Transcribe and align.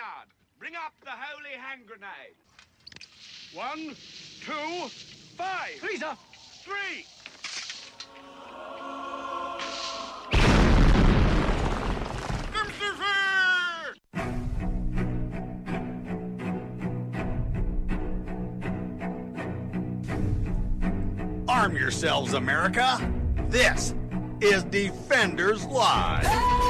Maynard, 0.00 0.28
bring 0.58 0.74
up 0.76 0.94
the 1.02 1.10
holy 1.10 1.50
hand 1.58 1.82
grenade. 1.86 2.36
One, 3.52 3.94
two, 4.40 4.88
five. 5.36 5.78
Please, 5.80 6.00
sir. 6.00 6.16
Three. 6.62 7.06
Arm 21.48 21.76
yourselves, 21.76 22.34
America. 22.34 23.12
This 23.48 23.94
is 24.40 24.62
Defenders 24.64 25.66
Live. 25.66 26.69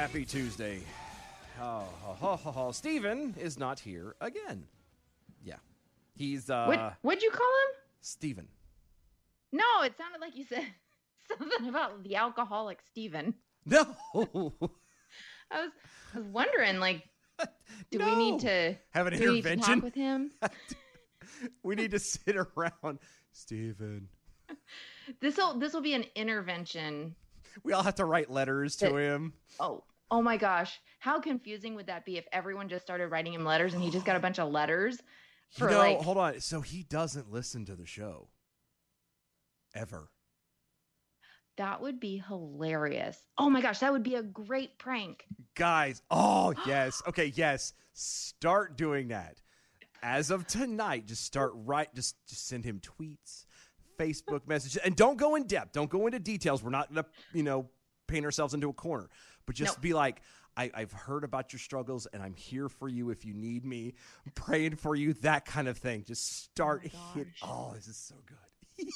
Happy 0.00 0.24
Tuesday. 0.24 0.80
Oh, 1.60 1.84
ho, 2.00 2.36
ho, 2.36 2.50
ho. 2.50 2.72
Steven 2.72 3.34
is 3.38 3.58
not 3.58 3.78
here 3.78 4.16
again. 4.22 4.64
Yeah. 5.44 5.56
He's, 6.14 6.48
uh, 6.48 6.64
What 6.66 6.94
what'd 7.02 7.22
you 7.22 7.30
call 7.30 7.46
him? 7.46 7.76
Steven. 8.00 8.48
No, 9.52 9.64
it 9.84 9.92
sounded 9.98 10.22
like 10.22 10.34
you 10.38 10.44
said 10.46 10.64
something 11.38 11.68
about 11.68 12.02
the 12.02 12.16
alcoholic 12.16 12.78
Steven. 12.90 13.34
No. 13.66 13.84
I 14.14 15.64
was 15.64 15.70
I 16.14 16.18
was 16.18 16.28
wondering, 16.28 16.78
like, 16.80 17.06
do 17.90 17.98
we 17.98 18.14
need 18.16 18.40
to 18.40 18.76
Have 18.92 19.06
an 19.06 19.18
do 19.18 19.28
we 19.28 19.34
need 19.34 19.42
to 19.42 19.52
intervention? 19.52 19.74
talk 19.74 19.84
with 19.84 19.94
him? 19.94 20.30
we 21.62 21.74
need 21.74 21.90
to 21.90 21.98
sit 21.98 22.36
around. 22.38 23.00
Steven. 23.32 24.08
This'll 25.20 25.58
this'll 25.58 25.82
be 25.82 25.92
an 25.92 26.04
intervention. 26.14 27.16
We 27.64 27.74
all 27.74 27.82
have 27.82 27.96
to 27.96 28.04
write 28.06 28.30
letters 28.30 28.76
to 28.76 28.86
That- 28.86 28.94
him. 28.94 29.32
Oh, 29.58 29.82
oh 30.10 30.22
my 30.22 30.36
gosh. 30.36 30.80
How 30.98 31.20
confusing 31.20 31.74
would 31.76 31.86
that 31.86 32.04
be 32.04 32.18
if 32.18 32.26
everyone 32.32 32.68
just 32.68 32.84
started 32.84 33.08
writing 33.08 33.32
him 33.34 33.44
letters 33.44 33.74
and 33.74 33.82
he 33.82 33.90
just 33.90 34.04
got 34.06 34.16
a 34.16 34.20
bunch 34.20 34.38
of 34.38 34.50
letters 34.50 34.98
You 35.56 35.66
for 35.66 35.70
know, 35.70 35.78
like 35.78 36.00
hold 36.02 36.18
on. 36.18 36.40
So 36.40 36.60
he 36.60 36.82
doesn't 36.82 37.32
listen 37.32 37.64
to 37.66 37.74
the 37.76 37.86
show. 37.86 38.28
Ever. 39.74 40.10
that 41.56 41.80
would 41.82 42.00
be 42.00 42.22
hilarious. 42.26 43.22
Oh 43.38 43.50
my 43.50 43.60
gosh, 43.60 43.80
that 43.80 43.92
would 43.92 44.02
be 44.02 44.14
a 44.16 44.22
great 44.22 44.78
prank. 44.78 45.24
Guys, 45.54 46.02
oh, 46.10 46.54
yes. 46.66 47.02
Okay, 47.06 47.32
yes. 47.36 47.74
Start 47.92 48.76
doing 48.76 49.08
that. 49.08 49.40
As 50.02 50.30
of 50.30 50.46
tonight, 50.46 51.06
just 51.06 51.24
start 51.24 51.52
right 51.54 51.92
just 51.94 52.16
just 52.26 52.48
send 52.48 52.64
him 52.64 52.80
tweets, 52.80 53.44
Facebook 53.98 54.46
messages, 54.48 54.78
and 54.78 54.96
don't 54.96 55.18
go 55.18 55.34
in 55.34 55.46
depth. 55.46 55.72
Don't 55.72 55.90
go 55.90 56.06
into 56.06 56.18
details. 56.18 56.62
We're 56.62 56.70
not 56.70 56.88
gonna, 56.88 57.06
you 57.34 57.42
know, 57.42 57.68
paint 58.08 58.24
ourselves 58.24 58.54
into 58.54 58.70
a 58.70 58.72
corner. 58.72 59.10
But 59.50 59.56
just 59.56 59.78
No. 59.78 59.82
be 59.82 59.94
like, 59.94 60.22
I, 60.56 60.70
I've 60.72 60.92
heard 60.92 61.24
about 61.24 61.52
your 61.52 61.58
struggles 61.58 62.06
and 62.12 62.22
I'm 62.22 62.36
here 62.36 62.68
for 62.68 62.88
you 62.88 63.10
if 63.10 63.24
you 63.24 63.34
need 63.34 63.64
me. 63.64 63.94
I'm 64.24 64.30
praying 64.36 64.76
for 64.76 64.94
you, 64.94 65.12
that 65.14 65.44
kind 65.44 65.66
of 65.66 65.76
thing. 65.76 66.04
Just 66.04 66.30
oh 66.30 66.46
start 66.52 66.82
hit. 66.86 67.26
Oh, 67.42 67.72
this 67.74 67.88
is 67.88 67.96
so 67.96 68.14
good. 68.26 68.86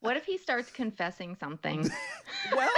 What 0.00 0.16
if 0.16 0.24
he 0.24 0.38
starts 0.38 0.70
confessing 0.70 1.36
something? 1.38 1.90
well, 2.56 2.70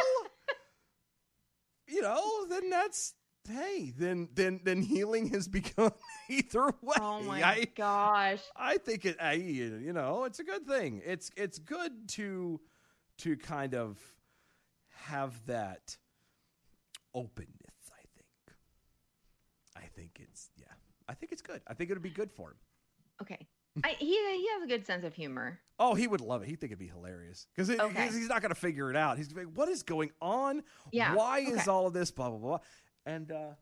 you 1.86 2.02
know, 2.02 2.46
then 2.48 2.68
that's 2.68 3.14
hey, 3.48 3.92
then 3.96 4.28
then 4.34 4.58
then 4.64 4.82
healing 4.82 5.28
has 5.28 5.46
begun 5.60 5.92
either 6.28 6.66
way. 6.82 6.96
oh 7.00 7.22
my 7.22 7.44
I 7.44 7.64
gosh. 7.76 8.40
I 8.56 8.78
think 8.78 9.04
it 9.04 9.18
I 9.20 9.34
you 9.34 9.92
know, 9.92 10.24
it's 10.24 10.40
a 10.40 10.44
good 10.44 10.66
thing. 10.66 11.00
It's 11.06 11.30
it's 11.36 11.60
good 11.60 12.08
to 12.08 12.60
to 13.18 13.36
kind 13.36 13.74
of 13.74 14.00
have 15.04 15.46
that 15.46 15.96
openness, 17.16 17.90
I 17.90 18.02
think. 18.14 18.56
I 19.76 19.88
think 19.96 20.20
it's 20.20 20.50
yeah. 20.56 20.66
I 21.08 21.14
think 21.14 21.32
it's 21.32 21.42
good. 21.42 21.60
I 21.66 21.74
think 21.74 21.90
it'll 21.90 22.02
be 22.02 22.10
good 22.10 22.30
for 22.30 22.50
him. 22.50 22.56
Okay. 23.22 23.46
I, 23.84 23.90
he 23.98 24.06
he 24.06 24.48
has 24.54 24.62
a 24.62 24.66
good 24.66 24.86
sense 24.86 25.04
of 25.04 25.14
humor. 25.14 25.58
Oh, 25.78 25.94
he 25.94 26.06
would 26.06 26.20
love 26.22 26.42
it. 26.42 26.48
He'd 26.48 26.60
think 26.60 26.70
it'd 26.72 26.78
be 26.78 26.86
hilarious 26.88 27.46
because 27.54 27.68
Okay. 27.70 28.04
he's 28.06 28.28
not 28.28 28.40
going 28.40 28.54
to 28.54 28.58
figure 28.60 28.90
it 28.90 28.96
out. 28.96 29.18
He's 29.18 29.30
like, 29.34 29.48
"What 29.54 29.68
is 29.68 29.82
going 29.82 30.10
on? 30.22 30.62
Yeah, 30.92 31.14
Why 31.14 31.40
is 31.40 31.68
all 31.68 31.86
of 31.86 31.92
this? 31.92 32.10
Blah 32.10 32.30
blah 32.30 32.38
blah." 32.38 32.58
And 33.04 33.30
uh, 33.30 33.34
All 33.34 33.54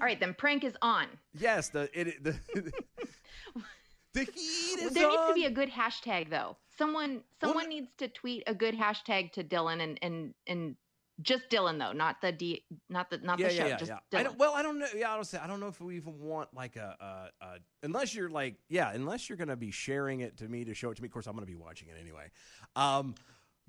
right, 0.00 0.20
then 0.20 0.34
prank 0.34 0.64
is 0.64 0.76
on. 0.82 1.06
yes, 1.32 1.70
the 1.70 1.88
it 1.98 2.22
the 2.22 2.36
the 4.14 4.20
heat 4.24 4.78
is 4.80 4.92
there 4.92 5.08
needs 5.08 5.26
to 5.28 5.34
be 5.34 5.44
a 5.46 5.50
good 5.50 5.70
hashtag 5.70 6.28
though. 6.30 6.56
Someone 6.76 7.22
someone 7.40 7.68
needs 7.68 7.88
to 7.98 8.08
tweet 8.08 8.42
a 8.46 8.54
good 8.54 8.74
hashtag 8.76 9.32
to 9.32 9.44
Dylan 9.44 9.80
and 9.82 9.98
and 10.02 10.34
and 10.46 10.76
just 11.22 11.48
Dylan 11.50 11.78
though, 11.78 11.92
not 11.92 12.20
the 12.20 12.32
D, 12.32 12.64
not 12.88 13.10
the 13.10 13.18
not 13.18 13.38
yeah, 13.38 13.48
the 13.48 13.54
show, 13.54 13.62
yeah, 13.62 13.68
yeah, 13.68 13.76
just 13.76 13.90
yeah. 13.90 13.98
Dylan. 14.10 14.20
I 14.20 14.22
don't, 14.24 14.38
well, 14.38 14.54
I 14.54 14.62
don't 14.62 14.78
know. 14.78 14.86
Yeah, 14.94 15.12
I 15.12 15.14
don't 15.14 15.24
say. 15.24 15.38
I 15.38 15.46
don't 15.46 15.60
know 15.60 15.66
if 15.66 15.80
we 15.80 15.96
even 15.96 16.18
want 16.20 16.54
like 16.54 16.76
a, 16.76 16.96
a, 17.00 17.44
a 17.44 17.58
unless 17.82 18.14
you're 18.14 18.30
like, 18.30 18.56
yeah, 18.68 18.92
unless 18.92 19.28
you're 19.28 19.38
going 19.38 19.48
to 19.48 19.56
be 19.56 19.70
sharing 19.70 20.20
it 20.20 20.36
to 20.38 20.48
me 20.48 20.64
to 20.64 20.74
show 20.74 20.90
it 20.90 20.96
to 20.96 21.02
me. 21.02 21.06
Of 21.06 21.12
course, 21.12 21.26
I'm 21.26 21.34
going 21.34 21.46
to 21.46 21.50
be 21.52 21.56
watching 21.56 21.88
it 21.88 21.96
anyway. 22.00 22.30
Um, 22.76 23.14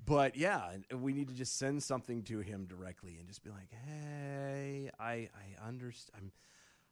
but 0.04 0.36
yeah, 0.36 0.70
we 0.94 1.12
need 1.12 1.28
to 1.28 1.34
just 1.34 1.58
send 1.58 1.82
something 1.82 2.22
to 2.24 2.38
him 2.40 2.66
directly 2.66 3.16
and 3.18 3.28
just 3.28 3.42
be 3.42 3.50
like, 3.50 3.70
hey, 3.86 4.90
I 4.98 5.28
I 5.34 5.66
understand. 5.66 6.30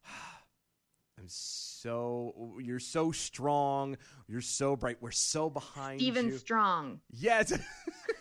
I'm 0.05 0.13
I'm 1.19 1.29
so 1.29 2.57
you're 2.61 2.81
so 2.81 3.13
strong. 3.13 3.97
You're 4.27 4.41
so 4.41 4.77
bright. 4.77 4.99
We're 5.01 5.11
so 5.11 5.51
behind 5.51 6.01
Even. 6.03 6.37
Strong. 6.39 7.01
Yes. 7.11 7.53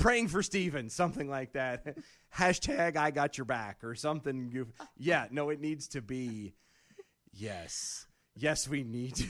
Praying 0.00 0.28
for 0.28 0.42
Steven, 0.42 0.88
something 0.90 1.28
like 1.28 1.52
that. 1.52 1.96
Hashtag 2.36 2.96
I 2.96 3.10
got 3.10 3.38
your 3.38 3.44
back 3.44 3.84
or 3.84 3.94
something. 3.94 4.66
Yeah, 4.96 5.26
no, 5.30 5.50
it 5.50 5.60
needs 5.60 5.88
to 5.88 6.00
be. 6.02 6.54
Yes. 7.32 8.06
Yes, 8.34 8.68
we 8.68 8.82
need 8.82 9.16
to. 9.16 9.26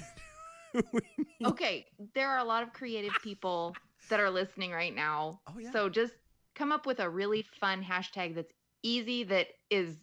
we 0.92 1.00
need- 1.18 1.48
Okay, 1.48 1.86
there 2.14 2.28
are 2.30 2.38
a 2.38 2.44
lot 2.44 2.62
of 2.62 2.72
creative 2.72 3.12
people 3.22 3.74
that 4.08 4.20
are 4.20 4.30
listening 4.30 4.70
right 4.70 4.94
now. 4.94 5.40
Oh, 5.48 5.58
yeah. 5.58 5.72
So 5.72 5.88
just 5.88 6.14
come 6.54 6.72
up 6.72 6.86
with 6.86 7.00
a 7.00 7.08
really 7.08 7.44
fun 7.60 7.82
hashtag 7.82 8.34
that's 8.34 8.52
easy 8.82 9.24
that 9.24 9.48
is 9.70 9.94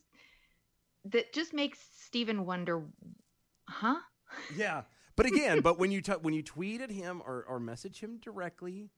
that 1.06 1.33
just 1.33 1.53
makes 1.53 1.79
Steven 2.06 2.45
wonder, 2.45 2.83
huh? 3.69 3.95
Yeah. 4.56 4.83
But 5.16 5.25
again, 5.25 5.61
but 5.61 5.79
when 5.79 5.91
you 5.91 6.01
t- 6.01 6.11
when 6.22 6.33
you 6.33 6.44
tweet 6.44 6.81
at 6.81 6.91
him 6.91 7.22
or, 7.25 7.44
or 7.47 7.59
message 7.59 8.00
him 8.01 8.19
directly, 8.22 8.91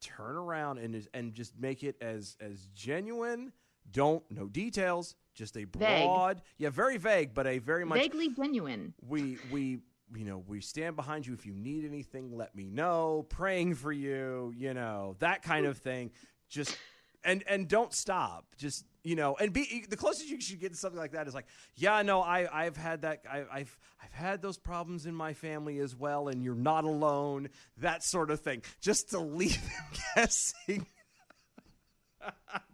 turn 0.00 0.36
around 0.36 0.78
and 0.78 1.06
and 1.14 1.34
just 1.34 1.58
make 1.58 1.82
it 1.82 1.96
as 2.00 2.36
as 2.40 2.68
genuine. 2.74 3.52
Don't 3.90 4.22
no 4.30 4.46
details, 4.48 5.14
just 5.34 5.56
a 5.56 5.64
broad, 5.64 6.42
yeah, 6.58 6.70
very 6.70 6.96
vague, 6.96 7.34
but 7.34 7.46
a 7.46 7.58
very 7.58 7.84
much 7.84 8.00
Vaguely 8.00 8.30
genuine. 8.30 8.94
we 9.06 9.38
we 9.50 9.78
you 10.14 10.24
know 10.24 10.42
we 10.46 10.60
stand 10.60 10.96
behind 10.96 11.26
you. 11.26 11.34
If 11.34 11.46
you 11.46 11.54
need 11.54 11.84
anything 11.84 12.36
let 12.36 12.54
me 12.54 12.68
know. 12.68 13.26
Praying 13.28 13.74
for 13.74 13.92
you 13.92 14.52
you 14.56 14.74
know 14.74 15.16
that 15.20 15.42
kind 15.42 15.66
of 15.66 15.78
thing. 15.78 16.10
Just 16.48 16.76
and 17.24 17.44
and 17.46 17.68
don't 17.68 17.92
stop. 17.92 18.46
Just 18.56 18.84
you 19.06 19.14
know 19.16 19.36
and 19.40 19.52
be 19.52 19.84
the 19.88 19.96
closest 19.96 20.28
you 20.28 20.40
should 20.40 20.58
get 20.60 20.72
to 20.72 20.76
something 20.78 20.98
like 20.98 21.12
that 21.12 21.28
is 21.28 21.34
like 21.34 21.46
yeah 21.76 22.02
no 22.02 22.20
i 22.22 22.64
i've 22.64 22.76
had 22.76 23.02
that 23.02 23.22
I, 23.30 23.44
i've 23.52 23.78
i've 24.02 24.12
had 24.12 24.42
those 24.42 24.56
problems 24.58 25.06
in 25.06 25.14
my 25.14 25.32
family 25.32 25.78
as 25.78 25.94
well 25.94 26.28
and 26.28 26.42
you're 26.42 26.54
not 26.54 26.84
alone 26.84 27.48
that 27.78 28.02
sort 28.02 28.30
of 28.30 28.40
thing 28.40 28.62
just 28.80 29.10
to 29.10 29.18
leave 29.18 29.60
them 29.62 30.00
guessing 30.16 30.86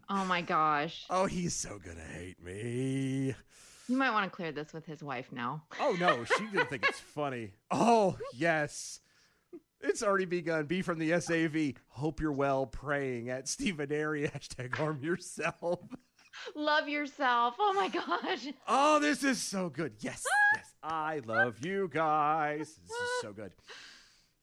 Oh 0.09 0.25
my 0.25 0.43
gosh. 0.43 1.05
oh 1.11 1.27
he's 1.27 1.55
so 1.55 1.79
gonna 1.85 2.01
hate 2.01 2.43
me 2.43 3.35
You 3.89 3.97
might 3.97 4.11
want 4.13 4.31
to 4.31 4.35
clear 4.35 4.53
this 4.53 4.73
with 4.73 4.87
his 4.87 5.03
wife 5.03 5.31
now. 5.33 5.65
Oh 5.81 5.97
no, 5.99 6.25
she 6.25 6.47
didn't 6.47 6.71
think 6.71 6.87
it's 6.89 7.01
funny. 7.01 7.53
Oh 7.71 8.17
yes. 8.35 9.01
It's 9.81 10.03
already 10.03 10.27
begun. 10.27 10.67
Be 10.67 10.81
from 10.81 10.99
the 11.01 11.21
SAV. 11.21 11.73
Hope 11.89 12.21
you're 12.21 12.31
well 12.33 12.67
praying 12.67 13.31
at 13.31 13.49
Stephen 13.49 13.91
Airy. 13.91 14.29
Hashtag 14.35 14.79
arm 14.79 15.01
yourself. 15.03 15.81
Love 16.55 16.89
yourself. 16.89 17.55
Oh 17.59 17.73
my 17.75 17.89
gosh. 17.89 18.47
Oh, 18.69 18.99
this 18.99 19.23
is 19.25 19.41
so 19.41 19.69
good. 19.69 19.95
Yes, 20.01 20.25
yes. 20.57 20.73
I 20.83 21.21
love 21.27 21.65
you 21.65 21.89
guys. 21.93 22.59
This 22.59 22.91
is 22.91 23.09
so 23.21 23.33
good. 23.33 23.53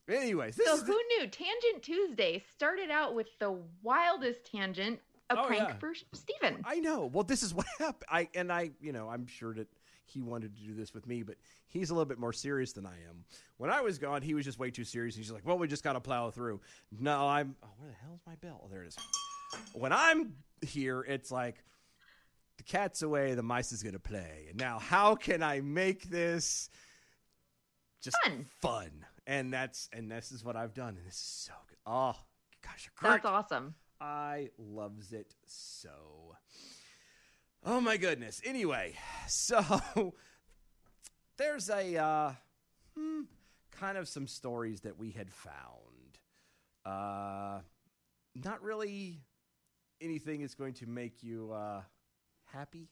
Anyways, 0.07 0.55
this 0.55 0.65
So 0.67 0.75
is 0.75 0.81
who 0.83 0.99
knew? 1.17 1.27
Tangent 1.27 1.83
Tuesday 1.83 2.43
started 2.55 2.89
out 2.89 3.13
with 3.13 3.27
the 3.39 3.59
wildest 3.83 4.51
tangent, 4.51 4.99
a 5.29 5.37
Oh, 5.39 5.45
prank 5.45 5.69
yeah. 5.69 5.73
for 5.77 5.93
Steven. 6.13 6.61
I 6.65 6.79
know. 6.79 7.05
Well, 7.05 7.23
this 7.23 7.43
is 7.43 7.53
what 7.53 7.67
happened. 7.77 8.05
I 8.09 8.27
and 8.33 8.51
I, 8.51 8.71
you 8.81 8.91
know, 8.91 9.07
I'm 9.09 9.27
sure 9.27 9.53
that 9.53 9.67
he 10.05 10.21
wanted 10.21 10.55
to 10.55 10.63
do 10.63 10.73
this 10.73 10.93
with 10.95 11.05
me, 11.05 11.21
but 11.21 11.35
he's 11.67 11.91
a 11.91 11.93
little 11.93 12.05
bit 12.07 12.17
more 12.17 12.33
serious 12.33 12.73
than 12.73 12.87
I 12.87 12.95
am. 13.07 13.23
When 13.57 13.69
I 13.69 13.81
was 13.81 13.99
gone, 13.99 14.23
he 14.23 14.33
was 14.33 14.45
just 14.45 14.57
way 14.57 14.71
too 14.71 14.83
serious. 14.83 15.15
He's 15.15 15.29
like, 15.31 15.45
"Well, 15.45 15.59
we 15.59 15.67
just 15.67 15.83
got 15.83 15.93
to 15.93 15.99
plow 15.99 16.31
through." 16.31 16.59
No, 16.99 17.27
I'm. 17.27 17.55
Oh, 17.63 17.67
where 17.77 17.89
the 17.91 17.95
hell's 18.03 18.21
my 18.25 18.33
bell? 18.35 18.61
Oh, 18.65 18.67
there 18.71 18.81
it 18.83 18.87
is. 18.87 18.95
When 19.73 19.91
I'm 19.93 20.33
here, 20.61 21.01
it's 21.01 21.29
like 21.31 21.63
the 22.59 22.63
cat's 22.63 23.01
away, 23.01 23.35
the 23.35 23.41
mice 23.43 23.71
is 23.71 23.81
gonna 23.81 23.99
play. 23.99 24.47
And 24.49 24.59
now, 24.59 24.79
how 24.79 25.15
can 25.15 25.41
I 25.41 25.61
make 25.61 26.03
this 26.09 26.69
just 28.01 28.17
Fun. 28.23 28.45
fun? 28.61 29.05
And 29.25 29.53
that's 29.53 29.87
and 29.93 30.11
this 30.11 30.31
is 30.33 30.43
what 30.43 30.57
I've 30.57 30.73
done, 30.73 30.97
and 30.97 31.07
this 31.07 31.15
is 31.15 31.47
so 31.47 31.53
good. 31.69 31.77
Oh 31.85 32.15
gosh. 32.61 32.89
That's 33.01 33.25
awesome. 33.25 33.75
I 34.01 34.49
loves 34.57 35.13
it 35.13 35.33
so. 35.45 36.35
Oh 37.63 37.79
my 37.79 37.95
goodness. 37.95 38.41
Anyway, 38.43 38.95
so 39.27 40.13
there's 41.37 41.69
a 41.69 41.95
uh, 41.95 42.33
hmm, 42.97 43.21
kind 43.71 43.97
of 43.97 44.09
some 44.09 44.27
stories 44.27 44.81
that 44.81 44.97
we 44.97 45.11
had 45.11 45.31
found. 45.31 46.17
Uh, 46.85 47.61
not 48.35 48.61
really 48.61 49.21
anything 50.01 50.41
is 50.41 50.55
going 50.55 50.73
to 50.73 50.87
make 50.87 51.23
you 51.23 51.51
uh, 51.53 51.81
happy 52.53 52.89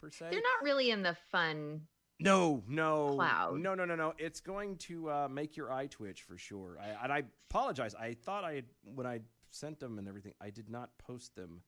per 0.00 0.10
se. 0.10 0.26
They're 0.30 0.40
not 0.40 0.62
really 0.64 0.90
in 0.90 1.02
the 1.02 1.16
fun. 1.30 1.82
No, 2.22 2.62
no, 2.68 3.14
Cloud. 3.16 3.58
no, 3.60 3.74
no, 3.74 3.84
no, 3.86 3.96
no. 3.96 4.12
It's 4.18 4.40
going 4.40 4.76
to 4.76 5.10
uh, 5.10 5.28
make 5.30 5.56
your 5.56 5.72
eye 5.72 5.86
twitch 5.86 6.22
for 6.22 6.36
sure. 6.36 6.78
I, 6.80 7.02
and 7.04 7.12
I 7.12 7.22
apologize. 7.48 7.94
I 7.94 8.12
thought 8.12 8.44
I 8.44 8.54
had 8.56 8.64
when 8.94 9.06
I 9.06 9.20
sent 9.50 9.80
them 9.80 9.98
and 9.98 10.06
everything, 10.06 10.34
I 10.40 10.50
did 10.50 10.68
not 10.68 10.90
post 10.98 11.34
them, 11.34 11.62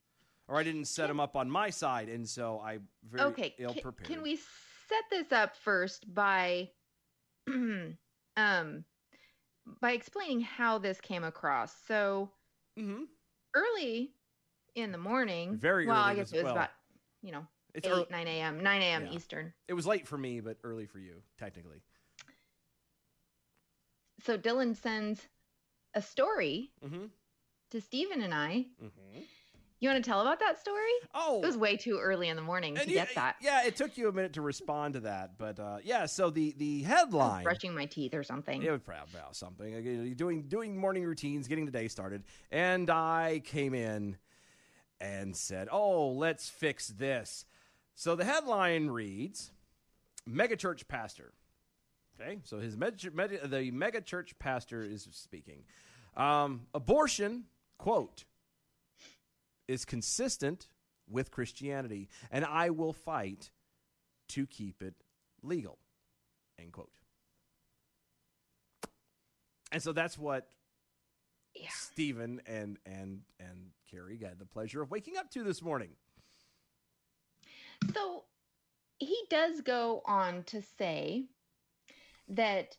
or 0.48 0.56
I 0.58 0.62
didn't 0.62 0.84
set 0.84 1.06
them 1.08 1.20
up 1.20 1.36
on 1.36 1.50
my 1.50 1.70
side, 1.70 2.08
and 2.10 2.28
so 2.28 2.60
I 2.62 2.78
very 3.10 3.30
Okay, 3.32 3.54
ill 3.58 3.72
prepared. 3.74 4.10
can 4.10 4.22
we 4.22 4.36
set 4.36 5.04
this 5.10 5.32
up 5.32 5.56
first 5.56 6.12
by, 6.14 6.68
um, 7.48 8.84
by 9.80 9.92
explaining 9.92 10.42
how 10.42 10.76
this 10.78 11.00
came 11.00 11.24
across? 11.24 11.74
So 11.88 12.30
Mm-hmm. 12.78 13.04
early 13.54 14.12
in 14.74 14.92
the 14.92 14.98
morning, 14.98 15.58
Very 15.60 15.86
well, 15.86 16.02
I 16.02 16.14
guess 16.14 16.28
as 16.28 16.32
it 16.32 16.36
was 16.36 16.44
well. 16.44 16.56
about 16.56 16.70
you 17.22 17.32
know 17.32 17.46
It's 17.74 17.86
eight 17.86 17.90
early. 17.90 18.06
nine 18.10 18.26
a.m. 18.28 18.62
nine 18.62 18.82
a.m. 18.82 19.06
Yeah. 19.06 19.12
Eastern. 19.12 19.52
It 19.68 19.74
was 19.74 19.86
late 19.86 20.06
for 20.06 20.18
me, 20.18 20.40
but 20.40 20.58
early 20.64 20.86
for 20.86 20.98
you, 20.98 21.22
technically. 21.38 21.82
So 24.24 24.38
Dylan 24.38 24.76
sends 24.76 25.26
a 25.94 26.02
story 26.02 26.70
Mm-hmm. 26.84 27.04
to 27.70 27.80
Stephen 27.80 28.22
and 28.22 28.32
I. 28.34 28.66
Mm-hmm. 28.82 29.20
You 29.80 29.88
want 29.88 30.04
to 30.04 30.08
tell 30.08 30.20
about 30.20 30.38
that 30.38 30.60
story? 30.60 30.92
Oh, 31.12 31.40
It 31.42 31.46
was 31.46 31.56
way 31.56 31.76
too 31.76 31.98
early 32.00 32.28
in 32.28 32.36
the 32.36 32.42
morning 32.42 32.76
to 32.76 32.82
and 32.82 32.88
get 32.90 33.08
that. 33.16 33.34
Yeah, 33.40 33.64
it 33.66 33.74
took 33.74 33.98
you 33.98 34.08
a 34.08 34.12
minute 34.12 34.34
to 34.34 34.40
respond 34.40 34.94
to 34.94 35.00
that, 35.00 35.36
but 35.38 35.58
uh, 35.58 35.78
yeah. 35.82 36.06
So 36.06 36.30
the 36.30 36.54
the 36.56 36.82
headline. 36.82 37.42
brushing 37.42 37.74
my 37.74 37.86
teeth 37.86 38.14
or 38.14 38.22
something. 38.22 38.62
It 38.62 38.70
was 38.70 38.80
proud 38.80 39.08
about 39.12 39.34
something. 39.34 40.14
Doing 40.14 40.42
doing 40.42 40.76
morning 40.78 41.02
routines, 41.02 41.48
getting 41.48 41.66
the 41.66 41.72
day 41.72 41.88
started, 41.88 42.22
and 42.52 42.90
I 42.90 43.42
came 43.44 43.74
in 43.74 44.16
and 45.02 45.36
said, 45.36 45.68
"Oh, 45.70 46.12
let's 46.12 46.48
fix 46.48 46.88
this." 46.88 47.44
So 47.94 48.14
the 48.14 48.24
headline 48.24 48.86
reads, 48.88 49.52
"Megachurch 50.26 50.88
pastor." 50.88 51.34
Okay, 52.18 52.38
so 52.44 52.58
his 52.58 52.76
meg- 52.76 53.12
meg- 53.14 53.50
the 53.50 53.72
megachurch 53.72 54.38
pastor 54.38 54.82
is 54.82 55.08
speaking. 55.10 55.64
Um, 56.16 56.66
abortion 56.72 57.44
quote 57.78 58.24
is 59.66 59.84
consistent 59.84 60.68
with 61.08 61.30
Christianity, 61.30 62.08
and 62.30 62.44
I 62.44 62.70
will 62.70 62.92
fight 62.92 63.50
to 64.28 64.46
keep 64.46 64.82
it 64.82 64.94
legal. 65.42 65.78
End 66.58 66.72
quote. 66.72 66.92
And 69.72 69.82
so 69.82 69.92
that's 69.92 70.18
what 70.18 70.48
Yeah. 71.54 71.68
Stephen 71.74 72.40
and 72.46 72.78
and 72.86 73.20
and 73.38 73.70
Carrie 73.90 74.16
got 74.16 74.38
the 74.38 74.46
pleasure 74.46 74.82
of 74.82 74.90
waking 74.90 75.16
up 75.16 75.30
to 75.30 75.44
this 75.44 75.62
morning. 75.62 75.90
So 77.94 78.24
he 78.98 79.16
does 79.28 79.60
go 79.60 80.02
on 80.06 80.44
to 80.44 80.62
say 80.78 81.26
that 82.28 82.76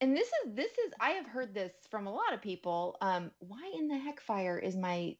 and 0.00 0.16
this 0.16 0.28
is 0.28 0.54
this 0.54 0.72
is 0.72 0.92
I 1.00 1.10
have 1.10 1.26
heard 1.26 1.54
this 1.54 1.72
from 1.90 2.06
a 2.06 2.12
lot 2.12 2.34
of 2.34 2.42
people. 2.42 2.96
Um, 3.00 3.30
why 3.38 3.72
in 3.76 3.88
the 3.88 3.96
heck 3.96 4.20
fire 4.20 4.58
is 4.58 4.76
my 4.76 5.16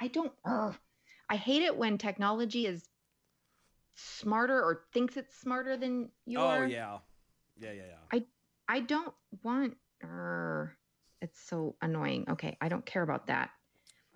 I 0.00 0.08
don't 0.08 0.32
ugh. 0.44 0.76
I 1.28 1.36
hate 1.36 1.62
it 1.62 1.76
when 1.76 1.98
technology 1.98 2.66
is 2.66 2.88
smarter 3.94 4.60
or 4.60 4.84
thinks 4.92 5.16
it's 5.16 5.36
smarter 5.38 5.76
than 5.76 6.10
you 6.26 6.38
oh 6.38 6.46
are. 6.46 6.66
yeah, 6.66 6.98
yeah, 7.56 7.72
yeah, 7.72 7.82
yeah. 7.88 7.96
I 8.12 8.24
I 8.68 8.80
don't 8.80 9.14
want 9.42 9.76
er, 10.02 10.76
it's 11.24 11.40
so 11.40 11.74
annoying. 11.82 12.26
Okay, 12.30 12.56
I 12.60 12.68
don't 12.68 12.84
care 12.86 13.02
about 13.02 13.26
that. 13.26 13.50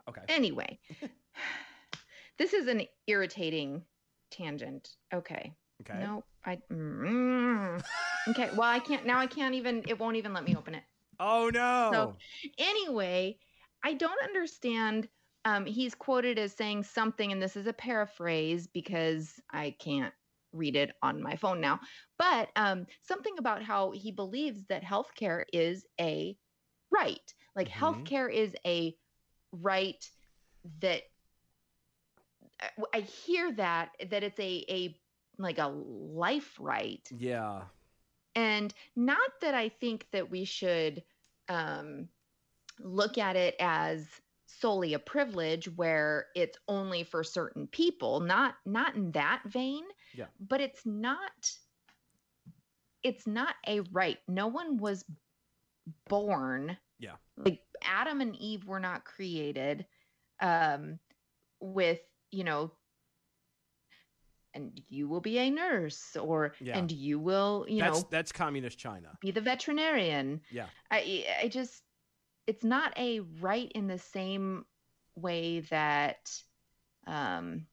Okay. 0.09 0.21
Anyway, 0.29 0.79
this 2.39 2.53
is 2.53 2.69
an 2.69 2.83
irritating 3.07 3.83
tangent. 4.31 4.91
Okay. 5.13 5.55
Okay. 5.83 5.99
No, 5.99 6.25
I. 6.45 6.59
Mm, 6.73 7.83
okay. 8.29 8.51
Well, 8.55 8.69
I 8.69 8.79
can't 8.79 9.07
now. 9.07 9.19
I 9.19 9.27
can't 9.27 9.55
even. 9.55 9.85
It 9.89 9.99
won't 9.99 10.17
even 10.17 10.33
let 10.33 10.45
me 10.45 10.55
open 10.57 10.75
it. 10.75 10.83
Oh 11.19 11.51
no. 11.53 11.91
So- 11.93 12.17
Anyway, 12.59 13.39
I 13.85 13.95
don't 13.95 14.23
understand. 14.23 15.09
Um, 15.45 15.65
he's 15.65 15.95
quoted 15.95 16.39
as 16.39 16.53
saying 16.53 16.83
something, 16.83 17.33
and 17.33 17.41
this 17.43 17.57
is 17.57 17.67
a 17.67 17.73
paraphrase 17.73 18.67
because 18.67 19.33
I 19.51 19.75
can't 19.79 20.13
read 20.53 20.77
it 20.77 20.91
on 21.03 21.23
my 21.23 21.37
phone 21.37 21.61
now. 21.61 21.81
But 22.19 22.49
um, 22.57 22.87
something 23.03 23.35
about 23.39 23.63
how 23.63 23.93
he 23.93 24.11
believes 24.11 24.65
that 24.69 24.83
healthcare 24.83 25.45
is 25.53 25.87
a 26.01 26.37
right. 26.91 27.35
Like 27.57 27.69
Mhm. 27.69 27.71
healthcare 27.71 28.33
is 28.33 28.55
a 28.65 28.97
right 29.53 30.11
that 30.81 31.03
I- 32.61 32.71
I 32.95 33.01
hear 33.01 33.53
that 33.53 33.95
that 34.11 34.23
it's 34.23 34.39
a 34.39 34.65
a 34.69 35.01
like 35.39 35.59
a 35.59 35.69
life 35.69 36.57
right 36.59 37.07
yeah. 37.17 37.63
and 38.35 38.73
not 38.97 39.31
that 39.41 39.55
i 39.55 39.69
think 39.69 40.07
that 40.13 40.31
we 40.31 40.45
should 40.45 41.03
um, 41.49 42.09
look 42.81 43.17
at 43.19 43.37
it 43.37 43.55
as 43.61 44.07
solely 44.47 44.95
a 44.95 44.99
privilege 44.99 45.69
where 45.77 46.27
it's 46.35 46.59
only 46.69 47.05
for 47.05 47.23
certain 47.25 47.67
people 47.69 48.21
not 48.21 48.57
not 48.67 48.95
in 48.97 49.13
that 49.13 49.43
vein 49.47 49.85
Yeah. 50.15 50.27
but 50.41 50.61
it's 50.61 50.85
not 50.85 51.59
it's 53.03 53.27
not 53.27 53.55
a 53.67 53.81
right 53.93 54.19
no 54.27 54.49
one 54.49 54.77
was 54.79 55.05
born 56.09 56.77
Yeah. 56.99 57.17
like 57.37 57.61
adam 57.83 58.21
and 58.21 58.35
eve 58.37 58.67
were 58.67 58.81
not 58.81 59.05
created 59.05 59.87
um 60.41 60.99
with 61.61 62.01
you 62.31 62.45
know 62.45 62.73
and 64.55 64.81
you 64.89 65.09
will 65.09 65.21
be 65.21 65.39
a 65.39 65.51
nurse 65.51 66.17
or 66.17 66.55
Yeah. 66.61 66.79
and 66.79 66.91
you 66.91 67.19
will 67.19 67.67
you 67.69 67.81
that's 67.81 68.01
know 68.03 68.09
that's 68.11 68.33
communist 68.33 68.79
China. 68.79 69.17
be 69.21 69.31
the 69.31 69.41
veterinarian. 69.41 70.41
Yeah. 70.51 70.67
I 70.91 71.27
I 71.43 71.49
just 71.49 71.83
it's 72.47 72.65
not 72.65 72.97
a 72.99 73.21
right 73.21 73.71
in 73.73 73.87
the 73.87 73.99
same 73.99 74.65
way 75.15 75.61
that 75.71 76.33
um 77.07 77.67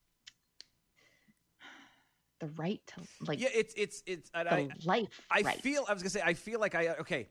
the 2.40 2.48
right 2.48 2.80
to 2.88 3.00
like 3.26 3.40
yeah, 3.40 3.48
it's 3.54 3.72
it's 3.76 4.02
it's. 4.06 4.30
I 4.34 4.68
life 4.84 5.20
I 5.30 5.40
right. 5.40 5.60
feel 5.60 5.84
I 5.88 5.94
was 5.94 6.02
gonna 6.02 6.10
say 6.10 6.22
I 6.22 6.34
feel 6.34 6.60
like 6.60 6.74
I 6.74 6.88
okay. 6.96 7.28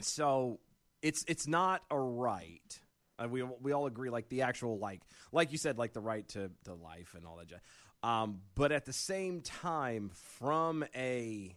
So 0.00 0.60
it's 1.02 1.24
it's 1.28 1.46
not 1.46 1.82
a 1.90 1.98
right. 1.98 2.80
Uh, 3.18 3.28
we 3.28 3.42
we 3.42 3.72
all 3.72 3.86
agree 3.86 4.10
like 4.10 4.28
the 4.28 4.42
actual 4.42 4.78
like 4.78 5.00
like 5.32 5.52
you 5.52 5.58
said 5.58 5.78
like 5.78 5.92
the 5.92 6.00
right 6.00 6.26
to 6.28 6.50
to 6.64 6.74
life 6.74 7.14
and 7.16 7.26
all 7.26 7.36
that. 7.36 7.60
Um, 8.06 8.40
but 8.54 8.72
at 8.72 8.84
the 8.84 8.92
same 8.92 9.40
time, 9.40 10.10
from 10.38 10.84
a, 10.94 11.56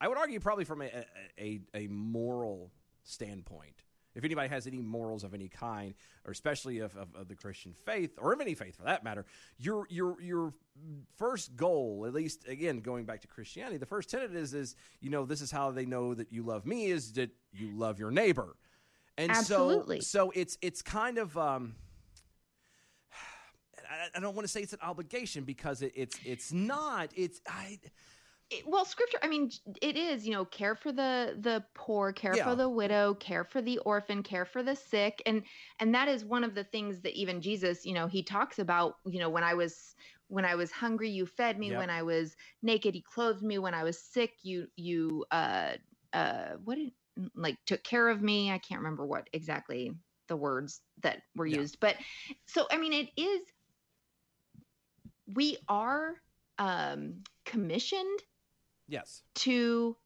I 0.00 0.08
would 0.08 0.18
argue 0.18 0.40
probably 0.40 0.64
from 0.64 0.82
a 0.82 0.90
a, 1.38 1.60
a 1.74 1.86
moral 1.88 2.70
standpoint. 3.02 3.82
If 4.14 4.24
anybody 4.24 4.48
has 4.48 4.66
any 4.66 4.82
morals 4.82 5.24
of 5.24 5.32
any 5.32 5.48
kind, 5.48 5.94
or 6.26 6.32
especially 6.32 6.80
of, 6.80 6.94
of, 6.96 7.14
of 7.14 7.28
the 7.28 7.34
Christian 7.34 7.72
faith, 7.72 8.12
or 8.18 8.32
of 8.32 8.40
any 8.40 8.54
faith 8.54 8.76
for 8.76 8.84
that 8.84 9.04
matter, 9.04 9.24
your 9.58 9.86
your 9.88 10.20
your 10.20 10.52
first 11.16 11.56
goal, 11.56 12.04
at 12.06 12.12
least 12.12 12.46
again 12.46 12.80
going 12.80 13.04
back 13.04 13.20
to 13.22 13.26
Christianity, 13.28 13.78
the 13.78 13.86
first 13.86 14.10
tenet 14.10 14.34
is 14.34 14.54
is 14.54 14.76
you 15.00 15.10
know 15.10 15.24
this 15.24 15.40
is 15.40 15.50
how 15.50 15.70
they 15.70 15.86
know 15.86 16.14
that 16.14 16.32
you 16.32 16.42
love 16.42 16.66
me 16.66 16.86
is 16.86 17.12
that 17.14 17.30
you 17.52 17.70
love 17.76 17.98
your 17.98 18.10
neighbor, 18.10 18.56
and 19.16 19.30
Absolutely. 19.30 20.00
so 20.00 20.26
so 20.26 20.32
it's 20.34 20.58
it's 20.60 20.82
kind 20.82 21.18
of 21.18 21.36
um, 21.38 21.74
I, 23.90 24.18
I 24.18 24.20
don't 24.20 24.34
want 24.34 24.46
to 24.46 24.52
say 24.52 24.60
it's 24.60 24.74
an 24.74 24.80
obligation 24.82 25.44
because 25.44 25.80
it, 25.80 25.92
it's 25.94 26.18
it's 26.24 26.52
not 26.52 27.10
it's 27.16 27.40
I 27.48 27.78
it- 28.52 28.68
well 28.68 28.84
scripture 28.84 29.18
i 29.22 29.28
mean 29.28 29.50
it 29.82 29.96
is 29.96 30.26
you 30.26 30.32
know 30.32 30.44
care 30.46 30.76
for 30.76 30.92
the 30.92 31.36
the 31.40 31.64
poor 31.74 32.12
care 32.12 32.36
Yeah. 32.36 32.44
for 32.44 32.56
the 32.56 32.68
widow 32.68 33.14
care 33.14 33.44
for 33.44 33.62
the 33.62 33.78
orphan 33.80 34.22
care 34.22 34.46
for 34.46 34.62
the 34.62 34.76
sick 34.76 35.22
and 35.26 35.42
and 35.80 35.94
that 35.94 36.08
is 36.08 36.24
one 36.24 36.44
of 36.44 36.54
the 36.54 36.64
things 36.64 37.00
that 37.02 37.14
even 37.14 37.40
jesus 37.42 37.86
you 37.86 37.94
know 37.94 38.06
he 38.08 38.22
talks 38.22 38.58
about 38.58 38.96
you 39.06 39.20
know 39.20 39.30
when 39.30 39.44
i 39.44 39.54
was 39.54 39.94
when 40.28 40.44
i 40.44 40.54
was 40.56 40.70
hungry 40.72 41.10
you 41.10 41.26
fed 41.26 41.58
me 41.58 41.72
Yep. 41.72 41.78
when 41.78 41.90
i 41.90 42.02
was 42.02 42.36
naked 42.62 42.94
you 42.96 43.02
clothed 43.02 43.42
me 43.42 43.58
when 43.58 43.74
i 43.74 43.84
was 43.84 44.00
sick 44.02 44.32
you 44.42 44.66
you 44.76 45.24
uh 45.32 45.72
uh 46.12 46.50
what 46.64 46.76
did 46.76 46.92
like 47.34 47.56
took 47.66 47.82
care 47.84 48.08
of 48.08 48.22
me 48.22 48.50
i 48.50 48.58
can't 48.58 48.80
remember 48.80 49.06
what 49.06 49.28
exactly 49.32 49.92
the 50.28 50.36
words 50.36 50.80
that 51.02 51.22
were 51.36 51.46
Yeah. 51.48 51.62
used 51.62 51.78
but 51.80 51.96
so 52.46 52.66
i 52.70 52.78
mean 52.78 52.92
it 52.92 53.08
is 53.16 53.40
we 55.34 55.56
are 55.68 56.14
um 56.58 57.22
commissioned 57.44 58.20
Yes. 58.88 59.22
to 59.36 59.96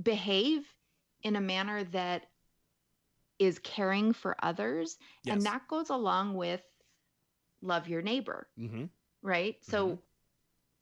behave 0.00 0.64
in 1.22 1.36
a 1.36 1.40
manner 1.40 1.84
that 1.84 2.26
is 3.38 3.58
caring 3.60 4.12
for 4.12 4.36
others 4.42 4.98
Yes. 5.24 5.34
and 5.34 5.42
that 5.46 5.66
goes 5.68 5.90
along 5.90 6.34
with 6.34 6.62
love 7.62 7.88
your 7.88 8.02
neighbor 8.02 8.48
Mm-hmm. 8.58 8.84
right 9.22 9.56
so 9.62 9.98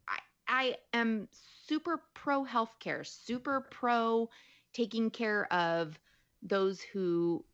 i 0.09 0.19
i 0.49 0.77
am 0.93 1.29
super 1.67 2.03
pro 2.15 2.45
healthcare 2.45 3.07
super 3.07 3.63
pro 3.71 4.29
taking 4.73 5.11
care 5.11 5.51
of 5.53 5.99
those 6.43 6.81
who 6.81 7.45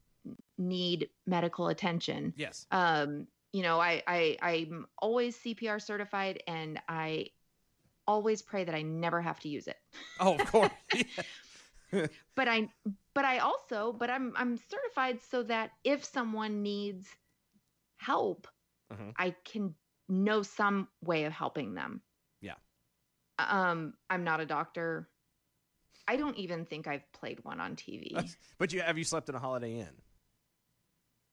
need 0.59 1.09
medical 1.27 1.69
attention 1.69 2.33
Yes. 2.37 2.67
um 2.71 3.27
you 3.53 3.63
know 3.63 3.81
i 3.81 4.03
i 4.07 4.37
i'm 4.43 4.87
always 4.99 5.37
cpr 5.39 5.81
certified 5.81 6.43
and 6.47 6.81
i 6.89 7.27
always 8.07 8.43
pray 8.43 8.65
that 8.65 8.75
i 8.75 8.83
never 8.83 9.21
have 9.21 9.39
to 9.41 9.49
use 9.49 9.67
it 9.67 9.77
Oh, 10.21 10.35
of 10.35 10.45
course. 10.47 10.71
but 12.35 12.49
i 12.49 12.69
but 13.15 13.25
i 13.25 13.39
also 13.39 13.93
but 13.93 14.09
i'm 14.11 14.33
i'm 14.37 14.57
certified 14.57 15.21
so 15.21 15.43
that 15.43 15.71
if 15.85 16.05
someone 16.05 16.63
needs 16.63 17.09
help 17.97 18.47
Mhm. 18.93 19.13
i 19.17 19.35
can 19.45 19.75
know 20.09 20.43
some 20.43 20.89
way 21.03 21.25
of 21.25 21.33
helping 21.33 21.75
them 21.75 22.03
Yeah. 22.41 22.55
um 23.39 23.95
i'm 24.11 24.25
not 24.25 24.41
a 24.41 24.47
doctor 24.47 25.09
i 26.09 26.17
don't 26.17 26.37
even 26.37 26.65
think 26.65 26.87
i've 26.87 27.11
played 27.13 27.45
one 27.45 27.61
on 27.61 27.77
tv 27.77 28.35
but 28.59 28.73
you 28.73 28.81
have 28.83 28.99
you 28.99 29.05
slept 29.05 29.29
in 29.29 29.35
a 29.35 29.39
Holiday 29.39 29.79
Inn? 29.81 30.03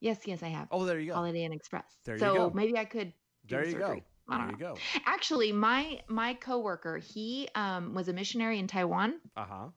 yes 0.02 0.20
yes 0.26 0.44
i 0.44 0.48
have 0.48 0.68
Oh, 0.72 0.86
there 0.86 1.00
you 1.00 1.08
go. 1.08 1.16
holiday 1.16 1.44
inn 1.44 1.54
express 1.54 1.86
There 2.06 2.16
you 2.16 2.20
so 2.22 2.34
go. 2.34 2.52
maybe 2.54 2.78
i 2.78 2.86
could 2.86 3.14
there 3.48 3.64
the 3.66 3.72
you 3.72 3.80
go. 3.80 4.04
There 4.30 4.40
you 4.40 4.52
know. 4.52 4.58
go. 4.58 4.76
actually 5.06 5.52
my 5.52 6.02
my 6.08 6.34
coworker 6.36 6.98
he 6.98 7.48
um 7.56 7.94
was 7.94 8.08
a 8.08 8.14
missionary 8.14 8.60
in 8.60 8.68
taiwan 8.68 9.20
Uh 9.36 9.46
huh. 9.50 9.68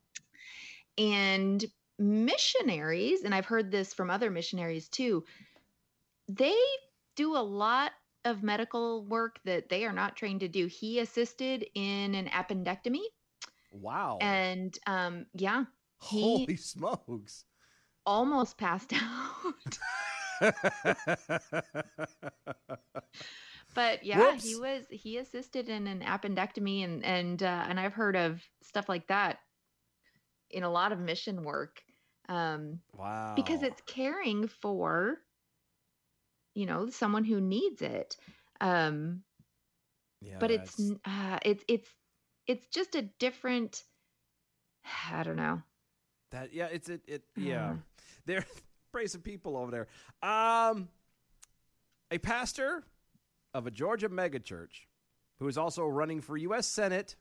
and 0.99 1.65
missionaries 1.99 3.23
and 3.23 3.35
i've 3.35 3.47
heard 3.47 3.71
this 3.71 3.95
from 3.95 4.11
other 4.11 4.31
missionaries 4.31 4.89
too 4.89 5.25
they 6.29 6.57
do 7.17 7.37
a 7.37 7.43
lot 7.43 7.93
of 8.25 8.43
medical 8.43 9.05
work 9.05 9.41
that 9.45 9.69
they 9.69 9.85
are 9.85 9.93
not 9.93 10.17
trained 10.17 10.41
to 10.41 10.49
do 10.49 10.67
he 10.67 10.99
assisted 11.01 11.67
in 11.75 12.15
an 12.15 12.27
appendectomy 12.29 13.03
Wow. 13.71 14.19
and 14.21 14.77
um 14.87 15.27
yeah 15.35 15.65
he- 16.01 16.45
Holy 16.45 16.57
smokes. 16.57 17.45
almost 18.05 18.59
passed 18.59 18.93
out 19.03 19.79
but 23.75 24.05
yeah 24.05 24.35
he 24.35 24.57
was 24.57 24.85
he 24.91 25.19
assisted 25.19 25.69
in 25.69 25.87
an 25.87 26.01
appendectomy 26.01 26.85
and 26.85 27.05
and 27.05 27.43
uh, 27.43 27.65
and 27.69 27.79
i've 27.79 27.95
heard 27.95 28.17
of 28.17 28.43
stuff 28.63 28.89
like 28.89 29.07
that 29.09 29.39
in 30.51 30.63
a 30.63 30.71
lot 30.71 30.93
of 30.93 30.99
mission 30.99 31.43
work 31.43 31.83
um 32.29 32.79
wow. 32.97 33.33
because 33.35 33.63
it's 33.63 33.81
caring 33.87 34.47
for 34.47 35.19
you 36.55 36.67
know 36.67 36.89
someone 36.91 37.25
who 37.25 37.41
needs 37.41 37.83
it 37.83 38.17
um 38.61 39.23
yeah, 40.21 40.37
but 40.39 40.53
it's 40.53 40.81
uh, 41.05 41.39
it's 41.43 41.65
it's 41.67 41.89
it's 42.47 42.67
just 42.69 42.95
a 42.95 43.03
different 43.19 43.83
i 45.13 45.23
don't 45.23 45.37
know 45.37 45.63
that 46.33 46.53
yeah, 46.53 46.67
it's 46.73 46.89
it, 46.89 47.03
it 47.07 47.23
yeah. 47.37 47.71
Uh. 47.71 47.75
There 48.27 48.45
brace 48.93 49.15
of 49.15 49.23
people 49.23 49.57
over 49.57 49.71
there. 49.71 49.89
Um 50.29 50.89
a 52.11 52.19
pastor 52.19 52.85
of 53.55 53.67
a 53.67 53.71
Georgia 53.71 54.09
megachurch 54.09 54.87
who 55.39 55.49
is 55.49 55.59
also 55.59 55.87
running 55.87 56.21
for 56.21 56.37
US 56.37 56.67
Senate 56.67 57.17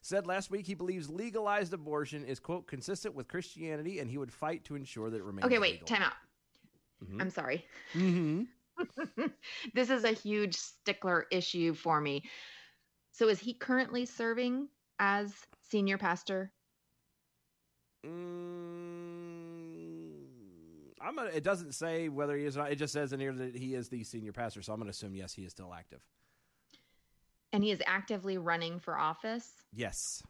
said 0.00 0.26
last 0.26 0.50
week 0.50 0.66
he 0.66 0.74
believes 0.74 1.08
legalized 1.08 1.72
abortion 1.72 2.24
is 2.24 2.38
quote 2.38 2.66
consistent 2.66 3.14
with 3.14 3.28
Christianity 3.28 4.00
and 4.00 4.10
he 4.10 4.18
would 4.18 4.32
fight 4.32 4.64
to 4.64 4.74
ensure 4.74 5.10
that 5.10 5.16
it 5.16 5.24
remains 5.24 5.46
okay 5.46 5.58
wait 5.58 5.72
legal. 5.74 5.86
time 5.86 6.02
out 6.02 6.12
Mhm. 7.04 7.20
i'm 7.20 7.30
sorry 7.30 7.66
Mhm. 7.94 8.46
this 9.74 9.90
is 9.90 10.04
a 10.04 10.12
huge 10.12 10.54
stickler 10.56 11.26
issue 11.30 11.74
for 11.74 12.00
me. 12.00 12.22
So 13.10 13.28
is 13.28 13.38
he 13.38 13.52
currently 13.52 14.06
serving 14.06 14.68
as 14.98 15.34
senior 15.60 15.98
pastor? 15.98 16.52
Mm, 18.04 18.81
I'm 21.04 21.16
gonna, 21.16 21.30
it 21.30 21.42
doesn't 21.44 21.72
say 21.74 22.08
whether 22.08 22.36
he 22.36 22.44
is 22.44 22.56
or 22.56 22.60
not. 22.60 22.72
It 22.72 22.76
just 22.76 22.92
says 22.92 23.12
in 23.12 23.20
here 23.20 23.32
that 23.32 23.56
he 23.56 23.74
is 23.74 23.88
the 23.88 24.04
senior 24.04 24.32
pastor, 24.32 24.62
so 24.62 24.72
I'm 24.72 24.78
going 24.78 24.86
to 24.86 24.90
assume 24.90 25.14
yes, 25.14 25.32
he 25.34 25.42
is 25.42 25.50
still 25.52 25.72
active. 25.74 26.00
And 27.52 27.62
he 27.62 27.70
is 27.70 27.82
actively 27.86 28.38
running 28.38 28.78
for 28.78 28.98
office? 28.98 29.50
Yes. 29.74 30.22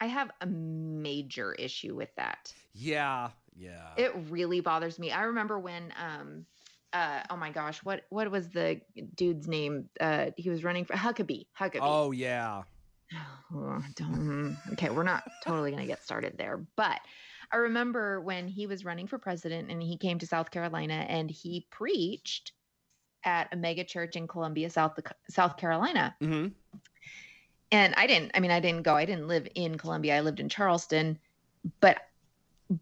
I 0.00 0.06
have 0.06 0.30
a 0.40 0.46
major 0.46 1.52
issue 1.52 1.94
with 1.94 2.08
that. 2.16 2.52
Yeah. 2.74 3.30
Yeah. 3.56 3.90
It 3.96 4.12
really 4.30 4.60
bothers 4.60 4.98
me. 4.98 5.12
I 5.12 5.22
remember 5.24 5.58
when 5.58 5.92
um 6.02 6.46
uh 6.92 7.20
oh 7.30 7.36
my 7.36 7.50
gosh, 7.50 7.84
what 7.84 8.02
what 8.10 8.30
was 8.30 8.48
the 8.48 8.80
dude's 9.14 9.46
name? 9.46 9.88
Uh 10.00 10.30
he 10.36 10.48
was 10.50 10.64
running 10.64 10.84
for 10.86 10.94
Huckabee. 10.94 11.46
Huckabee. 11.58 11.78
oh 11.82 12.10
yeah. 12.12 12.62
Oh, 13.54 13.82
don't- 13.96 14.56
okay, 14.72 14.88
we're 14.88 15.02
not 15.02 15.24
totally 15.44 15.70
going 15.70 15.82
to 15.82 15.86
get 15.86 16.02
started 16.02 16.38
there. 16.38 16.64
But 16.74 17.00
I 17.52 17.56
remember 17.58 18.20
when 18.20 18.48
he 18.48 18.66
was 18.66 18.84
running 18.84 19.06
for 19.06 19.18
president 19.18 19.70
and 19.70 19.82
he 19.82 19.98
came 19.98 20.18
to 20.20 20.26
South 20.26 20.50
Carolina 20.50 21.04
and 21.08 21.30
he 21.30 21.66
preached 21.70 22.52
at 23.24 23.52
a 23.52 23.56
mega 23.56 23.84
church 23.84 24.16
in 24.16 24.26
Columbia, 24.26 24.70
South 24.70 24.98
South 25.28 25.56
Carolina. 25.56 26.16
hmm 26.20 26.48
And 27.70 27.94
I 27.96 28.06
didn't, 28.06 28.32
I 28.34 28.40
mean, 28.40 28.50
I 28.50 28.60
didn't 28.60 28.82
go, 28.82 28.94
I 28.94 29.04
didn't 29.04 29.28
live 29.28 29.46
in 29.54 29.76
Columbia, 29.76 30.16
I 30.16 30.20
lived 30.20 30.40
in 30.40 30.48
Charleston. 30.48 31.18
But 31.80 31.98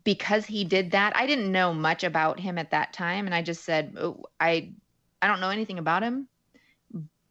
because 0.04 0.46
he 0.46 0.64
did 0.64 0.92
that, 0.92 1.16
I 1.16 1.26
didn't 1.26 1.50
know 1.50 1.74
much 1.74 2.04
about 2.04 2.38
him 2.38 2.56
at 2.56 2.70
that 2.70 2.92
time. 2.92 3.26
And 3.26 3.34
I 3.34 3.42
just 3.42 3.64
said, 3.64 3.96
oh, 3.98 4.24
I, 4.38 4.72
I 5.20 5.26
don't 5.26 5.40
know 5.40 5.50
anything 5.50 5.78
about 5.78 6.02
him, 6.02 6.28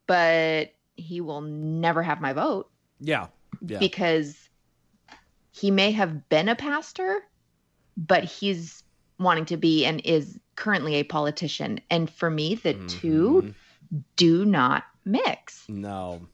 but 0.08 0.74
he 0.96 1.22
will 1.22 1.42
never 1.42 2.04
have 2.04 2.20
my 2.20 2.34
vote 2.34 2.70
Yeah. 3.00 3.28
Yeah. 3.66 3.80
because 3.80 4.50
he 5.52 5.72
may 5.72 5.92
have 5.92 6.30
been 6.30 6.50
a 6.50 6.56
pastor, 6.56 7.24
but 8.08 8.24
he's 8.24 8.84
wanting 9.20 9.46
to 9.46 9.58
be 9.58 9.86
and 9.86 10.02
is 10.06 10.40
currently 10.56 10.96
a 10.96 11.04
politician. 11.04 11.80
And 11.92 12.10
for 12.10 12.30
me, 12.30 12.56
the 12.56 12.74
two 12.88 13.54
Mhm. 13.92 14.04
do 14.16 14.46
not 14.46 14.84
mix 15.06 15.66
No. 15.68 16.28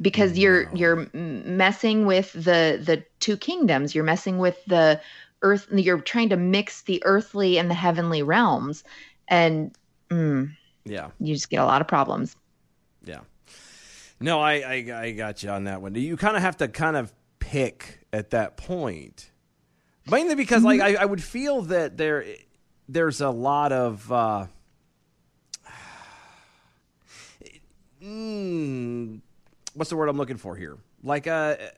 because 0.00 0.36
you're 0.38 0.74
you're 0.74 1.08
messing 1.14 2.06
with 2.06 2.32
the 2.32 2.80
the 2.84 3.04
two 3.20 3.36
kingdoms. 3.36 3.94
You're 3.94 4.04
messing 4.04 4.38
with 4.38 4.64
the 4.66 5.00
earth. 5.42 5.66
You're 5.72 6.00
trying 6.00 6.28
to 6.30 6.36
mix 6.36 6.82
the 6.82 7.02
earthly 7.04 7.58
and 7.58 7.68
the 7.70 7.74
heavenly 7.74 8.22
realms, 8.22 8.84
and 9.28 9.76
mm, 10.08 10.50
Yeah. 10.84 11.10
you 11.20 11.34
just 11.34 11.50
get 11.50 11.58
a 11.58 11.64
lot 11.64 11.80
of 11.80 11.88
problems. 11.88 12.36
Yeah. 13.04 13.20
No, 14.20 14.40
I, 14.40 14.52
I 14.60 15.02
I 15.02 15.10
got 15.12 15.42
you 15.42 15.50
on 15.50 15.64
that 15.64 15.82
one. 15.82 15.94
You 15.96 16.16
kind 16.16 16.36
of 16.36 16.42
have 16.42 16.56
to 16.58 16.68
kind 16.68 16.96
of 16.96 17.12
pick 17.40 18.06
at 18.12 18.30
that 18.30 18.56
point, 18.56 19.31
mainly 20.10 20.34
because 20.34 20.62
like 20.64 20.80
I, 20.80 20.94
I 20.96 21.04
would 21.04 21.22
feel 21.22 21.62
that 21.62 21.96
there 21.96 22.24
there's 22.88 23.20
a 23.20 23.30
lot 23.30 23.72
of 23.72 24.10
uh, 24.12 24.46
mm, 28.02 29.20
what's 29.74 29.90
the 29.90 29.96
word 29.96 30.08
I'm 30.08 30.16
looking 30.16 30.36
for 30.36 30.56
here? 30.56 30.78
Like 31.02 31.26
a 31.26 31.72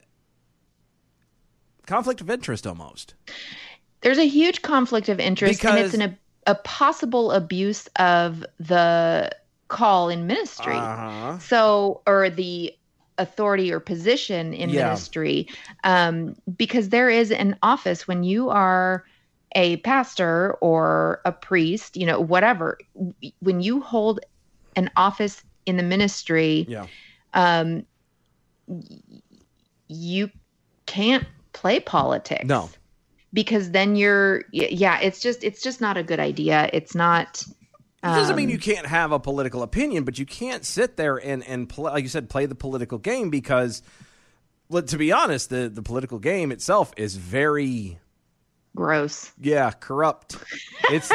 conflict 1.87 2.21
of 2.21 2.31
interest 2.31 2.67
almost. 2.67 3.15
there's 4.01 4.19
a 4.19 4.27
huge 4.27 4.63
conflict 4.63 5.09
of 5.09 5.21
interest 5.21 5.65
and 5.65 5.79
it's 5.79 5.95
an, 5.95 6.03
a, 6.03 6.17
a 6.47 6.55
possible 6.57 7.31
abuse 7.33 7.89
of 7.97 8.45
the 8.59 9.31
call 9.69 10.09
in 10.09 10.27
ministry 10.27 10.75
Uh-huh. 10.75 11.39
so 11.39 12.01
or 12.07 12.31
the 12.31 12.75
authority 13.19 13.73
or 13.73 13.81
position 13.81 14.53
in 14.55 14.71
Yeah. 14.71 14.85
ministry 14.85 15.49
um, 15.85 16.35
because 16.57 16.89
there 16.89 17.11
is 17.11 17.31
an 17.31 17.57
office 17.63 18.09
when 18.09 18.25
you 18.25 18.51
are 18.51 19.05
a 19.55 19.77
pastor 19.79 20.55
or 20.61 21.21
a 21.25 21.31
priest 21.31 21.97
you 21.97 22.07
know 22.07 22.21
whatever 22.21 22.79
when 23.41 23.61
you 23.61 23.81
hold 23.81 24.19
an 24.77 24.91
office 24.97 25.45
in 25.67 25.77
the 25.77 25.83
ministry 25.85 26.67
Yeah. 26.69 26.87
um, 27.35 27.87
you 29.89 30.31
can't 30.87 31.27
play 31.53 31.81
politics. 31.81 32.45
No. 32.45 32.71
Because 33.33 33.71
then 33.73 33.97
you're 33.97 34.45
yeah, 34.53 35.01
it's 35.01 35.21
just 35.21 35.43
it's 35.43 35.61
just 35.61 35.81
not 35.81 35.97
a 35.97 36.03
good 36.03 36.21
idea. 36.21 36.71
It's 36.73 36.95
not 36.95 37.43
It 38.05 38.09
doesn't 38.09 38.37
mean 38.37 38.49
um, 38.49 38.51
you 38.51 38.59
can't 38.59 38.87
have 38.87 39.13
a 39.13 39.19
political 39.19 39.63
opinion, 39.63 40.05
but 40.05 40.19
you 40.19 40.27
can't 40.27 40.65
sit 40.65 40.97
there 40.97 41.17
and 41.17 41.43
and 41.47 41.69
play, 41.69 41.91
like 41.91 42.03
you 42.03 42.09
said, 42.11 42.29
play 42.29 42.45
the 42.45 42.55
political 42.55 42.99
game 42.99 43.31
because, 43.31 43.83
well, 44.69 44.83
to 44.83 44.99
be 44.99 45.11
honest, 45.11 45.49
the 45.49 45.71
the 45.71 45.83
political 45.83 46.19
game 46.19 46.53
itself 46.53 46.93
is 46.99 47.17
very 47.17 47.99
gross. 48.77 49.33
yeah 49.41 49.71
corrupt. 49.71 50.37
It's 50.91 51.11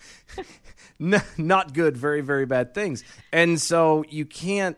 n- 1.00 1.22
not 1.38 1.72
good. 1.72 1.96
Very 1.96 2.20
very 2.20 2.46
bad 2.46 2.74
things, 2.74 3.04
and 3.32 3.60
so 3.60 4.04
you 4.08 4.26
can't 4.26 4.76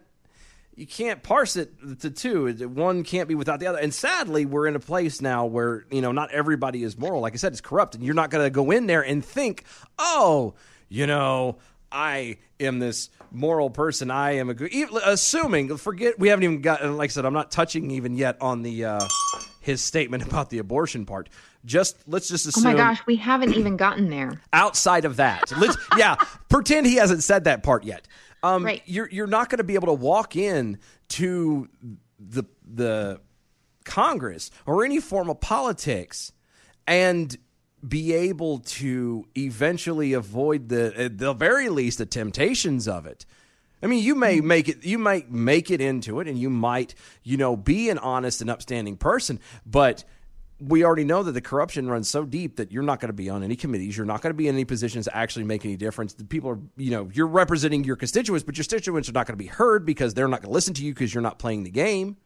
you 0.74 0.86
can't 0.86 1.22
parse 1.22 1.56
it 1.56 2.00
to 2.00 2.10
two. 2.10 2.52
One 2.68 3.02
can't 3.02 3.28
be 3.28 3.34
without 3.34 3.60
the 3.60 3.66
other. 3.66 3.78
And 3.78 3.94
sadly, 3.94 4.44
we're 4.44 4.66
in 4.66 4.76
a 4.76 4.80
place 4.80 5.22
now 5.22 5.46
where 5.46 5.86
you 5.90 6.02
know 6.02 6.12
not 6.12 6.30
everybody 6.32 6.82
is 6.82 6.98
moral. 6.98 7.22
Like 7.22 7.32
I 7.32 7.36
said, 7.36 7.52
it's 7.52 7.62
corrupt, 7.62 7.94
and 7.94 8.04
you're 8.04 8.14
not 8.14 8.28
going 8.28 8.44
to 8.44 8.50
go 8.50 8.70
in 8.70 8.86
there 8.86 9.02
and 9.02 9.24
think, 9.24 9.64
oh, 9.98 10.54
you 10.88 11.06
know, 11.06 11.56
I 11.90 12.38
am 12.60 12.78
this 12.78 13.10
moral 13.30 13.70
person. 13.70 14.10
I 14.10 14.32
am 14.36 14.50
a 14.50 14.54
good. 14.54 14.72
even- 14.72 14.98
Assuming, 15.04 15.76
forget 15.76 16.18
we 16.18 16.28
haven't 16.28 16.44
even 16.44 16.60
gotten. 16.60 16.96
Like 16.96 17.10
I 17.10 17.12
said, 17.12 17.24
I'm 17.24 17.32
not 17.32 17.50
touching 17.50 17.90
even 17.92 18.16
yet 18.16 18.36
on 18.40 18.62
the 18.62 18.84
uh, 18.84 19.08
his 19.60 19.80
statement 19.82 20.24
about 20.26 20.50
the 20.50 20.58
abortion 20.58 21.06
part. 21.06 21.28
Just 21.64 21.96
let's 22.06 22.28
just 22.28 22.46
assume. 22.46 22.66
Oh 22.66 22.70
my 22.72 22.76
gosh, 22.76 23.00
we 23.06 23.16
haven't 23.16 23.54
even 23.54 23.76
gotten 23.76 24.08
there. 24.10 24.40
outside 24.52 25.04
of 25.04 25.16
that. 25.16 25.50
Let's 25.58 25.76
yeah, 25.96 26.16
pretend 26.48 26.86
he 26.86 26.96
hasn't 26.96 27.22
said 27.22 27.44
that 27.44 27.62
part 27.62 27.84
yet. 27.84 28.06
Um, 28.42 28.64
Right. 28.64 28.82
You're 28.86 29.08
you're 29.10 29.26
not 29.26 29.48
going 29.48 29.58
to 29.58 29.64
be 29.64 29.74
able 29.74 29.88
to 29.88 29.94
walk 29.94 30.36
in 30.36 30.78
to 31.10 31.68
the 32.20 32.44
the 32.64 33.20
Congress 33.84 34.50
or 34.66 34.84
any 34.84 35.00
form 35.00 35.30
of 35.30 35.40
politics 35.40 36.32
and 36.86 37.36
be 37.86 38.12
able 38.12 38.58
to 38.60 39.26
eventually 39.36 40.12
avoid 40.12 40.68
the 40.68 40.92
at 40.96 41.18
the 41.18 41.32
very 41.32 41.68
least 41.68 41.98
the 41.98 42.06
temptations 42.06 42.88
of 42.88 43.06
it. 43.06 43.26
I 43.82 43.86
mean, 43.86 44.02
you 44.02 44.14
may 44.14 44.40
make 44.40 44.68
it 44.68 44.84
you 44.84 44.98
might 44.98 45.30
make 45.30 45.70
it 45.70 45.80
into 45.80 46.20
it 46.20 46.28
and 46.28 46.38
you 46.38 46.50
might, 46.50 46.94
you 47.22 47.36
know, 47.36 47.56
be 47.56 47.90
an 47.90 47.98
honest 47.98 48.40
and 48.40 48.50
upstanding 48.50 48.96
person, 48.96 49.40
but 49.64 50.04
we 50.58 50.84
already 50.84 51.04
know 51.04 51.22
that 51.22 51.32
the 51.32 51.40
corruption 51.40 51.88
runs 51.88 52.08
so 52.08 52.24
deep 52.24 52.56
that 52.56 52.72
you're 52.72 52.82
not 52.82 52.98
going 52.98 53.10
to 53.10 53.14
be 53.14 53.28
on 53.28 53.42
any 53.42 53.56
committees. 53.56 53.96
You're 53.96 54.06
not 54.06 54.22
going 54.22 54.30
to 54.30 54.36
be 54.36 54.48
in 54.48 54.54
any 54.54 54.64
positions 54.64 55.04
to 55.04 55.14
actually 55.14 55.44
make 55.44 55.64
any 55.64 55.76
difference. 55.76 56.14
The 56.14 56.24
people 56.24 56.50
are, 56.50 56.58
you 56.78 56.90
know, 56.90 57.10
you're 57.12 57.26
representing 57.26 57.84
your 57.84 57.96
constituents, 57.96 58.42
but 58.42 58.56
your 58.56 58.64
constituents 58.64 59.08
are 59.10 59.12
not 59.12 59.26
going 59.26 59.38
to 59.38 59.42
be 59.42 59.48
heard 59.48 59.84
because 59.84 60.14
they're 60.14 60.28
not 60.28 60.40
going 60.40 60.50
to 60.50 60.54
listen 60.54 60.72
to 60.74 60.84
you 60.84 60.94
because 60.94 61.12
you're 61.12 61.22
not 61.22 61.38
playing 61.38 61.64
the 61.64 61.70
game. 61.70 62.16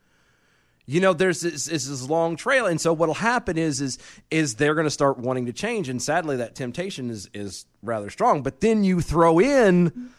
You 0.90 1.00
know, 1.00 1.12
there's 1.12 1.40
this, 1.42 1.66
this, 1.66 1.87
this 1.87 2.09
long 2.09 2.35
trail, 2.35 2.66
and 2.66 2.80
so 2.80 2.92
what'll 2.92 3.14
happen 3.14 3.56
is 3.56 3.80
is 3.80 3.97
is 4.28 4.56
they're 4.56 4.75
going 4.75 4.88
to 4.88 4.90
start 4.90 5.18
wanting 5.18 5.47
to 5.47 5.52
change, 5.52 5.88
and 5.88 6.02
sadly, 6.02 6.37
that 6.38 6.56
temptation 6.56 7.11
is 7.11 7.30
is 7.32 7.64
rather 7.80 8.11
strong. 8.11 8.42
But 8.42 8.61
then 8.61 8.82
you 8.82 9.00
throw 9.00 9.38
in 9.38 10.11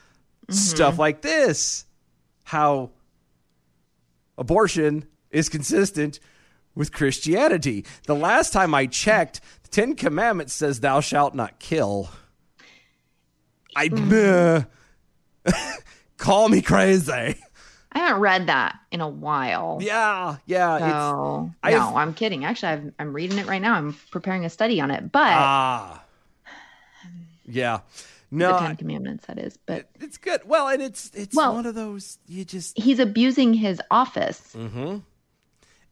stuff 0.47 0.97
like 0.97 1.23
this, 1.23 1.85
how 2.45 2.91
abortion 4.37 5.07
is 5.29 5.49
consistent 5.49 6.21
with 6.73 6.93
Christianity. 6.93 7.85
The 8.07 8.15
last 8.15 8.53
time 8.53 8.73
I 8.73 8.85
checked, 8.85 9.41
the 9.63 9.69
Ten 9.69 9.93
Commandments 9.93 10.53
says, 10.53 10.79
"Thou 10.79 11.01
shalt 11.01 11.35
not 11.35 11.59
kill." 11.59 12.11
I 13.75 13.87
uh, 13.87 14.63
call 16.17 16.47
me 16.47 16.61
crazy. 16.61 17.35
I 17.93 17.99
haven't 17.99 18.21
read 18.21 18.47
that 18.47 18.79
in 18.91 19.01
a 19.01 19.07
while. 19.09 19.79
Yeah, 19.81 20.37
yeah. 20.45 20.77
So 20.79 21.51
I 21.61 21.71
no, 21.71 21.79
have- 21.79 21.95
I'm 21.95 22.13
kidding. 22.13 22.45
Actually, 22.45 22.71
I've, 22.71 22.93
I'm 22.99 23.13
reading 23.13 23.37
it 23.37 23.47
right 23.47 23.61
now. 23.61 23.73
I'm 23.73 23.95
preparing 24.11 24.45
a 24.45 24.49
study 24.49 24.79
on 24.79 24.91
it. 24.91 25.11
But 25.11 25.33
ah, 25.33 26.03
yeah. 27.45 27.79
No, 28.33 28.53
the 28.53 28.59
Ten 28.59 28.75
Commandments, 28.77 29.25
that 29.25 29.37
is. 29.37 29.57
But 29.65 29.79
it- 29.79 29.89
it's 29.99 30.17
good. 30.17 30.41
Well, 30.45 30.69
and 30.69 30.81
it's 30.81 31.11
it's 31.13 31.35
Well- 31.35 31.53
one 31.53 31.65
of 31.65 31.75
those 31.75 32.17
you 32.27 32.45
just. 32.45 32.77
he's 32.77 32.99
abusing 32.99 33.53
his 33.53 33.81
office. 33.91 34.53
Mm-hmm. 34.57 34.99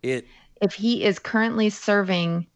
It 0.01 0.25
If 0.61 0.73
he 0.73 1.03
is 1.03 1.19
currently 1.19 1.69
serving 1.69 2.47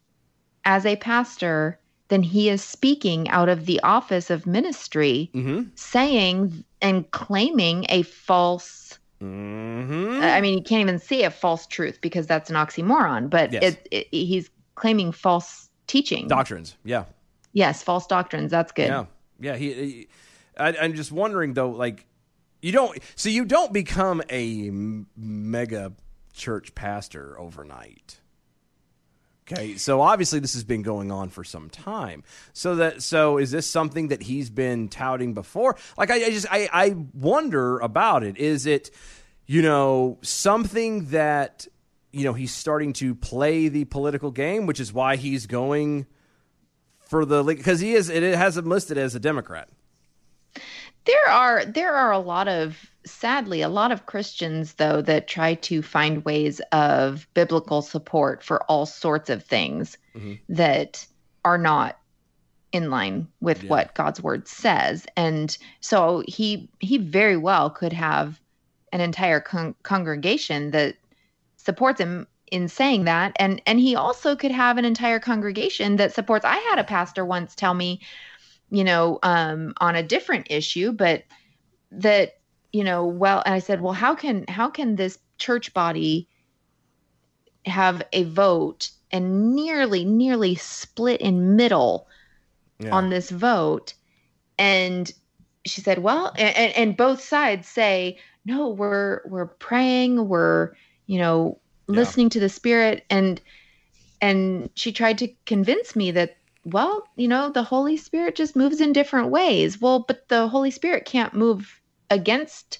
as 0.64 0.86
a 0.86 0.96
pastor, 0.96 1.78
then 2.08 2.22
he 2.22 2.48
is 2.48 2.62
speaking 2.64 3.28
out 3.28 3.50
of 3.50 3.66
the 3.66 3.78
office 3.80 4.30
of 4.30 4.46
ministry, 4.46 5.30
mm-hmm. 5.34 5.64
saying 5.74 6.64
and 6.80 7.10
claiming 7.10 7.84
a 7.90 8.02
false. 8.02 8.98
Mm-hmm. 9.24 10.22
I 10.22 10.40
mean, 10.40 10.58
you 10.58 10.64
can't 10.64 10.80
even 10.80 10.98
say 10.98 11.22
a 11.24 11.30
false 11.30 11.66
truth 11.66 12.00
because 12.00 12.26
that's 12.26 12.50
an 12.50 12.56
oxymoron. 12.56 13.30
But 13.30 13.52
Yes. 13.52 13.62
it, 13.74 13.88
it, 13.90 14.06
he's 14.10 14.50
claiming 14.74 15.12
false 15.12 15.68
teaching. 15.86 16.28
Doctrines. 16.28 16.76
Yeah. 16.84 17.04
yes, 17.52 17.82
false 17.82 18.06
doctrines. 18.06 18.50
That's 18.50 18.72
good. 18.72 18.88
Yeah, 18.88 19.04
yeah. 19.40 19.56
He, 19.56 19.72
he 19.72 20.08
I, 20.58 20.76
I'm 20.80 20.94
just 20.94 21.12
wondering 21.12 21.54
though, 21.54 21.70
like, 21.70 22.06
you 22.62 22.72
don't. 22.72 22.98
So 23.16 23.28
you 23.28 23.44
don't 23.44 23.72
become 23.72 24.22
a 24.30 24.68
m- 24.68 25.06
mega 25.16 25.92
church 26.32 26.74
pastor 26.74 27.38
overnight. 27.38 28.20
Okay, 29.46 29.76
so 29.76 30.00
obviously 30.00 30.38
this 30.38 30.54
has 30.54 30.64
been 30.64 30.80
going 30.80 31.12
on 31.12 31.28
for 31.28 31.44
some 31.44 31.68
time. 31.68 32.24
So 32.54 32.76
that 32.76 33.02
so 33.02 33.36
is 33.36 33.50
this 33.50 33.70
something 33.70 34.08
that 34.08 34.22
he's 34.22 34.48
been 34.48 34.88
touting 34.88 35.34
before? 35.34 35.76
Like 35.98 36.10
I, 36.10 36.14
I 36.16 36.30
just 36.30 36.46
I, 36.50 36.68
I 36.72 36.96
wonder 37.12 37.78
about 37.80 38.24
it. 38.24 38.38
Is 38.38 38.64
it 38.64 38.90
you 39.46 39.60
know 39.60 40.18
something 40.22 41.06
that 41.06 41.66
you 42.10 42.24
know 42.24 42.32
he's 42.32 42.54
starting 42.54 42.94
to 42.94 43.14
play 43.14 43.68
the 43.68 43.84
political 43.84 44.30
game, 44.30 44.64
which 44.64 44.80
is 44.80 44.94
why 44.94 45.16
he's 45.16 45.46
going 45.46 46.06
for 47.00 47.26
the 47.26 47.42
because 47.42 47.80
he 47.80 47.92
is 47.92 48.08
it 48.08 48.22
has 48.22 48.56
him 48.56 48.64
listed 48.64 48.96
as 48.96 49.14
a 49.14 49.20
Democrat. 49.20 49.68
There 51.04 51.28
are 51.28 51.66
there 51.66 51.94
are 51.94 52.12
a 52.12 52.18
lot 52.18 52.48
of 52.48 52.93
sadly 53.06 53.60
a 53.62 53.68
lot 53.68 53.92
of 53.92 54.06
Christians 54.06 54.74
though 54.74 55.02
that 55.02 55.28
try 55.28 55.54
to 55.54 55.82
find 55.82 56.24
ways 56.24 56.60
of 56.72 57.26
biblical 57.34 57.82
support 57.82 58.42
for 58.42 58.62
all 58.64 58.86
sorts 58.86 59.30
of 59.30 59.44
things 59.44 59.98
Mhm. 60.14 60.40
that 60.48 61.06
are 61.44 61.58
not 61.58 61.98
in 62.72 62.90
line 62.90 63.28
with 63.40 63.62
Yeah. 63.62 63.70
what 63.70 63.94
God's 63.94 64.22
word 64.22 64.48
says. 64.48 65.06
And 65.16 65.56
so 65.80 66.24
he 66.26 66.70
he 66.80 66.98
very 66.98 67.36
well 67.36 67.70
could 67.70 67.92
have 67.92 68.40
an 68.92 69.00
entire 69.00 69.40
con- 69.40 69.74
congregation 69.82 70.70
that 70.72 70.96
supports 71.56 72.00
him 72.00 72.26
in 72.50 72.68
saying 72.68 73.04
that 73.04 73.32
and 73.36 73.60
and 73.66 73.80
he 73.80 73.96
also 73.96 74.36
could 74.36 74.50
have 74.50 74.76
an 74.78 74.84
entire 74.84 75.18
congregation 75.18 75.96
that 75.96 76.12
supports 76.12 76.44
I 76.44 76.56
had 76.56 76.78
a 76.78 76.84
pastor 76.84 77.24
once 77.24 77.54
tell 77.54 77.74
me 77.74 78.00
you 78.70 78.82
know, 78.82 79.18
um, 79.22 79.72
on 79.80 79.94
a 79.94 80.02
different 80.02 80.48
issue, 80.50 80.90
but 80.90 81.22
that, 81.92 82.32
you 82.74 82.82
know, 82.82 83.06
well, 83.06 83.40
and 83.46 83.54
I 83.54 83.60
said, 83.60 83.80
well, 83.80 83.92
how 83.92 84.16
can 84.16 84.44
how 84.48 84.68
can 84.68 84.96
this 84.96 85.18
church 85.38 85.72
body 85.72 86.28
have 87.66 88.02
a 88.12 88.24
vote 88.24 88.90
and 89.12 89.54
nearly, 89.54 90.04
nearly 90.04 90.56
split 90.56 91.20
in 91.20 91.54
middle 91.54 92.08
Yeah. 92.80 92.92
on 92.92 93.10
this 93.10 93.30
vote? 93.30 93.94
And 94.58 95.10
she 95.64 95.82
said, 95.82 96.00
well, 96.00 96.32
and, 96.36 96.74
and 96.74 96.96
both 96.96 97.20
sides 97.20 97.68
say, 97.68 98.18
no, 98.44 98.70
we're 98.70 99.20
we're 99.26 99.46
praying, 99.46 100.28
we're, 100.28 100.72
you 101.06 101.18
know, 101.18 101.60
Yeah. 101.88 101.94
listening 102.00 102.30
to 102.30 102.40
the 102.40 102.48
spirit 102.48 103.04
and 103.08 103.40
and 104.20 104.68
she 104.74 104.90
tried 104.90 105.18
to 105.18 105.28
convince 105.46 105.94
me 105.94 106.10
that 106.10 106.38
well 106.64 107.04
you 107.16 107.28
know 107.28 107.50
the 107.50 107.62
holy 107.62 107.96
spirit 107.96 108.34
just 108.34 108.56
moves 108.56 108.80
in 108.80 108.92
different 108.92 109.28
ways 109.30 109.80
well 109.80 110.00
but 110.08 110.26
the 110.28 110.48
holy 110.48 110.70
spirit 110.70 111.04
can't 111.04 111.34
move 111.34 111.80
against 112.10 112.78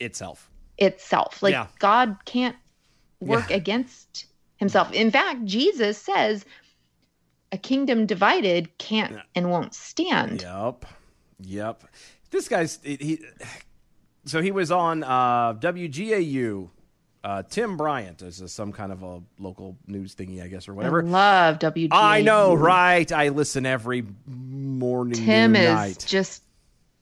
itself. 0.00 0.50
itself 0.78 1.42
like 1.42 1.52
Yeah. 1.52 1.66
god 1.78 2.16
can't 2.24 2.56
work 3.20 3.50
Yeah. 3.50 3.56
against 3.56 4.26
himself 4.56 4.92
in 4.92 5.10
fact 5.10 5.44
jesus 5.44 5.98
says 5.98 6.44
a 7.52 7.58
kingdom 7.58 8.06
divided 8.06 8.76
can't 8.78 9.12
Yeah. 9.12 9.22
and 9.34 9.50
won't 9.50 9.74
stand 9.74 10.42
Yep. 10.42 10.86
Yep. 11.40 11.84
This 12.30 12.48
guy's 12.48 12.78
he. 12.82 13.20
So 14.24 14.40
he 14.40 14.50
was 14.52 14.70
on 14.70 15.02
uh, 15.02 15.54
WGAU. 15.54 16.70
Uh, 17.24 17.42
Tim 17.42 17.76
Bryant 17.76 18.22
is 18.22 18.40
a, 18.40 18.48
some 18.48 18.72
kind 18.72 18.90
of 18.92 19.02
a 19.02 19.20
local 19.38 19.76
news 19.86 20.14
thingy, 20.14 20.42
I 20.42 20.46
guess, 20.48 20.68
or 20.68 20.74
whatever. 20.74 21.02
I 21.02 21.06
love 21.06 21.58
WGA. 21.58 21.88
I 21.92 22.20
know, 22.22 22.54
right? 22.54 23.10
I 23.12 23.28
listen 23.30 23.66
every 23.66 24.04
morning, 24.26 25.14
Tim 25.24 25.54
is 25.56 25.68
night. 25.68 26.04
just 26.08 26.42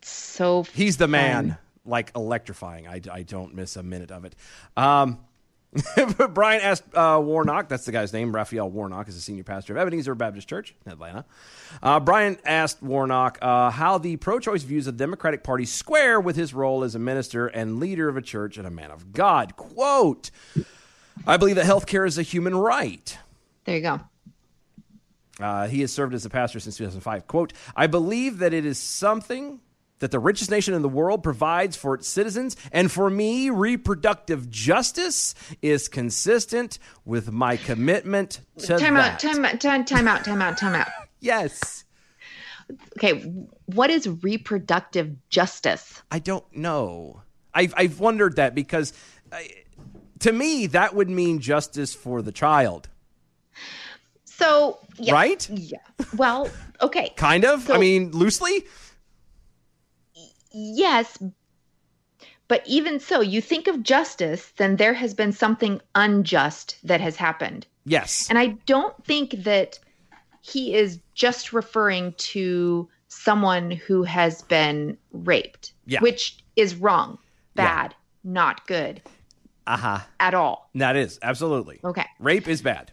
so 0.03 0.65
He's 0.75 0.97
the 0.97 1.09
man, 1.09 1.49
fun. 1.51 1.59
like 1.85 2.13
electrifying. 2.17 2.87
I, 2.87 3.01
I 3.11 3.23
don't 3.23 3.55
miss 3.55 3.77
a 3.77 3.83
minute 3.83 4.11
of 4.11 4.25
it. 4.25 4.35
Um, 4.77 5.19
Bryant 6.35 6.65
asked 6.65 6.83
uh, 6.95 7.21
Warnock, 7.23 7.69
that's 7.69 7.85
the 7.85 7.93
guy's 7.93 8.13
name, 8.13 8.35
Raphael 8.35 8.69
Warnock 8.69 9.07
is 9.09 9.15
the 9.15 9.21
senior 9.21 9.45
pastor 9.45 9.73
of 9.73 9.79
Ebenezer 9.79 10.17
Baptist 10.17 10.49
Church 10.49 10.75
in 10.85 10.91
Atlanta. 10.91 11.25
Uh, 11.81 12.01
Bryant 12.01 12.41
asked 12.45 12.83
Warnock 12.83 13.39
uh, 13.41 13.71
how 13.71 13.99
the 13.99 14.17
pro 14.17 14.41
choice 14.41 14.65
views 14.65 14.89
of 14.89 14.99
the 14.99 15.05
Democratic 15.05 15.45
Party 15.45 15.65
square 15.65 16.21
with 16.21 16.35
his 16.35 16.53
role 16.53 16.83
as 16.83 16.97
a 16.97 16.99
minister 16.99 17.47
and 17.47 17.79
leader 17.79 18.09
of 18.09 18.17
a 18.17 18.23
church 18.23 18.59
and 18.59 18.67
a 18.67 18.71
man 18.71 18.91
of 18.91 19.13
God. 19.13 19.55
Quote, 19.57 20.33
I 21.25 21.37
believe 21.37 21.55
that 21.57 21.67
health 21.67 21.87
care 21.87 22.05
is 22.05 22.19
a 22.19 22.23
human 22.23 22.57
right. 22.57 23.17
There 23.65 23.77
you 23.77 23.83
go. 23.83 24.01
Uh, 25.39 25.69
he 25.69 25.83
has 25.83 25.93
served 25.93 26.15
as 26.15 26.27
a 26.27 26.31
pastor 26.31 26.59
since 26.59 26.77
2005. 26.79 27.27
Quote, 27.29 27.53
I 27.77 27.87
believe 27.87 28.39
that 28.39 28.53
it 28.53 28.67
is 28.67 28.77
something 28.79 29.61
that 30.01 30.11
the 30.11 30.19
richest 30.19 30.51
nation 30.51 30.75
in 30.75 30.83
the 30.83 30.89
world 30.89 31.23
provides 31.23 31.77
for 31.77 31.95
its 31.95 32.09
citizens. 32.09 32.57
And 32.73 32.91
for 32.91 33.09
me, 33.09 33.49
reproductive 33.51 34.51
justice 34.51 35.35
is 35.63 35.89
consistent 35.89 36.79
with 37.05 37.31
my 37.31 37.57
commitment 37.57 38.41
to 38.59 38.77
Time 38.79 38.95
that. 38.95 39.15
out, 39.15 39.21
time 39.21 39.45
out, 39.45 39.61
time, 39.61 39.85
time 39.85 40.09
out, 40.09 40.25
time 40.25 40.43
out, 40.43 40.59
time 40.59 40.75
out. 40.75 40.89
Yes. 41.23 41.85
Okay, 42.97 43.31
what 43.67 43.91
is 43.91 44.09
reproductive 44.23 45.17
justice? 45.29 46.03
I 46.11 46.19
don't 46.19 46.45
know. 46.57 47.21
I've, 47.53 47.75
I've 47.77 48.01
wondered 48.01 48.37
that 48.37 48.55
because 48.55 48.95
I, 49.31 49.51
to 50.21 50.33
me, 50.33 50.67
that 50.69 50.95
would 50.95 51.11
mean 51.11 51.41
justice 51.41 51.93
for 51.95 52.23
the 52.23 52.33
child, 52.33 52.89
So, 54.25 54.79
yeah, 54.97 55.13
right? 55.13 55.47
Yeah. 55.51 55.79
Well, 56.17 56.49
okay. 56.81 57.13
Kind 57.17 57.45
of. 57.45 57.71
I 57.71 57.77
mean, 57.79 58.13
loosely. 58.13 58.65
Yes. 60.53 61.19
But 62.49 62.63
even 62.67 62.99
so, 62.99 63.21
you 63.21 63.41
think 63.41 63.69
of 63.69 63.83
justice, 63.83 64.53
then 64.57 64.77
there 64.77 64.95
has 64.95 65.15
been 65.15 65.33
something 65.33 65.81
unjust 65.95 66.77
that 66.83 67.01
has 67.01 67.17
happened. 67.17 67.67
Yes. 67.85 68.29
And 68.29 68.39
I 68.39 68.49
don't 68.67 69.05
think 69.05 69.31
that 69.45 69.79
he 70.41 70.75
is 70.75 70.99
just 71.15 71.53
referring 71.53 72.13
to 72.15 72.89
someone 73.09 73.71
who 73.71 74.03
has 74.03 74.43
been 74.43 74.97
raped, 75.13 75.73
Yeah. 75.87 76.01
which 76.01 76.43
is 76.57 76.75
wrong, 76.75 77.19
Yeah. 77.57 77.65
bad, 77.67 77.95
not 78.25 78.67
good 78.67 79.01
Uh 79.67 79.77
huh. 79.77 79.99
at 80.19 80.35
all. 80.35 80.71
That 80.75 80.97
is 80.97 81.19
absolutely. 81.23 81.81
Okay. 81.85 82.07
Rape 82.19 82.49
is 82.49 82.63
bad. 82.63 82.91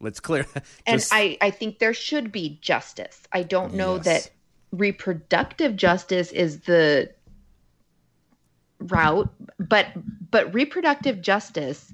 Let's 0.00 0.20
clear. 0.20 0.46
And 0.86 1.06
I, 1.10 1.38
I 1.40 1.50
think 1.50 1.78
there 1.78 1.94
should 1.94 2.30
be 2.30 2.58
justice. 2.60 3.20
I 3.32 3.42
don't 3.42 3.74
know 3.74 3.96
Yes. 3.96 4.04
that 4.04 4.30
reproductive 4.72 5.76
justice 5.76 6.32
is 6.32 6.60
the 6.60 7.10
route, 8.80 9.32
but 9.58 9.86
but 10.30 10.52
reproductive 10.54 11.20
justice 11.20 11.92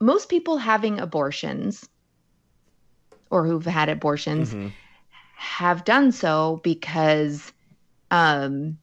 most 0.00 0.28
people 0.28 0.58
having 0.58 1.00
abortions 1.00 1.88
or 3.30 3.46
who've 3.46 3.64
had 3.64 3.88
abortions 3.88 4.54
Mhm. 4.54 4.72
have 5.32 5.84
done 5.84 6.12
so 6.12 6.60
because 6.62 7.52
um, 8.10 8.78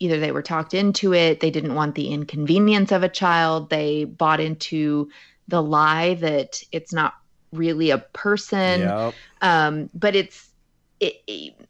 either 0.00 0.18
they 0.18 0.32
were 0.32 0.42
talked 0.42 0.74
into 0.74 1.14
it, 1.14 1.40
they 1.40 1.50
didn't 1.50 1.74
want 1.74 1.94
the 1.94 2.08
inconvenience 2.08 2.92
of 2.92 3.02
a 3.02 3.08
child, 3.08 3.70
they 3.70 4.04
bought 4.04 4.40
into 4.40 5.08
the 5.48 5.62
lie 5.62 6.14
that 6.14 6.60
it's 6.72 6.92
not 6.92 7.14
really 7.52 7.90
a 7.90 7.98
person, 7.98 8.80
Yep. 8.80 9.14
um, 9.40 9.88
but 9.94 10.14
it's 10.16 10.47
it, 11.00 11.22
it- 11.26 11.68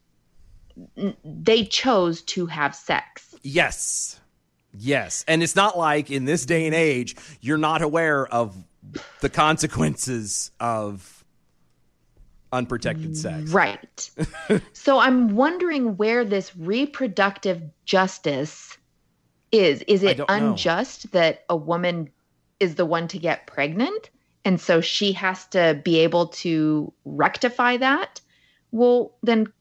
they 1.25 1.65
chose 1.65 2.21
to 2.21 2.45
have 2.45 2.73
sex. 2.73 3.35
Yes. 3.43 4.19
Yes. 4.73 5.25
And 5.27 5.43
it's 5.43 5.55
not 5.55 5.77
like 5.77 6.09
in 6.09 6.25
this 6.25 6.45
day 6.45 6.65
and 6.65 6.75
age, 6.75 7.15
you're 7.41 7.57
not 7.57 7.81
aware 7.81 8.25
of 8.27 8.55
the 9.19 9.29
consequences 9.29 10.51
of 10.59 11.25
unprotected 12.51 13.17
sex. 13.17 13.51
Right. 13.51 14.09
so 14.73 14.99
I'm 14.99 15.35
wondering 15.35 15.97
where 15.97 16.23
this 16.25 16.55
reproductive 16.55 17.61
justice 17.85 18.77
is. 19.51 19.83
Is 19.87 20.03
it 20.03 20.17
don't 20.17 20.29
know. 20.29 20.49
unjust 20.51 21.11
that 21.11 21.43
a 21.49 21.55
woman 21.55 22.09
is 22.59 22.75
the 22.75 22.85
one 22.85 23.07
to 23.09 23.19
get 23.19 23.47
pregnant? 23.47 24.09
And 24.45 24.59
so 24.59 24.81
she 24.81 25.11
has 25.13 25.45
to 25.47 25.79
be 25.83 25.99
able 25.99 26.27
to 26.27 26.93
rectify 27.05 27.77
that? 27.77 28.21
Well, 28.71 29.15
then, 29.23 29.51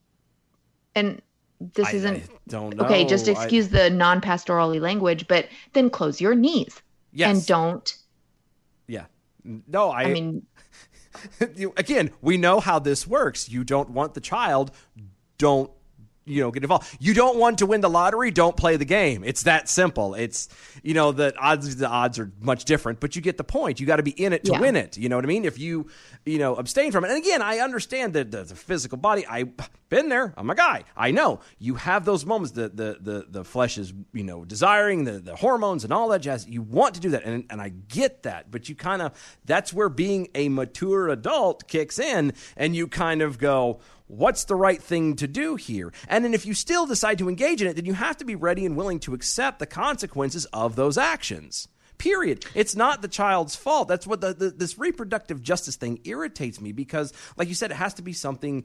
and 0.95 1.23
this 1.61 1.89
I- 1.89 1.93
isn't 1.93 2.17
I 2.17 2.23
don't 2.49 2.77
know. 2.77 2.85
okay, 2.85 3.05
just 3.05 3.29
I- 3.29 3.33
excuse 3.33 3.69
the 3.69 3.91
non 3.91 4.21
pastorally 4.21 4.81
language, 4.81 5.27
but 5.29 5.49
then 5.73 5.91
close 5.91 6.21
your 6.21 6.35
knees 6.35 6.81
yes. 7.13 7.37
and 7.37 7.47
don't. 7.47 7.97
Yeah. 8.87 9.07
No, 9.45 9.91
I, 9.91 10.03
I 10.05 10.13
mean, 10.13 10.47
you, 11.57 11.73
again, 11.77 12.11
we 12.21 12.37
know 12.37 12.61
how 12.61 12.79
this 12.79 13.07
works. 13.07 13.49
You 13.49 13.65
don't 13.65 13.91
want 13.91 14.15
the 14.15 14.21
child, 14.21 14.71
don't 15.39 15.71
you 16.29 16.43
know 16.43 16.51
get 16.51 16.63
involved. 16.63 16.97
You 17.01 17.15
don't 17.15 17.39
want 17.39 17.59
to 17.59 17.67
win 17.67 17.81
the 17.81 17.91
lottery, 17.91 18.31
don't 18.31 18.57
play 18.57 18.77
the 18.77 18.85
game. 18.85 19.25
It's 19.25 19.43
that 19.45 19.69
simple. 19.69 20.15
It's 20.15 20.49
you 20.83 20.95
know 20.95 21.13
the 21.13 21.35
odds 21.39 21.77
the 21.77 21.89
odds 21.89 22.19
are 22.19 22.31
much 22.41 22.65
different, 22.65 23.01
but 23.01 23.17
you 23.17 23.23
get 23.23 23.37
the 23.39 23.45
point. 23.45 23.81
You 23.81 23.87
got 23.87 23.97
to 23.97 24.03
be 24.03 24.11
in 24.11 24.33
it 24.33 24.45
to 24.45 24.53
Yeah. 24.53 24.61
win 24.61 24.77
it. 24.77 24.97
You 24.97 25.09
know 25.09 25.17
what 25.17 25.25
I 25.25 25.29
mean? 25.29 25.45
If 25.45 25.59
you 25.59 25.89
you 26.27 26.39
know 26.39 26.55
abstain 26.57 26.93
from 26.93 27.05
it, 27.05 27.11
and 27.11 27.19
again, 27.19 27.43
I 27.43 27.59
understand 27.59 28.13
that 28.15 28.31
the, 28.31 28.45
the 28.45 28.55
physical 28.55 28.99
body. 28.99 29.27
I've 29.27 29.51
been 29.89 30.11
there. 30.11 30.35
I'm 30.37 30.51
a 30.51 30.55
guy. 30.55 30.85
I 30.97 31.11
know 31.13 31.41
you 31.59 31.77
have 31.77 32.05
those 32.05 32.27
moments. 32.27 32.53
The 32.53 32.69
the 32.69 32.99
the 33.01 33.27
the 33.29 33.45
flesh 33.45 33.79
is 33.79 33.93
you 34.13 34.25
know 34.25 34.45
desiring 34.45 35.05
the 35.05 35.13
the 35.13 35.37
hormones 35.37 35.85
and 35.85 35.93
all 35.93 36.09
that 36.09 36.21
jazz. 36.21 36.47
You 36.47 36.63
want 36.63 36.95
to 36.97 37.01
do 37.01 37.11
that, 37.11 37.25
and 37.25 37.45
and 37.51 37.61
I 37.61 37.71
get 37.71 38.25
that, 38.25 38.51
but 38.51 38.69
you 38.69 38.75
kind 38.75 39.01
of 39.03 39.13
that's 39.45 39.73
where 39.73 39.89
being 39.89 40.29
a 40.35 40.49
mature 40.49 41.09
adult 41.09 41.67
kicks 41.69 41.99
in, 41.99 42.33
and 42.57 42.77
you 42.77 42.87
kind 42.89 43.23
of 43.23 43.39
go. 43.39 43.81
What's 44.09 44.45
the 44.45 44.55
right 44.55 44.83
thing 44.83 45.17
to 45.17 45.29
do 45.29 45.57
here? 45.57 45.93
And 46.09 46.25
then 46.25 46.33
if 46.33 46.47
you 46.47 46.55
still 46.55 46.87
decide 46.87 47.19
to 47.19 47.29
engage 47.29 47.61
in 47.61 47.69
it, 47.69 47.77
then 47.77 47.85
you 47.85 47.93
have 47.93 48.17
to 48.17 48.25
be 48.25 48.35
ready 48.35 48.65
and 48.65 48.75
willing 48.75 49.01
to 49.01 49.13
accept 49.13 49.59
the 49.59 49.67
consequences 49.67 50.47
of 50.47 50.77
those 50.77 50.97
actions. 50.97 51.69
Period. 51.99 52.47
It's 52.55 52.75
not 52.75 53.03
the 53.03 53.09
child's 53.09 53.55
fault. 53.55 53.87
That's 53.87 54.07
what 54.07 54.23
the, 54.23 54.33
the, 54.33 54.51
this 54.51 54.79
reproductive 54.79 55.43
justice 55.43 55.77
thing 55.77 56.01
irritates 56.05 56.61
me 56.61 56.73
because, 56.73 57.13
like 57.37 57.49
you 57.49 57.55
said, 57.55 57.71
it 57.71 57.77
has 57.77 57.95
to 57.95 58.03
be 58.03 58.15
something 58.15 58.65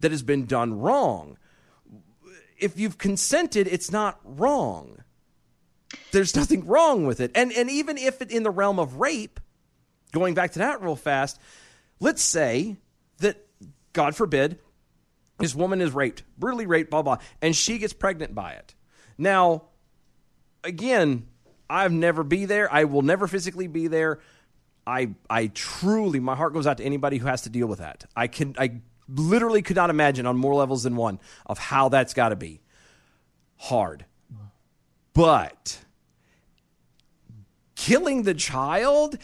that 0.00 0.12
has 0.12 0.22
been 0.22 0.46
done 0.46 0.78
wrong. 0.78 1.38
If 2.56 2.78
you've 2.78 2.98
consented, 2.98 3.66
it's 3.66 3.90
not 3.90 4.20
wrong. 4.22 5.02
There's 6.12 6.36
nothing 6.36 6.66
wrong 6.66 7.06
with 7.06 7.20
it. 7.20 7.32
And 7.34 7.52
and 7.52 7.70
even 7.70 7.96
if 7.98 8.20
it 8.20 8.30
in 8.30 8.42
the 8.42 8.50
realm 8.50 8.78
of 8.78 8.96
rape, 8.96 9.40
going 10.12 10.34
back 10.34 10.52
to 10.52 10.58
that 10.60 10.82
real 10.82 10.96
fast, 10.96 11.40
let's 11.98 12.22
say 12.22 12.76
that 13.18 13.46
God 13.92 14.14
forbid 14.14 14.58
this 15.38 15.54
woman 15.54 15.80
is 15.80 15.92
raped, 15.92 16.22
brutally 16.36 16.66
raped, 16.66 16.90
blah 16.90 17.02
blah, 17.02 17.18
and 17.40 17.54
she 17.54 17.78
gets 17.78 17.92
pregnant 17.92 18.34
by 18.34 18.52
it. 18.52 18.74
Now, 19.16 19.64
again, 20.64 21.26
I've 21.68 21.92
never 21.92 22.22
be 22.22 22.44
there. 22.44 22.72
I 22.72 22.84
will 22.84 23.02
never 23.02 23.26
physically 23.26 23.66
be 23.66 23.88
there. 23.88 24.20
I 24.86 25.10
I 25.28 25.48
truly 25.48 26.20
my 26.20 26.34
heart 26.34 26.54
goes 26.54 26.66
out 26.66 26.78
to 26.78 26.84
anybody 26.84 27.18
who 27.18 27.26
has 27.26 27.42
to 27.42 27.50
deal 27.50 27.66
with 27.66 27.78
that. 27.78 28.04
I 28.16 28.26
can 28.26 28.54
I 28.58 28.80
literally 29.08 29.62
could 29.62 29.76
not 29.76 29.90
imagine 29.90 30.26
on 30.26 30.36
more 30.36 30.54
levels 30.54 30.82
than 30.82 30.96
one 30.96 31.20
of 31.46 31.58
how 31.58 31.88
that's 31.88 32.14
got 32.14 32.30
to 32.30 32.36
be 32.36 32.60
hard. 33.56 34.04
But 35.12 35.78
killing 37.74 38.22
the 38.22 38.34
child 38.34 39.18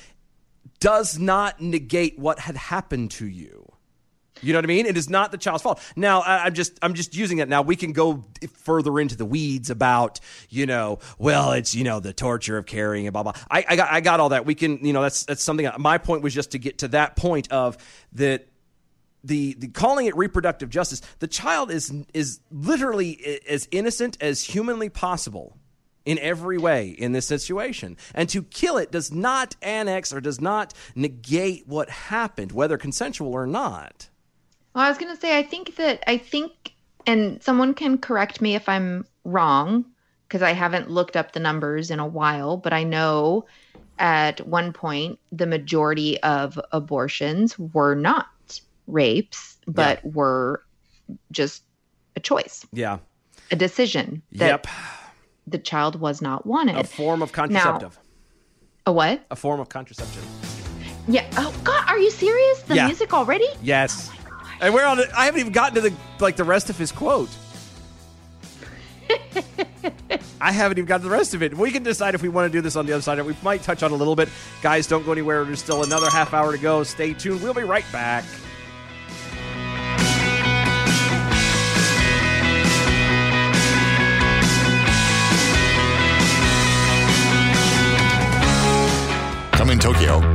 does 0.81 1.19
not 1.19 1.61
negate 1.61 2.19
what 2.19 2.41
had 2.41 2.57
happened 2.57 3.11
to 3.13 3.27
you. 3.27 3.74
You 4.43 4.53
know 4.53 4.59
what 4.59 4.65
I 4.65 4.69
mean? 4.69 4.87
It 4.87 4.97
is 4.97 5.09
not 5.09 5.31
the 5.33 5.39
child's 5.39 5.63
fault. 5.63 5.81
Now, 5.97 6.21
I, 6.21 6.45
I'm 6.45 6.55
just 6.55 6.79
I'm 6.83 6.95
just 6.95 7.15
using 7.15 7.39
it. 7.39 7.49
Now 7.49 7.63
we 7.63 7.77
can 7.77 7.93
go 7.93 8.25
further 8.53 8.99
into 8.99 9.17
the 9.17 9.25
weeds 9.25 9.71
about 9.71 10.21
you 10.51 10.67
know, 10.67 10.99
well, 11.19 11.53
it's 11.53 11.75
you 11.75 11.85
know 11.85 12.01
the 12.01 12.13
torture 12.13 12.59
of 12.59 12.67
carrying 12.67 13.07
and 13.07 13.13
blah 13.13 13.23
blah. 13.23 13.33
I, 13.51 13.65
I 13.69 13.77
got 13.77 13.93
I 13.93 14.01
got 14.01 14.21
all 14.21 14.31
that. 14.31 14.45
We 14.45 14.55
can 14.55 14.85
you 14.85 14.93
know 14.93 15.03
that's 15.03 15.25
that's 15.25 15.43
something. 15.43 15.69
My 15.79 15.99
point 15.99 16.23
was 16.23 16.35
just 16.35 16.53
to 16.53 16.59
get 16.59 16.79
to 16.79 16.89
that 16.89 17.17
point 17.17 17.51
of 17.53 17.79
that 18.15 18.49
the, 19.23 19.55
the 19.55 19.69
calling 19.69 20.07
it 20.07 20.17
reproductive 20.17 20.69
justice. 20.69 21.01
The 21.19 21.29
child 21.29 21.71
is 21.71 21.93
is 22.13 22.41
literally 22.51 23.41
as 23.49 23.69
innocent 23.71 24.19
as 24.21 24.43
humanly 24.43 24.91
possible 24.91 25.57
in 26.05 26.19
every 26.19 26.59
way 26.59 26.89
in 26.89 27.13
this 27.13 27.27
situation. 27.27 27.97
And 28.15 28.29
to 28.29 28.43
kill 28.43 28.77
it 28.77 28.93
does 28.93 29.11
not 29.11 29.57
annex 29.63 30.13
or 30.13 30.21
does 30.21 30.41
not 30.41 30.75
negate 30.95 31.67
what 31.67 31.89
happened, 31.89 32.53
whether 32.53 32.77
consensual 32.77 33.33
or 33.33 33.47
not. 33.47 34.11
Well, 34.75 34.85
I 34.85 34.89
was 34.89 34.99
going 34.99 35.15
to 35.15 35.21
say, 35.21 35.39
I 35.39 35.43
think 35.43 35.77
that, 35.77 36.03
I 36.07 36.19
think, 36.19 36.73
and 37.07 37.43
someone 37.43 37.75
can 37.75 37.99
correct 37.99 38.41
me 38.41 38.55
if 38.55 38.69
I'm 38.69 39.07
wrong, 39.25 39.85
because 40.27 40.43
I 40.43 40.53
haven't 40.53 40.91
looked 40.91 41.17
up 41.17 41.33
the 41.33 41.41
numbers 41.41 41.91
in 41.91 42.01
a 42.01 42.07
while, 42.07 42.57
but 42.57 42.73
I 42.73 42.83
know 42.83 43.47
at 43.99 44.45
one 44.47 44.73
point 44.73 45.21
the 45.31 45.47
majority 45.47 46.21
of 46.23 46.59
abortions 46.73 47.57
were 47.59 47.95
not 47.95 48.27
rapes, 48.89 49.59
but 49.69 50.05
were 50.05 50.63
just 51.31 51.63
a 52.17 52.21
choice, 52.21 52.67
Yeah. 52.73 52.99
a 53.53 53.57
decision 53.57 54.23
that 54.33 54.47
yep. 54.49 54.67
the 55.47 55.59
child 55.59 56.01
was 56.01 56.21
not 56.21 56.47
wanted. 56.47 56.77
A 56.77 56.85
form 56.85 57.23
of 57.23 57.31
contraceptive. 57.33 57.99
a 58.87 58.93
what? 58.93 59.25
a 59.31 59.37
form 59.37 59.61
of 59.61 59.69
contraceptive. 59.69 60.27
Yeah. 61.07 61.27
Oh 61.37 61.55
God, 61.63 61.85
are 61.89 61.99
you 61.99 62.11
serious? 62.11 62.63
The 62.63 62.75
Yeah. 62.77 62.87
music 62.87 63.13
already? 63.15 63.47
Yes. 63.63 64.11
And 64.61 64.73
we're 64.73 64.85
on. 64.85 64.99
The, 64.99 65.19
I 65.19 65.27
haven't 65.27 65.41
even 65.41 65.53
gotten 65.53 65.75
to 65.75 65.81
the 65.81 65.95
like 66.21 66.37
the 66.37 66.45
rest 66.45 66.71
of 66.71 66.79
his 66.79 66.93
quote. 66.93 67.31
I 70.41 70.53
haven't 70.53 70.79
even 70.79 70.87
got 70.87 70.99
to 70.99 71.05
the 71.05 71.11
rest 71.11 71.35
of 71.35 71.43
it. 71.43 71.57
We 71.57 71.71
can 71.71 71.83
decide 71.83 72.15
if 72.15 72.23
we 72.23 72.29
want 72.29 72.51
to 72.51 72.57
do 72.57 72.61
this 72.61 72.77
on 72.77 72.87
the 72.87 72.93
other 72.93 73.03
side. 73.03 73.21
We 73.23 73.37
might 73.43 73.63
touch 73.63 73.83
on 73.83 73.93
a 73.93 73.95
little 73.95 74.17
bit. 74.17 74.29
Guys, 74.63 74.87
don't 74.87 75.05
go 75.05 75.13
anywhere. 75.13 75.45
There's 75.45 75.63
still 75.63 75.83
another 75.83 76.11
half 76.11 76.35
hour 76.35 76.53
to 76.53 76.59
go. 76.59 76.83
Stay 76.83 77.15
tuned. 77.15 77.43
We'll 77.43 77.55
be 77.55 77.63
right 77.63 77.85
back. 77.93 78.25
Coming 89.53 89.79
Tokyo. 89.79 90.34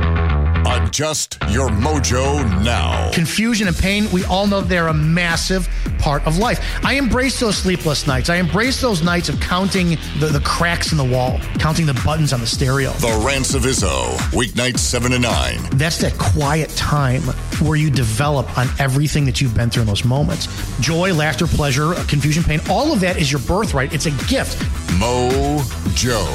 Adjust 1.00 1.38
your 1.48 1.70
mojo 1.70 2.62
now. 2.62 3.10
Confusion 3.12 3.66
and 3.68 3.74
pain, 3.74 4.06
we 4.12 4.22
all 4.26 4.46
know 4.46 4.60
they're 4.60 4.88
a 4.88 4.92
massive 4.92 5.66
part 5.98 6.26
of 6.26 6.36
life. 6.36 6.60
I 6.84 6.92
embrace 6.96 7.40
those 7.40 7.56
sleepless 7.56 8.06
nights. 8.06 8.28
I 8.28 8.36
embrace 8.36 8.82
those 8.82 9.02
nights 9.02 9.30
of 9.30 9.40
counting 9.40 9.96
the, 10.18 10.26
the 10.26 10.42
cracks 10.44 10.92
in 10.92 10.98
the 10.98 11.04
wall, 11.04 11.38
counting 11.58 11.86
the 11.86 11.98
buttons 12.04 12.34
on 12.34 12.40
the 12.40 12.46
stereo. 12.46 12.90
The 12.92 13.22
Rants 13.24 13.54
of 13.54 13.62
Izzo, 13.62 14.14
weeknights 14.34 14.80
7 14.80 15.12
to 15.12 15.18
9. 15.18 15.58
That's 15.72 15.96
that 16.02 16.18
quiet 16.18 16.68
time 16.76 17.22
where 17.62 17.76
you 17.76 17.90
develop 17.90 18.58
on 18.58 18.68
everything 18.78 19.24
that 19.24 19.40
you've 19.40 19.54
been 19.54 19.70
through 19.70 19.84
in 19.84 19.88
those 19.88 20.04
moments. 20.04 20.48
Joy, 20.80 21.14
laughter, 21.14 21.46
pleasure, 21.46 21.94
uh, 21.94 22.04
confusion, 22.08 22.42
pain, 22.42 22.60
all 22.68 22.92
of 22.92 23.00
that 23.00 23.16
is 23.16 23.32
your 23.32 23.40
birthright. 23.40 23.94
It's 23.94 24.04
a 24.04 24.10
gift. 24.28 24.58
Mojo 24.98 26.26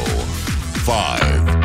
5 0.88 1.65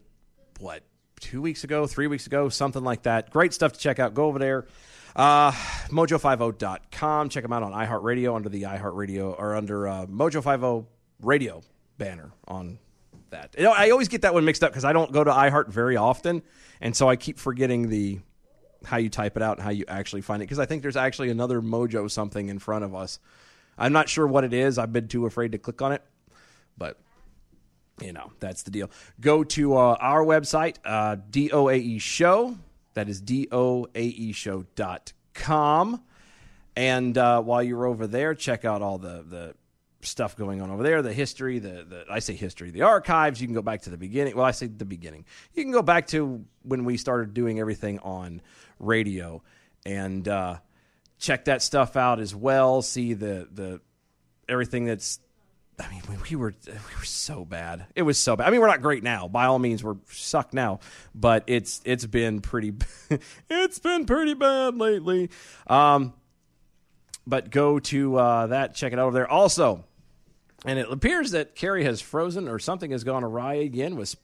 what, 0.61 0.85
two 1.19 1.43
weeks 1.43 1.65
ago, 1.65 1.89
three 1.89 2.07
weeks 2.07 2.29
ago, 2.29 2.49
something 2.49 2.85
like 2.85 3.03
that. 3.03 3.31
Great 3.31 3.53
stuff 3.53 3.73
to 3.73 3.81
check 3.81 3.99
out. 3.99 4.15
Go 4.15 4.27
over 4.27 4.39
there. 4.39 4.67
Uh, 5.17 5.51
mojo50.com. 5.91 7.31
Check 7.31 7.43
them 7.43 7.53
out 7.53 7.65
on 7.65 7.73
iHeartRadio 7.73 8.37
under 8.37 8.49
the 8.49 8.63
iHeartRadio 8.63 9.37
or 9.39 9.57
under 9.57 9.89
uh, 9.89 10.07
Mojo50 10.07 10.87
radio 11.21 11.61
banner 11.99 12.33
on 12.47 12.79
that. 13.31 13.55
You 13.57 13.65
know, 13.65 13.73
I 13.73 13.91
always 13.91 14.09
get 14.09 14.23
that 14.23 14.35
one 14.35 14.45
mixed 14.45 14.63
up 14.65 14.71
because 14.73 14.85
I 14.85 14.93
don't 14.93 15.13
go 15.13 15.23
to 15.23 15.31
iHeart 15.31 15.69
very 15.69 15.97
often, 15.97 16.43
and 16.81 16.97
so 16.97 17.09
I 17.09 17.17
keep 17.17 17.39
forgetting 17.39 17.89
the 17.89 18.21
how 18.85 18.99
you 18.99 19.09
type 19.09 19.37
it 19.37 19.43
out 19.43 19.57
and 19.57 19.65
how 19.65 19.71
you 19.71 19.85
actually 19.89 20.21
find 20.21 20.43
it 20.43 20.47
because 20.47 20.59
I 20.59 20.67
think 20.67 20.83
there's 20.83 20.97
actually 20.97 21.31
another 21.31 21.63
Mojo 21.63 22.11
something 22.11 22.49
in 22.49 22.59
front 22.59 22.85
of 22.85 22.95
us. 22.95 23.19
I'm 23.79 23.93
not 23.93 24.09
sure 24.09 24.27
what 24.27 24.45
it 24.45 24.53
is. 24.53 24.79
I've 24.79 24.93
been 24.93 25.09
too 25.09 25.27
afraid 25.27 25.53
to 25.53 25.59
click 25.59 25.83
on 25.83 25.93
it, 25.93 26.03
but 26.77 26.99
you 28.01 28.13
know 28.13 28.33
that's 28.41 28.63
the 28.63 28.71
deal. 28.71 28.91
Go 29.21 29.45
to 29.45 29.77
uh, 29.77 29.97
our 30.01 30.25
website, 30.25 30.77
uh, 30.85 31.17
DOAE 31.31 32.01
Show. 32.01 32.57
That 32.95 33.09
is 33.09 33.23
Show.com. 34.37 36.03
And 36.77 37.17
uh, 37.19 37.41
while 37.43 37.63
you're 37.63 37.87
over 37.87 38.07
there, 38.07 38.35
check 38.35 38.65
out 38.65 38.83
all 38.83 38.99
the 38.99 39.25
the 39.29 39.55
stuff 40.05 40.37
going 40.37 40.61
on 40.61 40.71
over 40.71 40.83
there, 40.83 41.03
the 41.03 41.13
history, 41.13 41.59
the, 41.59 41.85
the 41.85 42.05
I 42.11 42.19
say 42.19 42.35
history, 42.35 42.71
the 42.71 42.83
archives. 42.83 43.41
You 43.41 43.47
can 43.47 43.55
go 43.55 43.63
back 43.63 43.83
to 43.83 43.91
the 43.91 43.97
beginning. 43.97 44.37
Well, 44.37 44.45
I 44.45 44.53
say 44.53 44.67
the 44.67 44.85
beginning. 44.85 45.25
You 45.55 45.63
can 45.63 45.73
go 45.73 45.83
back 45.83 46.09
to 46.09 46.45
when 46.63 46.85
we 46.85 46.97
started 46.97 47.35
doing 47.35 47.61
everything 47.61 47.99
on 48.01 48.43
radio 48.79 49.43
and 49.85 50.27
uh, 50.29 50.59
check 51.19 51.47
that 51.47 51.63
stuff 51.63 51.97
out 51.97 52.21
as 52.21 52.35
well. 52.35 52.83
See 52.83 53.15
the 53.15 53.49
the 53.53 53.81
everything 54.49 54.85
that's. 54.85 55.21
I 55.77 55.91
mean, 55.91 56.03
we, 56.09 56.17
we 56.31 56.37
were 56.37 56.55
we 56.67 56.73
were 56.73 57.05
so 57.05 57.45
bad. 57.45 57.87
It 57.97 58.03
was 58.03 58.17
so 58.17 58.37
bad. 58.37 58.47
I 58.47 58.51
mean, 58.51 58.61
we're 58.61 58.69
not 58.69 58.81
great 58.81 59.03
now. 59.03 59.27
By 59.27 59.47
all 59.47 59.59
means, 59.59 59.83
we're 59.83 59.97
suck 60.09 60.55
now, 60.55 60.79
but 61.15 61.45
it's 61.49 61.81
it's 61.85 62.07
been 62.07 62.41
pretty. 62.41 62.75
it's 63.51 63.81
been 63.81 64.07
pretty 64.07 64.35
bad 64.35 64.77
lately. 64.77 65.31
Um, 65.67 66.13
but 67.27 67.51
go 67.51 67.79
to 67.79 68.17
uh, 68.17 68.47
that, 68.49 68.75
check 68.75 68.93
it 68.93 68.99
out 68.99 69.07
over 69.07 69.15
there. 69.15 69.29
Also, 69.29 69.85
and 70.65 70.79
it 70.79 70.91
appears 70.91 71.33
that 71.33 71.55
Carrie 71.55 71.85
has 71.85 72.01
frozen 72.01 72.49
or 72.49 72.59
something 72.59 72.91
has 72.91 73.05
gone 73.05 73.25
awry 73.25 73.55
again 73.55 73.97
with 73.97 74.17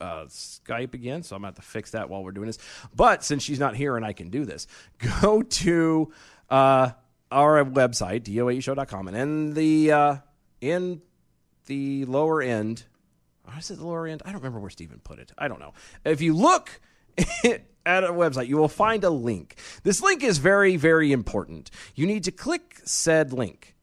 uh, 0.00 0.24
Skype 0.24 0.94
again, 0.94 1.22
so 1.22 1.36
I'm 1.36 1.42
going 1.42 1.54
to 1.54 1.58
have 1.58 1.64
to 1.64 1.70
fix 1.70 1.92
that 1.92 2.10
while 2.10 2.22
we're 2.22 2.32
doing 2.32 2.46
this. 2.46 2.58
But 2.94 3.24
since 3.24 3.42
she's 3.42 3.60
not 3.60 3.76
here 3.76 3.96
and 3.96 4.04
I 4.04 4.12
can 4.12 4.30
do 4.30 4.44
this, 4.44 4.66
go 5.22 5.42
to 5.42 6.12
uh, 6.50 6.90
our 7.30 7.64
website, 7.64 8.22
doaeshow.com, 8.22 9.08
and 9.08 9.16
in 9.16 9.54
the 9.54 9.92
uh, 9.92 10.16
in 10.60 11.02
the 11.66 12.04
lower 12.04 12.42
end, 12.42 12.84
is 13.58 13.70
it 13.70 13.78
the 13.78 13.84
lower 13.84 14.06
end? 14.06 14.22
I 14.24 14.32
don't 14.32 14.40
remember 14.40 14.60
where 14.60 14.70
Stephen 14.70 15.00
put 15.02 15.18
it. 15.18 15.32
I 15.38 15.48
don't 15.48 15.60
know. 15.60 15.72
If 16.04 16.20
you 16.20 16.34
look 16.34 16.80
at 17.86 18.04
a 18.04 18.12
website, 18.12 18.48
you 18.48 18.56
will 18.56 18.68
find 18.68 19.04
a 19.04 19.10
link. 19.10 19.56
This 19.82 20.02
link 20.02 20.22
is 20.22 20.38
very, 20.38 20.76
very 20.76 21.12
important. 21.12 21.70
You 21.94 22.06
need 22.06 22.24
to 22.24 22.32
click 22.32 22.80
said 22.84 23.32
link 23.32 23.75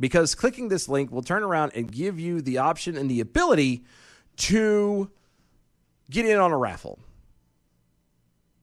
because 0.00 0.34
clicking 0.34 0.68
this 0.68 0.88
link 0.88 1.10
will 1.10 1.22
turn 1.22 1.42
around 1.42 1.72
and 1.74 1.90
give 1.90 2.18
you 2.18 2.40
the 2.40 2.58
option 2.58 2.96
and 2.96 3.10
the 3.10 3.20
ability 3.20 3.84
to 4.36 5.10
get 6.10 6.26
in 6.26 6.38
on 6.38 6.52
a 6.52 6.56
raffle. 6.56 6.98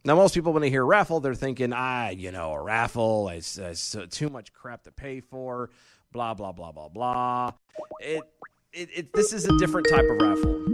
Now, 0.04 0.16
most 0.16 0.36
people 0.36 0.54
when 0.54 0.62
they 0.62 0.70
hear 0.70 0.86
raffle, 0.86 1.20
they're 1.20 1.34
thinking, 1.34 1.74
ah, 1.74 2.10
you 2.10 2.32
know, 2.32 2.52
a 2.52 2.62
raffle 2.62 3.30
is, 3.30 3.58
is 3.58 3.96
too 4.12 4.30
much 4.30 4.54
crap 4.54 4.84
to 4.84 4.92
pay 4.92 5.20
for. 5.20 5.72
Blah 6.12 6.36
blah 6.36 6.54
blah 6.54 6.72
blah 6.72 6.88
blah. 6.88 7.52
It, 8.00 8.22
it, 8.72 8.90
it 8.96 9.14
this 9.14 9.34
is 9.34 9.46
a 9.46 9.58
different 9.58 9.88
type 9.90 10.06
of 10.10 10.22
raffle. 10.22 10.66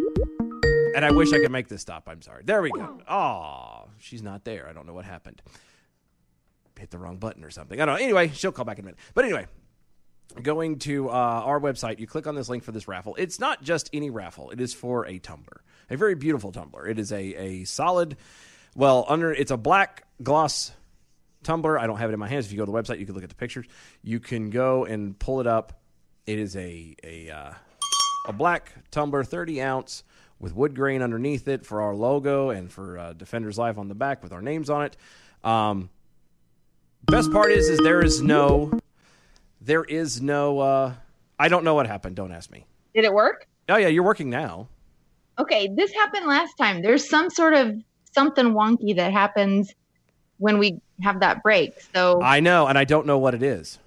And 0.93 1.05
I 1.05 1.11
wish 1.11 1.31
I 1.33 1.39
could 1.39 1.51
make 1.51 1.69
this 1.69 1.81
stop. 1.81 2.07
I'm 2.07 2.21
sorry. 2.21 2.43
There 2.45 2.61
we 2.61 2.69
go. 2.71 2.99
Oh, 3.09 3.85
she's 3.97 4.21
not 4.21 4.43
there. 4.43 4.67
I 4.67 4.73
don't 4.73 4.85
know 4.85 4.93
what 4.93 5.05
happened. 5.05 5.41
Hit 6.77 6.91
the 6.91 6.97
wrong 6.97 7.17
button 7.17 7.43
or 7.43 7.49
something. 7.49 7.79
I 7.79 7.85
don't 7.85 7.95
know. 7.95 8.03
Anyway, 8.03 8.29
she'll 8.33 8.51
call 8.51 8.65
back 8.65 8.77
in 8.77 8.83
a 8.83 8.87
minute. 8.87 8.99
But 9.13 9.25
anyway, 9.25 9.47
going 10.41 10.79
to 10.79 11.09
uh, 11.09 11.13
our 11.13 11.59
website, 11.59 11.99
you 11.99 12.07
click 12.07 12.27
on 12.27 12.35
this 12.35 12.49
link 12.49 12.63
for 12.63 12.71
this 12.71 12.87
raffle. 12.87 13.15
It's 13.17 13.39
not 13.39 13.63
just 13.63 13.89
any 13.93 14.09
raffle. 14.09 14.51
It 14.51 14.61
is 14.61 14.73
for 14.73 15.05
a 15.05 15.19
tumbler, 15.19 15.61
a 15.89 15.97
very 15.97 16.15
beautiful 16.15 16.51
tumbler. 16.51 16.87
It 16.87 16.99
is 16.99 17.11
a 17.11 17.21
a 17.21 17.63
solid, 17.65 18.17
well, 18.75 19.05
under 19.07 19.31
it's 19.31 19.51
a 19.51 19.57
black 19.57 20.05
gloss 20.21 20.71
tumbler. 21.43 21.79
I 21.79 21.87
don't 21.87 21.97
have 21.97 22.09
it 22.09 22.13
in 22.13 22.19
my 22.19 22.27
hands. 22.27 22.45
If 22.45 22.51
you 22.51 22.57
go 22.57 22.65
to 22.65 22.71
the 22.71 22.77
website, 22.77 22.99
you 22.99 23.05
can 23.05 23.15
look 23.15 23.23
at 23.23 23.29
the 23.29 23.35
pictures. 23.35 23.65
You 24.03 24.19
can 24.19 24.49
go 24.49 24.85
and 24.85 25.17
pull 25.17 25.41
it 25.41 25.47
up. 25.47 25.81
It 26.25 26.39
is 26.39 26.55
a 26.55 26.95
a 27.03 27.29
uh, 27.29 27.53
a 28.27 28.33
black 28.33 28.71
tumbler, 28.91 29.23
thirty 29.23 29.61
ounce, 29.61 30.03
with 30.39 30.55
wood 30.55 30.75
grain 30.75 31.01
underneath 31.01 31.47
it 31.47 31.65
for 31.65 31.81
our 31.81 31.95
logo 31.95 32.49
and 32.49 32.71
for 32.71 32.97
uh, 32.97 33.13
Defenders 33.13 33.57
Live 33.57 33.77
on 33.77 33.87
the 33.87 33.95
back 33.95 34.23
with 34.23 34.33
our 34.33 34.41
names 34.41 34.69
on 34.69 34.83
it. 34.83 34.97
Um, 35.43 35.89
best 37.05 37.31
part 37.31 37.51
is, 37.51 37.67
is 37.69 37.79
there 37.79 38.03
is 38.03 38.21
no, 38.21 38.79
there 39.61 39.83
is 39.83 40.21
no. 40.21 40.59
Uh, 40.59 40.93
I 41.39 41.47
don't 41.47 41.63
know 41.63 41.75
what 41.75 41.87
happened. 41.87 42.15
Don't 42.15 42.31
ask 42.31 42.51
me. 42.51 42.65
Did 42.93 43.05
it 43.05 43.13
work? 43.13 43.47
Oh 43.69 43.77
yeah, 43.77 43.87
you're 43.87 44.03
working 44.03 44.29
now. 44.29 44.67
Okay, 45.39 45.69
this 45.73 45.93
happened 45.93 46.27
last 46.27 46.55
time. 46.57 46.81
There's 46.81 47.07
some 47.07 47.29
sort 47.29 47.53
of 47.53 47.75
something 48.13 48.53
wonky 48.53 48.95
that 48.95 49.11
happens 49.13 49.73
when 50.37 50.57
we 50.57 50.81
have 51.01 51.19
that 51.21 51.41
break. 51.43 51.73
So 51.93 52.21
I 52.21 52.39
know, 52.39 52.67
and 52.67 52.77
I 52.77 52.83
don't 52.83 53.05
know 53.05 53.17
what 53.17 53.33
it 53.33 53.43
is. 53.43 53.79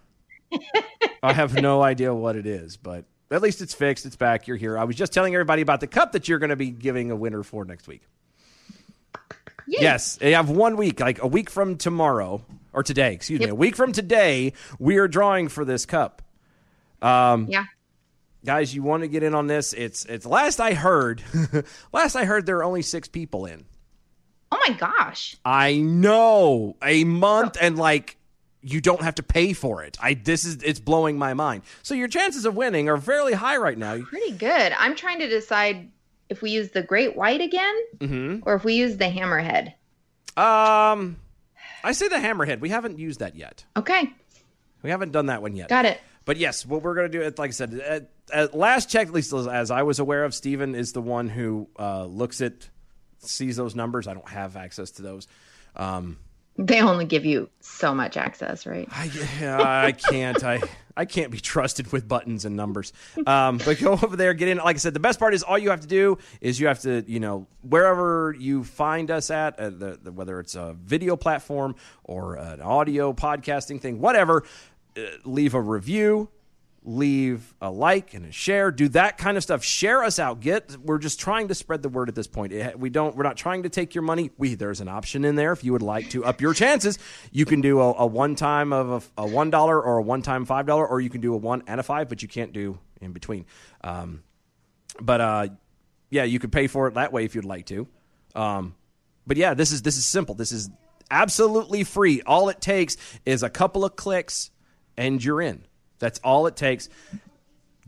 I 1.23 1.33
have 1.33 1.55
no 1.55 1.83
idea 1.83 2.15
what 2.15 2.37
it 2.37 2.47
is, 2.47 2.77
but 2.77 3.05
at 3.31 3.43
least 3.43 3.61
it's 3.61 3.75
fixed. 3.75 4.07
It's 4.07 4.17
back. 4.17 4.47
You're 4.47 4.57
here. 4.57 4.79
I 4.79 4.85
was 4.85 4.97
just 4.97 5.13
telling 5.13 5.35
everybody 5.35 5.63
about 5.63 5.81
the 5.81 5.87
cup 5.87 6.13
that 6.13 6.29
you're 6.29 6.39
going 6.39 6.51
to 6.51 6.57
be 6.57 6.71
giving 6.71 7.11
a 7.11 7.17
winner 7.17 7.43
for 7.43 7.65
next 7.65 7.89
week. 7.89 8.03
Yay. 9.67 9.79
Yes, 9.81 10.19
you 10.21 10.35
have 10.35 10.51
one 10.51 10.77
week, 10.77 11.01
like 11.01 11.23
a 11.23 11.27
week 11.27 11.51
from 11.51 11.77
tomorrow 11.77 12.45
or 12.73 12.83
today. 12.83 13.15
Excuse 13.15 13.41
me, 13.41 13.49
a 13.49 13.55
week 13.55 13.77
from 13.77 13.93
today, 13.93 14.53
we 14.79 14.99
are 14.99 15.09
drawing 15.09 15.49
for 15.49 15.65
this 15.65 15.87
cup. 15.87 16.23
Um, 17.01 17.47
yeah, 17.49 17.65
guys, 18.45 18.75
you 18.75 18.83
want 18.83 19.03
to 19.03 19.09
get 19.09 19.23
in 19.23 19.35
on 19.35 19.47
this? 19.47 19.73
It's 19.73 20.05
it's 20.05 20.27
last 20.27 20.61
I 20.61 20.75
heard. 20.75 21.23
last 21.93 22.17
I 22.17 22.25
heard, 22.25 22.47
there 22.47 22.59
are 22.59 22.65
only 22.65 22.83
six 22.83 23.09
people 23.09 23.47
in. 23.47 23.65
Oh 24.53 24.63
my 24.69 24.75
gosh! 24.75 25.37
I 25.45 25.77
know 25.79 26.77
a 26.83 27.05
month 27.05 27.57
and 27.61 27.79
like 27.79 28.19
you 28.65 28.81
don't 28.81 29.03
have 29.03 29.17
to 29.17 29.23
pay 29.23 29.53
for 29.53 29.83
it. 29.83 29.97
I 30.01 30.15
this 30.15 30.45
is 30.45 30.63
it's 30.63 30.81
blowing 30.81 31.19
my 31.19 31.35
mind. 31.35 31.63
So 31.83 31.95
your 31.95 32.09
chances 32.09 32.47
of 32.47 32.57
winning 32.57 32.89
are 32.89 32.99
fairly 32.99 33.35
high 33.35 33.57
right 33.57 33.77
now. 33.77 34.01
Pretty 34.03 34.33
good. 34.33 34.73
I'm 34.79 34.97
trying 34.97 35.19
to 35.19 35.29
decide 35.29 35.91
if 36.29 36.43
we 36.43 36.51
use 36.51 36.71
the 36.71 36.83
Great 36.83 37.17
White 37.17 37.41
again 37.41 37.75
Mm-hmm. 37.99 38.39
or 38.43 38.55
if 38.55 38.65
we 38.65 38.75
use 38.75 38.97
the 38.97 39.05
Hammerhead. 39.07 39.75
Um, 40.37 41.17
I 41.85 41.93
say 41.93 42.09
the 42.09 42.17
hammerhead. 42.17 42.61
We 42.61 42.71
haven't 42.71 42.99
used 42.99 43.21
that 43.21 43.37
yet. 43.37 43.65
Okay, 43.77 44.13
We 44.83 44.91
haven't 44.91 45.13
done 45.13 45.27
that 45.27 45.43
one 45.43 45.55
yet. 45.55 45.69
got 45.69 45.85
it. 45.85 46.01
But 46.25 46.39
yes, 46.39 46.65
what 46.67 46.83
we're 46.83 46.95
going 46.95 47.13
to 47.13 47.19
do, 47.31 47.35
like 47.37 47.51
I 47.51 47.53
said, 47.53 47.75
at, 47.75 48.11
at 48.33 48.57
last 48.57 48.89
check, 48.91 49.09
at 49.09 49.13
least 49.13 49.33
as, 49.35 49.47
as 49.47 49.71
I 49.71 49.83
was 49.83 49.99
aware 49.99 50.25
of, 50.25 50.35
Steven 50.35 50.75
is 50.75 50.93
the 50.93 51.03
one 51.03 51.29
who 51.29 51.69
uh, 51.79 52.07
looks 52.07 52.41
at, 52.41 52.69
sees 53.19 53.57
those 53.57 53.75
numbers. 53.75 54.09
I 54.09 54.15
don't 54.15 54.29
have 54.31 54.57
access 54.57 54.93
to 54.93 55.03
those. 55.03 55.29
Um, 55.77 56.17
They 56.57 56.81
only 56.81 57.05
give 57.05 57.25
you 57.25 57.49
so 57.61 57.95
much 57.95 58.17
access, 58.17 58.65
right? 58.65 58.89
I, 58.93 59.87
I 59.87 59.93
can't. 59.93 60.43
I 60.45 60.61
I 60.97 61.05
can't 61.05 61.31
be 61.31 61.41
trusted 61.41 61.91
with 61.93 62.07
buttons 62.07 62.45
and 62.45 62.55
numbers. 62.57 62.93
Um, 63.27 63.59
but 63.59 63.81
go 63.81 63.93
over 63.93 64.17
there, 64.17 64.35
get 64.35 64.49
in. 64.49 64.59
Like 64.59 64.77
I 64.77 64.79
said, 64.79 64.95
the 64.95 65.01
best 65.01 65.19
part 65.19 65.35
is 65.35 65.43
all 65.43 65.59
you 65.59 65.71
have 65.71 65.81
to 65.81 65.89
do 65.89 66.19
is 66.41 66.61
you 66.61 66.69
have 66.69 66.81
to, 66.83 67.05
you 67.07 67.21
know, 67.21 67.47
wherever 67.63 68.35
you 68.39 68.65
find 68.65 69.11
us 69.11 69.31
at, 69.31 69.59
uh, 69.59 69.71
the, 69.71 69.99
the, 70.01 70.13
whether 70.13 70.39
it's 70.39 70.55
a 70.55 70.77
video 70.81 71.17
platform 71.17 71.75
or 72.05 72.37
an 72.37 72.61
audio 72.61 73.13
podcasting 73.13 73.81
thing, 73.81 73.99
whatever, 73.99 74.45
uh, 74.97 75.01
leave 75.25 75.55
a 75.55 75.61
review. 75.61 76.29
Leave 76.87 77.55
a 77.63 77.71
like 77.71 78.13
and 78.13 78.27
a 78.27 78.33
share. 78.33 78.71
Do 78.71 78.89
that 78.91 79.17
kind 79.17 79.39
of 79.39 79.43
stuff. 79.43 79.65
Share 79.65 80.05
us 80.05 80.19
out. 80.19 80.41
Get. 80.41 80.77
We're 80.77 80.99
just 80.99 81.19
trying 81.19 81.49
to 81.49 81.55
spread 81.55 81.83
the 81.83 81.89
word 81.89 82.11
at 82.11 82.15
this 82.15 82.27
point. 82.27 82.53
We 82.79 82.91
don't. 82.91 83.17
We're 83.17 83.23
not 83.23 83.39
trying 83.39 83.63
to 83.63 83.71
take 83.71 83.95
your 83.95 84.03
money. 84.03 84.31
We 84.37 84.55
there's 84.55 84.83
an 84.83 84.89
option 84.89 85.25
in 85.25 85.35
there 85.35 85.53
if 85.53 85.65
you 85.65 85.73
would 85.73 85.83
like 85.83 86.11
to 86.11 86.27
up 86.27 86.43
your 86.43 86.53
chances. 86.53 86.99
You 87.33 87.47
can 87.47 87.63
do 87.63 87.81
a, 87.81 87.95
a 88.01 88.07
one 88.07 88.35
time 88.35 88.75
of 88.75 89.13
a, 89.17 89.23
a 89.23 89.27
one 89.27 89.49
dollar 89.49 89.81
or 89.81 89.97
a 89.97 90.03
one 90.03 90.21
time 90.21 90.45
five 90.45 90.67
dollar, 90.67 90.87
or 90.87 91.01
you 91.01 91.09
can 91.09 91.23
do 91.23 91.33
a 91.33 91.39
one 91.39 91.63
and 91.67 91.81
a 91.81 91.83
five, 91.83 92.11
but 92.11 92.21
you 92.21 92.29
can't 92.29 92.53
do 92.53 92.79
in 93.01 93.13
between. 93.13 93.47
Um, 93.83 94.23
but 95.01 95.21
uh, 95.21 95.49
yeah, 96.11 96.25
you 96.25 96.39
could 96.39 96.53
pay 96.53 96.67
for 96.67 96.87
it 96.89 96.95
that 96.95 97.13
way 97.13 97.25
if 97.25 97.35
you'd 97.35 97.45
like 97.45 97.67
to. 97.67 97.89
Um, 98.35 98.75
but 99.27 99.37
yeah, 99.37 99.55
this 99.55 99.73
is 99.73 99.83
this 99.83 99.97
is 99.97 100.05
simple. 100.05 100.35
This 100.35 100.53
is 100.53 100.69
absolutely 101.11 101.85
free. 101.85 102.23
All 102.23 102.49
it 102.49 102.61
takes 102.61 102.97
is 103.25 103.43
a 103.43 103.51
couple 103.51 103.85
of 103.85 103.97
clicks, 103.97 104.51
and 104.97 105.23
you're 105.25 105.41
in. 105.41 105.65
That's 106.05 106.19
all 106.19 106.47
it 106.47 106.55
takes. 106.55 106.91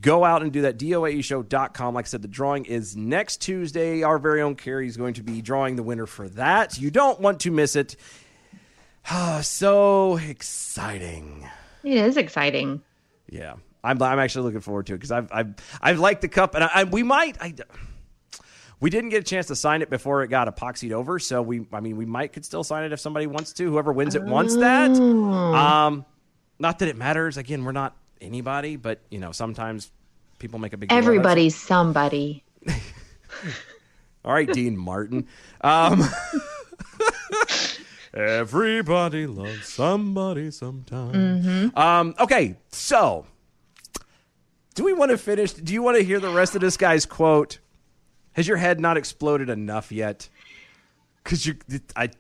Go 0.01 0.25
out 0.25 0.41
and 0.41 0.51
do 0.51 0.63
that. 0.63 0.79
DOAEshow.com. 0.79 1.95
Like 1.95 2.07
I 2.07 2.09
said, 2.09 2.23
the 2.23 2.29
drawing 2.29 2.65
is 2.65 2.97
next 2.97 3.43
Tuesday. 3.43 4.03
Our 4.03 4.19
very 4.19 4.41
own 4.41 4.55
Carrie 4.55 4.87
is 4.87 4.97
going 4.97 5.13
to 5.15 5.23
be 5.23 5.43
drawing 5.43 5.77
the 5.77 5.83
winner 5.83 6.07
for 6.07 6.27
that. 6.31 6.79
You 6.79 6.91
don't 6.91 7.21
want 7.21 7.41
to 7.41 7.51
miss 7.51 7.77
it. 7.77 7.97
So 9.43 10.17
exciting. 10.17 11.47
It 11.85 11.99
is 11.99 12.17
exciting. 12.17 12.83
Yeah, 13.31 13.55
I'm. 13.85 14.03
I'm 14.03 14.19
actually 14.19 14.45
looking 14.45 14.61
forward 14.61 14.87
to 14.87 14.95
it 14.95 14.97
because 14.97 15.13
I've 15.13 15.29
I've 15.31 15.55
I've 15.81 15.99
liked 16.01 16.23
the 16.23 16.29
cup, 16.29 16.57
and 16.57 16.65
I, 16.65 16.71
I, 16.75 16.85
we 16.85 17.05
might. 17.05 17.37
I, 17.41 17.55
we 18.81 18.91
didn't 18.91 19.11
get 19.11 19.21
a 19.21 19.25
chance 19.25 19.47
to 19.47 19.55
sign 19.55 19.83
it 19.83 19.91
before 19.91 20.25
it 20.25 20.29
got 20.29 20.49
epoxied 20.49 20.91
over, 20.91 21.21
so 21.21 21.41
we. 21.41 21.67
I 21.73 21.79
mean, 21.79 21.97
we 21.97 22.05
might 22.05 22.33
could 22.33 22.45
still 22.45 22.65
sign 22.65 22.83
it 22.83 22.93
if 22.93 22.99
somebody 22.99 23.29
wants 23.29 23.53
to. 23.53 23.71
Whoever 23.71 23.93
wins 23.93 24.17
it 24.17 24.25
wants 24.25 24.57
that. 24.57 24.91
Um, 24.91 26.05
not 26.59 26.81
that 26.81 26.89
it 26.89 26.97
matters. 26.97 27.37
Again, 27.37 27.65
we're 27.65 27.73
not 27.73 27.97
anybody, 28.21 28.77
but 28.77 29.01
you 29.11 29.19
know, 29.19 29.33
sometimes 29.33 29.91
people 30.39 30.59
make 30.59 30.73
a 30.73 30.77
big. 30.77 30.89
deal 30.89 30.97
out 30.97 30.99
of 30.99 31.05
it. 31.05 31.09
Everybody's 31.09 31.57
somebody. 31.57 32.43
All 34.25 34.33
right, 34.33 34.53
Dean 34.53 34.77
Martin. 34.77 35.27
Um, 35.61 36.03
everybody 38.15 39.27
loves 39.27 39.69
somebody 39.69 40.51
sometime. 40.51 41.73
Um, 41.77 42.15
okay, 42.19 42.57
so 42.71 43.27
do 44.75 44.85
we 44.85 44.93
want 44.93 45.11
to 45.11 45.19
finish? 45.19 45.53
Do 45.53 45.73
you 45.73 45.83
want 45.83 45.97
to 45.97 46.05
hear 46.05 46.21
the 46.21 46.31
rest 46.31 46.55
of 46.55 46.61
this 46.61 46.77
guy's 46.77 47.07
quote? 47.07 47.59
Has 48.33 48.47
your 48.47 48.59
head 48.59 48.79
not 48.79 48.97
exploded 48.97 49.49
enough 49.49 49.91
yet? 49.91 50.29
Because 51.25 51.47
you, 51.47 51.57
I, 51.97 52.11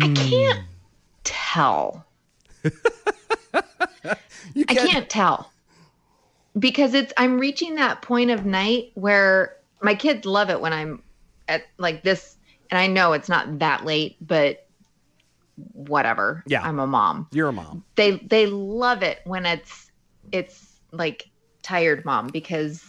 I 0.00 0.08
can't 0.14 0.64
tell. 1.24 2.06
you 4.54 4.64
I 4.68 4.74
can't 4.74 5.08
tell 5.08 5.50
because 6.58 6.94
it's 6.94 7.12
I'm 7.16 7.38
reaching 7.38 7.76
that 7.76 8.02
point 8.02 8.30
of 8.30 8.44
night 8.46 8.90
where 8.94 9.56
my 9.80 9.94
kids 9.94 10.26
love 10.26 10.50
it 10.50 10.60
when 10.60 10.72
I'm 10.72 11.02
at 11.48 11.62
like 11.78 12.02
this, 12.02 12.36
and 12.70 12.78
I 12.78 12.86
know 12.86 13.12
it's 13.12 13.28
not 13.28 13.58
that 13.60 13.84
late, 13.84 14.16
but 14.20 14.66
whatever. 15.72 16.42
Yeah. 16.46 16.62
I'm 16.62 16.78
a 16.78 16.86
mom. 16.86 17.28
You're 17.32 17.48
a 17.48 17.52
mom. 17.52 17.84
They 17.96 18.12
they 18.12 18.46
love 18.46 19.02
it 19.02 19.20
when 19.24 19.46
it's 19.46 19.90
it's 20.32 20.78
like 20.92 21.28
tired 21.62 22.04
mom 22.04 22.28
because 22.28 22.84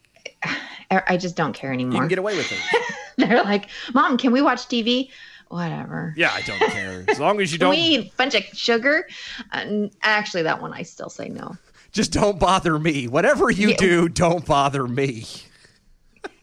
I 0.44 1.02
I 1.08 1.16
just 1.16 1.36
don't 1.36 1.52
care 1.52 1.70
You 1.70 1.74
anymore. 1.74 2.02
can 2.02 2.08
get 2.08 2.18
away 2.18 2.36
with 2.36 2.50
it. 2.50 2.84
They're 3.28 3.42
like, 3.42 3.68
Mom, 3.92 4.16
can 4.16 4.32
we 4.32 4.40
watch 4.40 4.60
TV? 4.66 5.10
Whatever. 5.50 6.14
Yeah, 6.16 6.30
I 6.32 6.42
don't 6.42 6.60
care 6.70 7.04
as 7.08 7.18
long 7.18 7.40
as 7.40 7.50
you 7.52 7.58
don't. 7.58 7.70
we 7.70 7.76
eat 7.78 8.12
a 8.12 8.16
bunch 8.16 8.34
of 8.36 8.44
sugar? 8.52 9.06
Uh, 9.52 9.88
actually, 10.00 10.44
that 10.44 10.62
one 10.62 10.72
I 10.72 10.82
still 10.82 11.10
say 11.10 11.28
no. 11.28 11.56
Just 11.90 12.12
don't 12.12 12.38
bother 12.38 12.78
me. 12.78 13.08
Whatever 13.08 13.50
you 13.50 13.70
Yeah. 13.70 13.76
do, 13.76 14.08
don't 14.08 14.46
bother 14.46 14.86
me. 14.86 15.26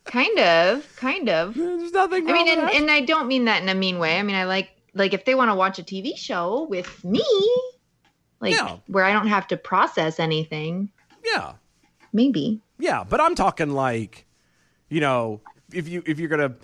Kind 0.04 0.38
of, 0.40 0.94
kind 0.98 1.30
of. 1.30 1.56
There's 1.56 1.94
nothing 1.94 2.30
I 2.30 2.34
mean, 2.34 2.46
with 2.46 2.58
and, 2.58 2.68
that. 2.68 2.76
and 2.76 2.92
I 2.92 3.00
don't 3.02 3.28
mean 3.28 3.46
that 3.46 3.62
in 3.64 3.70
a 3.70 3.76
mean 3.76 3.98
way. 4.00 4.20
I 4.20 4.24
mean, 4.24 4.36
I 4.36 4.44
like 4.44 4.72
like 4.94 5.14
if 5.14 5.24
they 5.26 5.36
want 5.36 5.52
to 5.52 5.56
watch 5.56 5.80
a 5.80 5.84
TV 5.84 6.18
show 6.18 6.64
with 6.70 7.04
me, 7.06 7.24
like 8.42 8.54
Yeah. 8.56 8.78
where 8.88 9.06
I 9.06 9.14
don't 9.14 9.28
have 9.28 9.48
to 9.48 9.58
process 9.58 10.20
anything. 10.20 10.90
Yeah. 11.26 11.54
Maybe. 12.12 12.62
Yeah, 12.78 13.04
but 13.08 13.22
I'm 13.22 13.36
talking 13.36 13.70
like, 13.70 14.26
you 14.90 15.00
know, 15.00 15.40
if 15.74 15.88
you 15.88 16.04
if 16.06 16.20
you're 16.20 16.30
gonna 16.30 16.56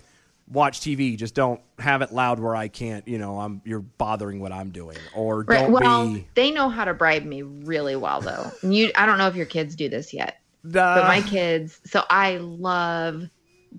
watch 0.48 0.80
TV, 0.80 1.16
just 1.16 1.34
don't 1.34 1.60
have 1.78 2.02
it 2.02 2.12
loud 2.12 2.38
where 2.38 2.54
I 2.54 2.68
can't. 2.68 3.06
You 3.08 3.18
know, 3.18 3.38
I'm 3.40 3.62
you're 3.64 3.80
bothering 3.80 4.40
what 4.40 4.52
I'm 4.52 4.70
doing, 4.70 4.98
or 5.14 5.42
Right. 5.42 5.60
don't 5.60 5.72
Well, 5.72 6.08
be. 6.14 6.26
they 6.34 6.50
know 6.50 6.68
how 6.68 6.84
to 6.84 6.94
bribe 6.94 7.24
me 7.24 7.42
really 7.42 7.96
well, 7.96 8.20
though. 8.20 8.50
And 8.62 8.74
you, 8.74 8.90
I 8.94 9.06
don't 9.06 9.18
know 9.18 9.26
if 9.28 9.36
your 9.36 9.46
kids 9.46 9.74
do 9.74 9.88
this 9.88 10.12
yet, 10.12 10.40
but 10.62 11.04
Uh, 11.04 11.08
my 11.08 11.20
kids. 11.22 11.80
So 11.86 12.02
I 12.10 12.36
love 12.38 13.22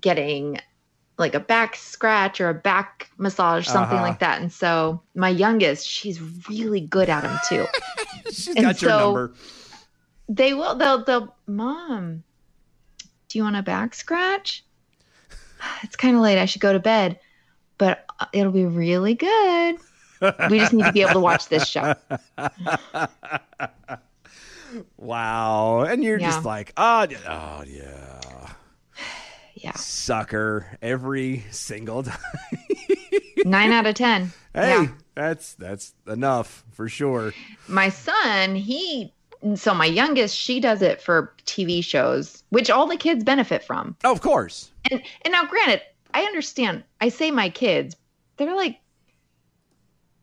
getting 0.00 0.58
like 1.18 1.34
a 1.34 1.40
back 1.40 1.76
scratch 1.76 2.42
or 2.42 2.50
a 2.50 2.54
back 2.54 3.08
massage, 3.16 3.66
something 3.66 3.96
Uh-huh. 3.96 4.06
like 4.06 4.18
that. 4.18 4.42
And 4.42 4.52
so 4.52 5.00
my 5.14 5.30
youngest, 5.30 5.88
she's 5.88 6.20
really 6.48 6.80
good 6.82 7.08
at 7.08 7.22
them 7.22 7.38
too. 7.48 7.66
She's 8.26 8.48
And 8.48 8.56
got 8.62 8.82
your 8.82 8.90
so- 8.90 8.98
number. 8.98 9.34
they 10.28 10.52
will. 10.52 10.74
They'll. 10.74 11.04
They'll. 11.04 11.34
Mom, 11.46 12.22
do 13.28 13.38
you 13.38 13.44
want 13.44 13.56
a 13.56 13.62
back 13.62 13.94
scratch? 13.94 14.62
It's 15.82 15.96
kind 15.96 16.16
of 16.16 16.22
late. 16.22 16.38
I 16.38 16.44
should 16.46 16.60
go 16.62 16.72
to 16.72 16.78
bed, 16.80 17.18
but 17.78 18.04
it'll 18.32 18.52
be 18.52 18.66
really 18.66 19.14
good. 19.14 19.76
We 20.50 20.58
just 20.58 20.72
need 20.72 20.84
to 20.84 20.92
be 20.92 21.02
able 21.02 21.12
to 21.14 21.20
watch 21.20 21.48
this 21.48 21.66
show. 21.68 21.94
wow. 24.96 25.80
And 25.82 26.02
you're 26.04 26.18
Yeah. 26.18 26.30
just 26.30 26.44
like, 26.44 26.72
oh, 26.76 27.06
oh 27.28 27.64
yeah. 27.66 28.48
Yeah. 29.54 29.72
Sucker 29.74 30.78
every 30.82 31.44
single 31.50 32.02
time. 32.04 32.18
Nine 33.44 33.72
out 33.72 33.86
of 33.86 33.94
ten. 33.94 34.32
hey, 34.54 34.82
Yeah. 34.82 34.88
that's 35.14 35.54
that's 35.54 35.94
enough 36.06 36.64
for 36.72 36.88
sure. 36.88 37.32
my 37.68 37.88
son 37.88 38.54
he 38.54 39.12
so 39.54 39.72
my 39.74 39.84
youngest 39.86 40.36
she 40.36 40.58
does 40.60 40.82
it 40.82 41.00
for 41.00 41.32
tv 41.44 41.82
shows 41.84 42.42
which 42.50 42.70
all 42.70 42.86
the 42.86 42.96
kids 42.96 43.22
benefit 43.22 43.62
from 43.62 43.94
Oh, 44.04 44.12
of 44.12 44.20
course. 44.20 44.70
and 44.90 45.02
and 45.24 45.32
now 45.32 45.44
granted 45.46 45.82
i 46.14 46.22
understand 46.22 46.82
i 47.00 47.08
say 47.08 47.30
my 47.30 47.48
kids 47.50 47.94
they're 48.36 48.54
like 48.56 48.78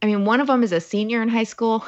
i 0.02 0.06
mean 0.08 0.26
one 0.26 0.42
of 0.42 0.48
them 0.48 0.64
is 0.64 0.72
a 0.72 0.82
senior 0.82 1.22
in 1.22 1.30
high 1.30 1.44
school 1.46 1.86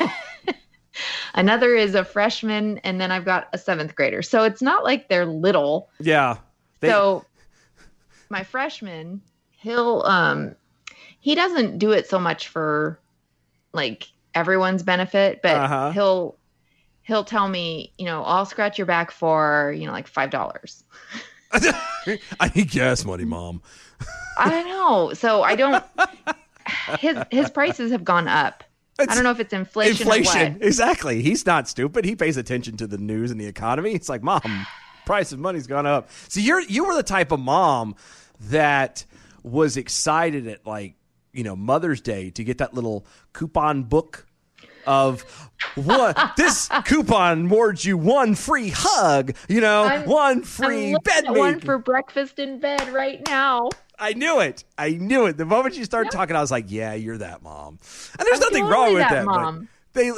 another 1.34 1.74
is 1.74 1.94
a 1.94 2.04
freshman 2.04 2.78
and 2.78 3.00
then 3.00 3.10
i've 3.12 3.24
got 3.24 3.48
a 3.52 3.58
seventh 3.58 3.94
grader 3.94 4.22
so 4.22 4.44
it's 4.44 4.62
not 4.62 4.82
like 4.84 5.08
they're 5.08 5.26
little 5.26 5.88
Yeah. 6.00 6.38
They- 6.80 6.88
so 6.88 7.24
my 8.30 8.42
freshman 8.42 9.20
he'll 9.50 10.02
um 10.06 10.54
he 11.20 11.34
doesn't 11.34 11.78
do 11.78 11.92
it 11.92 12.08
so 12.08 12.18
much 12.18 12.48
for 12.48 12.98
like 13.72 14.08
everyone's 14.34 14.82
benefit 14.82 15.40
but 15.42 15.56
Uh-huh. 15.56 15.90
he'll 15.90 16.37
he'll 17.08 17.24
tell 17.24 17.48
me 17.48 17.92
you 17.98 18.04
know 18.04 18.22
i'll 18.22 18.46
scratch 18.46 18.78
your 18.78 18.86
back 18.86 19.10
for 19.10 19.74
you 19.76 19.86
know 19.86 19.92
like 19.92 20.06
five 20.06 20.30
dollars 20.30 20.84
I 21.52 22.52
need 22.54 22.70
gas 22.70 23.04
money, 23.04 23.24
mom. 23.24 23.62
i 24.36 24.62
know 24.62 25.12
so 25.14 25.42
i 25.42 25.56
don't 25.56 25.82
his 27.00 27.18
his 27.30 27.50
prices 27.50 27.90
have 27.90 28.04
gone 28.04 28.28
up 28.28 28.62
i 29.00 29.06
don't 29.06 29.24
know 29.24 29.30
if 29.30 29.40
it's 29.40 29.52
inflation, 29.52 30.06
Inflation. 30.06 30.40
or 30.40 30.50
what 30.52 30.62
Exactly. 30.64 31.22
He's 31.22 31.46
not 31.46 31.68
stupid. 31.68 32.04
He 32.04 32.16
pays 32.16 32.36
attention 32.36 32.76
to 32.78 32.86
the 32.88 32.98
news 32.98 33.30
and 33.30 33.40
the 33.40 33.46
economy. 33.46 33.92
It's 33.92 34.08
like, 34.08 34.22
mom, 34.24 34.66
price 35.06 35.30
of 35.32 35.38
money's 35.38 35.68
gone 35.68 35.86
up. 35.86 36.10
So 36.28 36.40
you're 36.40 36.60
you 36.62 36.84
were 36.84 36.94
the 36.96 37.02
type 37.04 37.30
of 37.32 37.38
mom 37.40 37.94
that 38.40 39.04
was 39.44 39.76
excited 39.76 40.46
at 40.48 40.66
like, 40.66 40.96
you 41.32 41.44
know, 41.44 41.54
Mother's 41.56 42.00
Day 42.00 42.30
to 42.30 42.42
get 42.44 42.58
that 42.58 42.74
little 42.74 43.06
coupon 43.32 43.84
book 43.84 44.26
of 44.88 45.22
what 45.74 46.32
this 46.36 46.68
coupon 46.84 47.46
awards 47.46 47.84
you 47.84 47.96
one 47.96 48.34
free 48.34 48.70
hug, 48.74 49.34
you 49.48 49.60
know, 49.60 49.84
I'm- 49.84 50.08
one 50.08 50.42
free 50.42 50.96
bed 51.04 51.24
one 51.28 51.60
for 51.60 51.78
breakfast 51.78 52.38
in 52.38 52.58
bed 52.58 52.88
right 52.92 53.20
now 53.28 53.68
I 54.00 54.12
knew 54.12 54.38
it. 54.38 54.62
I 54.78 54.90
knew 54.90 55.26
it. 55.26 55.36
The 55.36 55.44
moment 55.44 55.76
you 55.76 55.84
started 55.84 56.12
talking, 56.12 56.36
I 56.36 56.40
was 56.40 56.52
like, 56.52 56.66
"Yeah, 56.68 56.94
you're 56.94 57.18
that 57.18 57.42
mom." 57.42 57.80
And 58.16 58.26
there's 58.28 58.38
I'm 58.38 58.42
nothing 58.52 58.62
totally 58.66 58.72
wrong 58.72 58.92
with 58.94 59.02
that 59.02 59.10
that. 59.10 59.24
mom. 59.24 59.68
They 59.92 60.12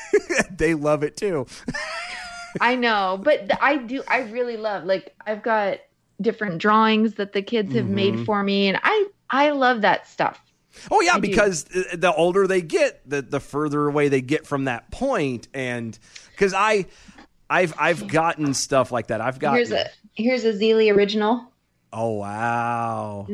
they 0.56 0.72
love 0.72 1.02
it 1.02 1.14
too. 1.18 1.46
I 2.62 2.74
know, 2.76 3.20
but 3.22 3.50
I 3.62 3.76
do. 3.76 4.02
I 4.08 4.20
really 4.20 4.56
love. 4.56 4.84
Like 4.84 5.14
I've 5.26 5.42
got 5.42 5.80
different 6.22 6.56
drawings 6.56 7.16
that 7.16 7.32
the 7.34 7.42
kids 7.42 7.74
have 7.74 7.84
Mhm. 7.84 7.90
made 7.90 8.24
for 8.24 8.42
me, 8.42 8.68
and 8.68 8.80
I 8.82 9.08
I 9.28 9.50
love 9.50 9.82
that 9.82 10.08
stuff. 10.08 10.40
Oh 10.90 11.00
yeah, 11.00 11.14
I 11.14 11.20
because 11.20 11.64
uh, 11.74 11.96
the 11.96 12.12
older 12.14 12.46
they 12.46 12.62
get, 12.62 13.08
the 13.08 13.22
the 13.22 13.40
further 13.40 13.86
away 13.88 14.08
they 14.08 14.20
get 14.20 14.46
from 14.46 14.64
that 14.64 14.90
point. 14.90 15.48
And 15.54 15.98
because 16.32 16.54
I, 16.54 16.86
I've 17.50 17.74
I've 17.78 18.06
gotten 18.08 18.54
stuff 18.54 18.92
like 18.92 19.08
that. 19.08 19.20
I've 19.20 19.38
got 19.38 19.54
Here's 19.54 19.72
a 19.72 19.86
here's 20.14 20.44
a 20.44 20.52
Zeely 20.52 20.94
original. 20.94 21.52
oh 21.92 22.12
wow, 22.12 23.26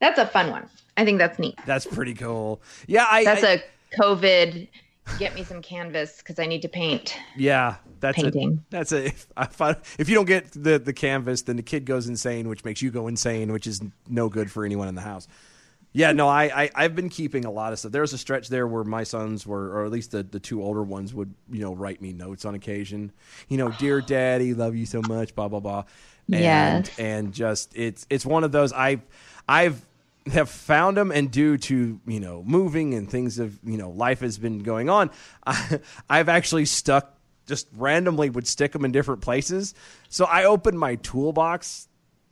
That's 0.00 0.18
a 0.18 0.26
fun 0.26 0.50
one. 0.50 0.68
I 0.96 1.04
think 1.04 1.18
that's 1.18 1.38
neat. 1.38 1.58
that's 1.66 1.86
pretty 1.86 2.14
cool. 2.14 2.62
Yeah, 2.86 3.06
I. 3.10 3.24
That's 3.24 3.44
I- 3.44 3.52
a 3.52 3.60
COVID. 4.00 4.68
Get 5.18 5.34
me 5.34 5.44
some 5.44 5.60
canvas 5.60 6.16
because 6.16 6.38
I 6.38 6.46
need 6.46 6.62
to 6.62 6.68
paint. 6.68 7.14
yeah. 7.36 7.76
That's 8.00 8.16
painting. 8.22 8.62
A, 8.68 8.70
that's 8.70 8.92
a. 8.92 9.06
If, 9.06 9.26
I 9.60 9.76
if 9.98 10.08
you 10.08 10.14
don't 10.14 10.24
get 10.26 10.50
the 10.52 10.78
the 10.78 10.92
canvas, 10.94 11.42
then 11.42 11.56
the 11.56 11.62
kid 11.62 11.84
goes 11.84 12.06
insane, 12.08 12.48
which 12.48 12.64
makes 12.64 12.80
you 12.82 12.90
go 12.90 13.06
insane, 13.08 13.52
which 13.52 13.66
is 13.66 13.82
no 14.08 14.28
good 14.30 14.50
for 14.50 14.64
anyone 14.64 14.88
in 14.88 14.94
the 14.94 15.00
house. 15.02 15.26
Yeah, 15.96 16.10
no, 16.10 16.28
I, 16.28 16.64
I 16.64 16.70
I've 16.74 16.96
been 16.96 17.08
keeping 17.08 17.44
a 17.44 17.50
lot 17.52 17.72
of 17.72 17.78
stuff. 17.78 17.92
There 17.92 18.02
was 18.02 18.12
a 18.12 18.18
stretch 18.18 18.48
there 18.48 18.66
where 18.66 18.82
my 18.82 19.04
sons 19.04 19.46
were, 19.46 19.70
or 19.70 19.84
at 19.84 19.92
least 19.92 20.10
the, 20.10 20.24
the 20.24 20.40
two 20.40 20.60
older 20.60 20.82
ones 20.82 21.14
would, 21.14 21.32
you 21.50 21.60
know, 21.60 21.72
write 21.72 22.02
me 22.02 22.12
notes 22.12 22.44
on 22.44 22.56
occasion. 22.56 23.12
You 23.48 23.58
know, 23.58 23.70
dear 23.70 24.00
daddy, 24.06 24.54
love 24.54 24.74
you 24.74 24.86
so 24.86 25.00
much, 25.00 25.34
blah 25.36 25.46
blah 25.48 25.60
blah. 25.60 25.84
And, 26.32 26.40
Yes. 26.42 26.98
and 26.98 27.32
just 27.32 27.76
it's 27.76 28.06
it's 28.10 28.26
one 28.26 28.42
of 28.42 28.50
those 28.50 28.72
I 28.72 29.02
I've 29.48 29.80
have 30.32 30.48
found 30.48 30.96
them 30.96 31.12
and 31.12 31.30
due 31.30 31.58
to 31.58 32.00
you 32.06 32.18
know 32.18 32.42
moving 32.44 32.94
and 32.94 33.08
things 33.08 33.38
of 33.38 33.56
you 33.62 33.76
know 33.76 33.90
life 33.90 34.20
has 34.20 34.38
been 34.38 34.60
going 34.60 34.88
on 34.88 35.10
I, 35.46 35.80
i've 36.08 36.30
actually 36.30 36.64
stuck 36.64 37.14
just 37.46 37.68
randomly 37.76 38.30
would 38.30 38.46
stick 38.46 38.72
them 38.72 38.86
in 38.86 38.90
different 38.90 39.20
places 39.20 39.74
so 40.08 40.24
i 40.24 40.44
opened 40.44 40.78
my 40.78 40.94
toolbox 40.94 41.88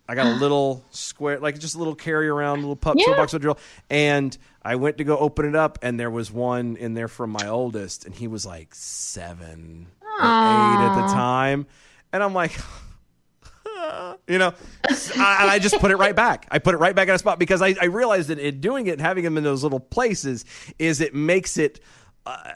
i 0.09 0.15
got 0.15 0.27
a 0.27 0.35
little 0.41 0.85
square 0.91 1.39
like 1.41 1.59
just 1.59 1.75
a 1.75 1.79
little 1.79 1.95
carry 1.95 2.29
around 2.29 2.61
little 2.61 2.77
pup 2.77 2.97
Yeah. 2.99 3.07
toolbox 3.07 3.33
with 3.33 3.43
drill. 3.43 3.59
And 3.91 4.37
i 4.63 4.77
went 4.77 4.99
to 4.99 5.05
go 5.05 5.17
open 5.19 5.47
it 5.47 5.55
up 5.57 5.79
and 5.83 5.99
there 5.99 6.11
was 6.11 6.31
one 6.31 6.77
in 6.77 6.95
there 6.95 7.09
from 7.09 7.31
my 7.31 7.49
oldest 7.49 8.05
and 8.05 8.15
he 8.15 8.27
was 8.29 8.45
like 8.47 8.75
seven 8.75 9.87
or 10.03 10.09
eight 10.21 10.81
at 10.87 10.95
the 11.07 11.13
time. 11.15 11.67
And 12.13 12.23
i'm 12.23 12.35
like 12.35 12.53
you 14.29 14.39
know 14.39 14.53
I- 14.89 15.39
and 15.43 15.51
i 15.51 15.59
just 15.61 15.79
put 15.79 15.91
it 15.91 15.97
right 15.97 16.15
back. 16.15 16.47
I 16.51 16.59
put 16.59 16.75
it 16.75 16.79
right 16.79 16.95
back 16.95 17.09
in 17.09 17.15
a 17.15 17.19
spot 17.19 17.39
because 17.39 17.63
i, 17.63 17.75
I 17.81 17.87
realized 17.87 18.29
that 18.29 18.39
in 18.39 18.61
doing 18.61 18.87
it 18.87 18.93
and 18.93 19.01
having 19.01 19.25
them 19.25 19.37
in 19.37 19.45
those 19.45 19.63
little 19.63 19.81
places 19.81 20.45
is 20.79 21.01
it 21.01 21.15
makes 21.15 21.57
it 21.57 21.81
uh, 22.25 22.53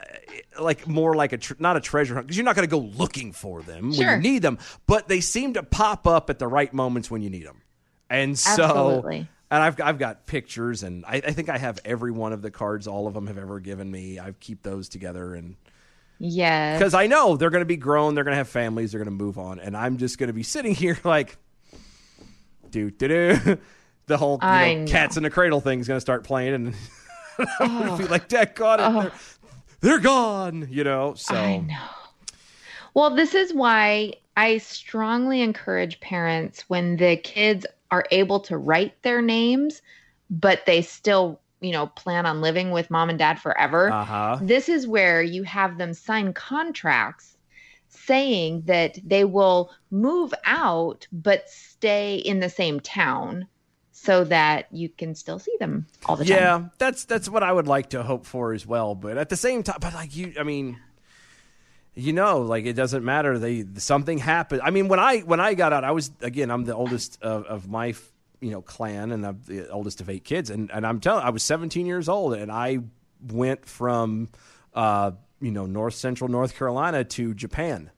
like 0.59 0.87
more 0.87 1.15
like 1.15 1.33
a 1.33 1.37
tr- 1.37 1.53
not 1.59 1.75
a 1.77 1.81
treasure 1.81 2.13
hunt 2.15 2.27
because 2.27 2.37
you're 2.37 2.45
not 2.45 2.55
going 2.55 2.67
to 2.67 2.71
go 2.71 2.79
looking 2.97 3.33
for 3.33 3.61
them 3.61 3.89
when 3.91 3.99
you 3.99 4.17
need 4.17 4.41
them 4.41 4.57
but 4.85 5.07
they 5.07 5.19
seem 5.19 5.53
to 5.53 5.63
pop 5.63 6.07
up 6.07 6.29
at 6.29 6.39
the 6.39 6.47
right 6.47 6.73
moments 6.73 7.11
when 7.11 7.21
you 7.21 7.29
need 7.29 7.45
them 7.45 7.61
and 8.09 8.39
so 8.39 8.63
Absolutely. 8.63 9.27
and 9.51 9.63
I've, 9.63 9.81
I've 9.81 9.99
got 9.99 10.25
pictures 10.25 10.83
and 10.83 11.03
I, 11.05 11.15
I 11.15 11.31
think 11.33 11.49
i 11.49 11.57
have 11.57 11.79
every 11.83 12.11
one 12.11 12.31
of 12.31 12.41
the 12.41 12.49
cards 12.51 12.87
all 12.87 13.07
of 13.07 13.13
them 13.13 13.27
have 13.27 13.37
ever 13.37 13.59
given 13.59 13.91
me 13.91 14.19
i 14.19 14.31
keep 14.39 14.63
those 14.63 14.87
together 14.89 15.35
and 15.35 15.55
yeah, 16.19 16.73
because 16.79 16.95
I 16.95 17.05
know 17.05 17.37
they're 17.37 17.51
going 17.51 17.61
to 17.61 17.65
be 17.67 17.77
grown, 17.77 18.15
they're 18.15 18.23
going 18.23 18.31
to 18.33 18.37
have 18.39 18.49
families, 18.49 18.91
they're 18.91 18.97
going 19.03 19.15
to 19.15 19.23
move 19.23 19.37
on, 19.37 19.59
and 19.59 19.77
I'm 19.77 19.97
just 19.97 20.17
going 20.17 20.29
to 20.29 20.33
be 20.33 20.41
sitting 20.41 20.73
here 20.83 20.97
like, 21.03 21.37
do 22.71 22.89
do 22.89 23.07
do, 23.07 23.57
the 24.07 24.17
whole 24.17 24.39
you 24.41 24.47
know, 24.47 24.73
know. 24.79 24.85
cats 24.87 25.17
in 25.17 25.21
the 25.23 25.29
cradle 25.29 25.61
thing 25.61 25.79
is 25.79 25.87
going 25.87 25.97
to 25.97 26.01
start 26.01 26.23
playing, 26.23 26.53
and 26.55 26.75
I'm 27.59 27.77
going 27.77 27.89
Oh. 27.89 27.97
to 27.97 28.03
be 28.03 28.09
like, 28.09 28.27
Dad, 28.27 28.55
got 28.55 28.79
it, 28.79 28.83
Oh. 28.83 29.01
they're, 29.03 29.11
they're 29.81 29.99
gone, 29.99 30.67
you 30.69 30.83
know. 30.83 31.13
So 31.15 31.35
I 31.35 31.57
know. 31.57 31.75
Well, 32.93 33.15
this 33.15 33.35
is 33.35 33.53
why 33.53 34.13
I 34.35 34.57
strongly 34.57 35.41
encourage 35.41 35.99
parents 35.99 36.65
when 36.67 36.97
the 36.97 37.17
kids 37.17 37.65
are 37.91 38.05
able 38.11 38.39
to 38.41 38.57
write 38.57 39.01
their 39.03 39.21
names, 39.21 39.81
but 40.29 40.65
they 40.65 40.81
still, 40.81 41.39
you 41.61 41.71
know, 41.71 41.87
plan 41.87 42.25
on 42.25 42.41
living 42.41 42.71
with 42.71 42.89
mom 42.89 43.09
and 43.09 43.19
dad 43.19 43.39
forever. 43.39 43.91
uh 43.91 44.03
huh, 44.03 44.37
This 44.41 44.67
is 44.67 44.87
where 44.87 45.21
you 45.21 45.43
have 45.43 45.77
them 45.77 45.93
sign 45.93 46.33
contracts 46.33 47.37
saying 47.89 48.63
that 48.65 48.97
they 49.05 49.23
will 49.23 49.71
move 49.91 50.33
out 50.45 51.07
but 51.11 51.49
stay 51.49 52.15
in 52.17 52.39
the 52.39 52.49
same 52.49 52.79
town 52.79 53.47
so 54.03 54.23
that 54.23 54.67
you 54.71 54.89
can 54.89 55.15
still 55.15 55.39
see 55.39 55.55
them 55.59 55.87
all 56.05 56.15
the 56.15 56.23
time. 56.23 56.37
yeah, 56.37 56.65
that's 56.77 57.05
that's 57.05 57.27
what 57.27 57.43
I 57.43 57.51
would 57.51 57.67
like 57.67 57.89
to 57.89 58.03
hope 58.03 58.25
for 58.25 58.53
as 58.53 58.65
well. 58.65 58.95
But 58.95 59.17
at 59.17 59.29
the 59.29 59.35
same 59.35 59.63
time, 59.63 59.77
but 59.81 59.93
like 59.93 60.15
you, 60.15 60.33
I 60.39 60.43
mean. 60.43 60.79
You 61.99 62.13
know, 62.13 62.41
like 62.41 62.67
it 62.67 62.73
doesn't 62.73 63.03
matter. 63.03 63.39
They 63.39 63.65
something 63.77 64.19
happened. 64.19 64.61
I 64.63 64.69
mean, 64.69 64.87
when 64.87 64.99
I 64.99 65.21
when 65.21 65.39
I 65.39 65.55
got 65.55 65.73
out, 65.73 65.83
I 65.83 65.89
was 65.89 66.11
again. 66.21 66.51
I'm 66.51 66.63
the 66.63 66.75
oldest 66.75 67.17
of, 67.23 67.45
of 67.45 67.67
my 67.67 67.95
you 68.39 68.51
know 68.51 68.61
clan, 68.61 69.11
and 69.11 69.25
I'm 69.25 69.41
the 69.47 69.67
oldest 69.69 69.99
of 69.99 70.07
eight 70.07 70.23
kids. 70.23 70.51
And 70.51 70.69
and 70.69 70.85
I'm 70.85 70.99
telling, 70.99 71.25
I 71.25 71.31
was 71.31 71.41
17 71.41 71.87
years 71.87 72.07
old, 72.07 72.35
and 72.35 72.51
I 72.51 72.81
went 73.31 73.65
from 73.65 74.29
uh, 74.75 75.13
you 75.41 75.49
know 75.49 75.65
North 75.65 75.95
Central 75.95 76.29
North 76.29 76.55
Carolina 76.55 77.03
to 77.03 77.33
Japan. 77.33 77.89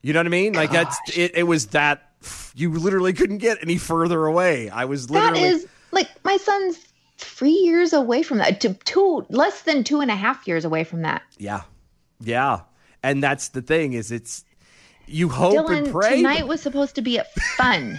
You 0.00 0.12
know 0.12 0.20
what 0.20 0.26
I 0.26 0.30
mean? 0.30 0.52
Like 0.52 0.70
that's 0.70 0.96
it. 1.18 1.34
It 1.34 1.42
was 1.42 1.66
that 1.68 2.13
you 2.54 2.70
literally 2.72 3.12
couldn't 3.12 3.38
get 3.38 3.58
any 3.62 3.76
further 3.78 4.26
away. 4.26 4.68
I 4.70 4.84
was 4.84 5.06
That 5.08 5.32
literally 5.34 5.42
is 5.42 5.66
like 5.92 6.08
my 6.24 6.36
son's 6.36 6.78
three 7.18 7.50
years 7.50 7.92
away 7.92 8.22
from 8.22 8.38
that, 8.38 8.60
to 8.62 8.74
two 8.74 9.24
less 9.28 9.62
than 9.62 9.84
two 9.84 10.00
and 10.00 10.10
a 10.10 10.16
half 10.16 10.46
years 10.46 10.64
away 10.64 10.84
from 10.84 11.02
that. 11.02 11.22
yeah, 11.38 11.62
yeah. 12.20 12.60
And 13.02 13.22
that's 13.22 13.48
the 13.48 13.62
thing 13.62 13.92
is 13.92 14.10
it's 14.10 14.44
you 15.06 15.28
hope 15.28 15.68
and 15.70 15.86
Dylan, 15.86 15.92
pray. 15.92 16.10
but- 16.10 16.16
tonight 16.16 16.46
was 16.48 16.60
supposed 16.62 16.94
to 16.96 17.02
be 17.02 17.18
a 17.18 17.24
fun. 17.56 17.98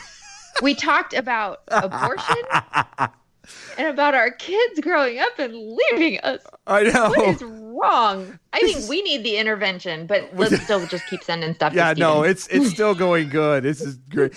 we 0.62 0.74
talked 0.74 1.12
about 1.14 1.60
abortion 1.68 2.36
and 3.78 3.88
about 3.88 4.14
our 4.14 4.30
kids 4.30 4.80
growing 4.80 5.18
up 5.18 5.38
and 5.38 5.54
leaving 5.54 6.18
us. 6.20 6.40
I 6.66 6.84
know. 6.84 7.10
What 7.10 7.28
is 7.28 7.42
wrong? 7.42 8.38
I 8.52 8.60
think 8.60 8.88
we 8.88 9.02
need 9.02 9.24
the 9.24 9.36
intervention, 9.36 10.06
but 10.06 10.30
let's 10.34 10.60
still 10.64 10.86
just 10.86 11.06
keep 11.08 11.22
sending 11.22 11.54
stuff. 11.54 11.72
Yeah, 11.74 11.94
no, 11.96 12.22
it's 12.22 12.46
it's 12.48 12.70
still 12.70 12.94
going 12.94 13.28
good. 13.28 13.62
This 13.62 13.80
is 13.80 13.96
great. 13.96 14.34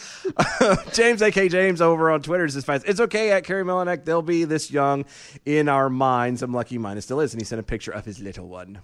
James, 0.94 1.22
AK 1.22 1.50
James, 1.50 1.82
over 1.82 2.12
on 2.12 2.22
Twitter 2.22 2.48
says, 2.48 2.66
fine. 2.66 2.82
"It's 2.86 3.00
okay 3.00 3.32
at 3.32 3.44
Carrie 3.44 3.64
Melinek. 3.64 4.06
They'll 4.06 4.22
be 4.22 4.44
this 4.44 4.72
young 4.72 5.06
in 5.46 5.70
our 5.70 5.90
minds. 5.90 6.42
I'm 6.42 6.54
lucky 6.54 6.78
mine 6.78 7.00
still 7.02 7.20
is." 7.20 7.34
And 7.34 7.42
he 7.42 7.46
sent 7.46 7.60
a 7.60 7.64
picture 7.64 7.92
of 7.92 8.06
his 8.06 8.20
little 8.20 8.48
one. 8.48 8.80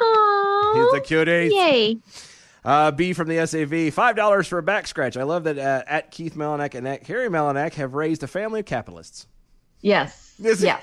Aw, 0.00 0.72
He's 0.74 1.00
a 1.00 1.02
cutie. 1.02 1.50
Yay! 1.52 1.98
Uh, 2.64 2.92
B 2.92 3.12
from 3.12 3.28
the 3.28 3.44
SAV, 3.44 3.92
five 3.92 4.14
dollars 4.14 4.46
for 4.46 4.58
a 4.58 4.62
back 4.62 4.86
scratch. 4.86 5.16
I 5.16 5.24
love 5.24 5.44
that 5.44 5.58
uh, 5.58 5.82
at 5.86 6.10
Keith 6.12 6.34
Melinek 6.34 6.74
and 6.74 6.86
at 6.86 7.04
Carrie 7.04 7.28
Melinek 7.28 7.74
have 7.74 7.94
raised 7.94 8.22
a 8.22 8.28
family 8.28 8.60
of 8.60 8.66
capitalists. 8.66 9.26
Yes. 9.82 10.34
Yes. 10.38 10.82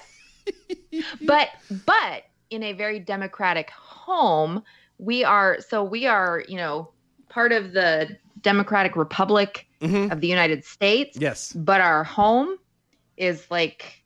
but 1.26 1.50
but 1.86 2.24
in 2.50 2.64
a 2.64 2.74
very 2.74 3.00
democratic 3.00 3.70
home, 3.72 4.64
we 4.98 5.24
are 5.24 5.58
so 5.68 5.84
we 5.84 6.06
are, 6.06 6.44
you 6.48 6.58
know, 6.58 6.90
part 7.30 7.52
of 7.52 7.74
the 7.74 8.18
Democratic 8.42 8.96
Republic 8.96 9.66
Mhm. 9.82 10.12
of 10.12 10.20
the 10.22 10.28
United 10.28 10.66
States. 10.66 11.18
Yes. 11.20 11.54
But 11.54 11.80
our 11.82 12.04
home 12.04 12.56
is 13.18 13.46
like 13.50 14.04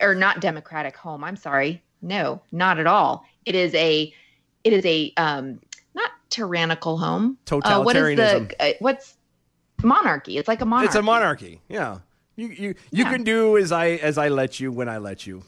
or 0.00 0.14
not 0.14 0.40
democratic 0.40 0.96
home. 0.96 1.22
I'm 1.24 1.36
sorry. 1.36 1.82
No, 2.02 2.40
not 2.52 2.78
at 2.78 2.86
all. 2.86 3.24
It 3.44 3.54
is 3.54 3.74
a 3.74 4.12
it 4.64 4.72
is 4.72 4.84
a 4.86 5.12
um 5.16 5.60
not 5.94 6.10
tyrannical 6.30 6.98
home. 6.98 7.38
Uh, 7.50 7.82
what 7.82 7.96
is 7.96 8.02
Totalitarianism. 8.02 8.48
the 8.48 8.62
uh, 8.64 8.72
what's 8.80 9.16
monarchy? 9.82 10.38
It's 10.38 10.48
like 10.48 10.60
a 10.60 10.66
monarchy. 10.66 10.86
It's 10.86 10.96
a 10.96 11.02
monarchy. 11.02 11.60
Yeah. 11.68 11.98
You 12.38 12.46
you 12.48 12.68
you 12.92 13.04
Yeah. 13.04 13.10
can 13.10 13.24
do 13.24 13.56
as 13.58 13.72
I 13.72 13.88
as 13.88 14.16
I 14.16 14.28
let 14.28 14.60
you 14.60 14.70
when 14.70 14.88
I 14.88 14.98
let 14.98 15.26
you. 15.26 15.42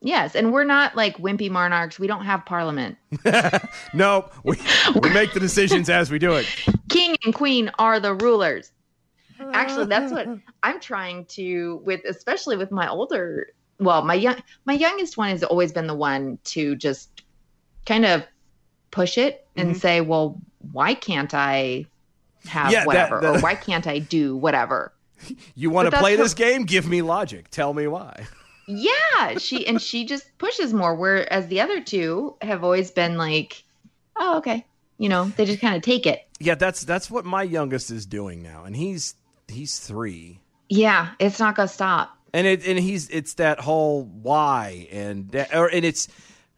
Yes, 0.00 0.34
and 0.36 0.52
we're 0.52 0.64
not 0.64 0.94
like 0.96 1.18
wimpy 1.18 1.50
monarchs. 1.50 1.98
We 1.98 2.06
don't 2.06 2.24
have 2.24 2.46
parliament. 2.46 2.96
no, 3.94 4.30
We, 4.44 4.56
we 5.02 5.10
make 5.10 5.34
the 5.34 5.40
decisions 5.40 5.90
as 5.90 6.10
we 6.10 6.18
do 6.20 6.32
it. 6.34 6.46
King 6.88 7.16
and 7.24 7.34
queen 7.34 7.70
are 7.78 8.00
the 8.00 8.14
rulers. 8.14 8.70
Actually, 9.52 9.86
that's 9.86 10.12
what 10.12 10.26
I'm 10.62 10.80
trying 10.80 11.24
to 11.36 11.82
with 11.84 12.02
especially 12.08 12.56
with 12.56 12.70
my 12.70 12.88
older 12.88 13.48
well, 13.80 14.02
my 14.04 14.14
young 14.14 14.36
my 14.66 14.74
youngest 14.74 15.16
one 15.16 15.30
has 15.30 15.42
always 15.42 15.72
been 15.72 15.88
the 15.88 15.94
one 15.96 16.38
to 16.44 16.76
just 16.76 17.22
kind 17.86 18.06
of 18.06 18.22
push 18.92 19.18
it 19.18 19.46
and 19.56 19.74
Mhm. 19.74 19.80
say, 19.80 20.00
"Well, 20.00 20.40
why 20.72 20.94
can't 20.94 21.34
I 21.34 21.86
have 22.46 22.70
Yeah, 22.70 22.80
that- 22.80 22.86
whatever 22.86 23.26
or 23.26 23.40
why 23.40 23.56
can't 23.56 23.86
I 23.88 23.98
do 23.98 24.36
whatever?" 24.36 24.92
You 25.54 25.70
want 25.70 25.90
to 25.90 25.96
play 25.98 26.16
her- 26.16 26.22
this 26.22 26.34
game? 26.34 26.64
Give 26.64 26.86
me 26.88 27.02
logic. 27.02 27.50
Tell 27.50 27.74
me 27.74 27.86
why. 27.86 28.26
Yeah, 28.66 29.38
she 29.38 29.66
and 29.66 29.80
she 29.82 30.04
just 30.04 30.26
pushes 30.38 30.72
more. 30.72 30.94
Whereas 30.94 31.48
the 31.48 31.60
other 31.60 31.80
two 31.80 32.36
have 32.40 32.62
always 32.62 32.90
been 32.92 33.16
like, 33.18 33.64
"Oh, 34.16 34.38
okay," 34.38 34.64
you 34.98 35.08
know, 35.08 35.24
they 35.36 35.44
just 35.44 35.60
kind 35.60 35.74
of 35.76 35.82
take 35.82 36.06
it. 36.06 36.26
Yeah, 36.38 36.54
that's 36.54 36.84
that's 36.84 37.10
what 37.10 37.24
my 37.24 37.42
youngest 37.42 37.90
is 37.90 38.06
doing 38.06 38.42
now, 38.42 38.64
and 38.64 38.76
he's 38.76 39.14
he's 39.48 39.80
three, 39.80 40.38
Yeah, 40.68 41.08
it's 41.18 41.40
not 41.40 41.56
gonna 41.56 41.66
stop. 41.68 42.16
and 42.32 42.46
it 42.46 42.64
and 42.64 42.78
he's 42.78 43.08
it's 43.10 43.34
that 43.34 43.58
whole 43.58 44.04
why 44.04 44.86
and 44.92 45.28
that- 45.32 45.52
or 45.54 45.66
and 45.68 45.84
it's 45.84 46.06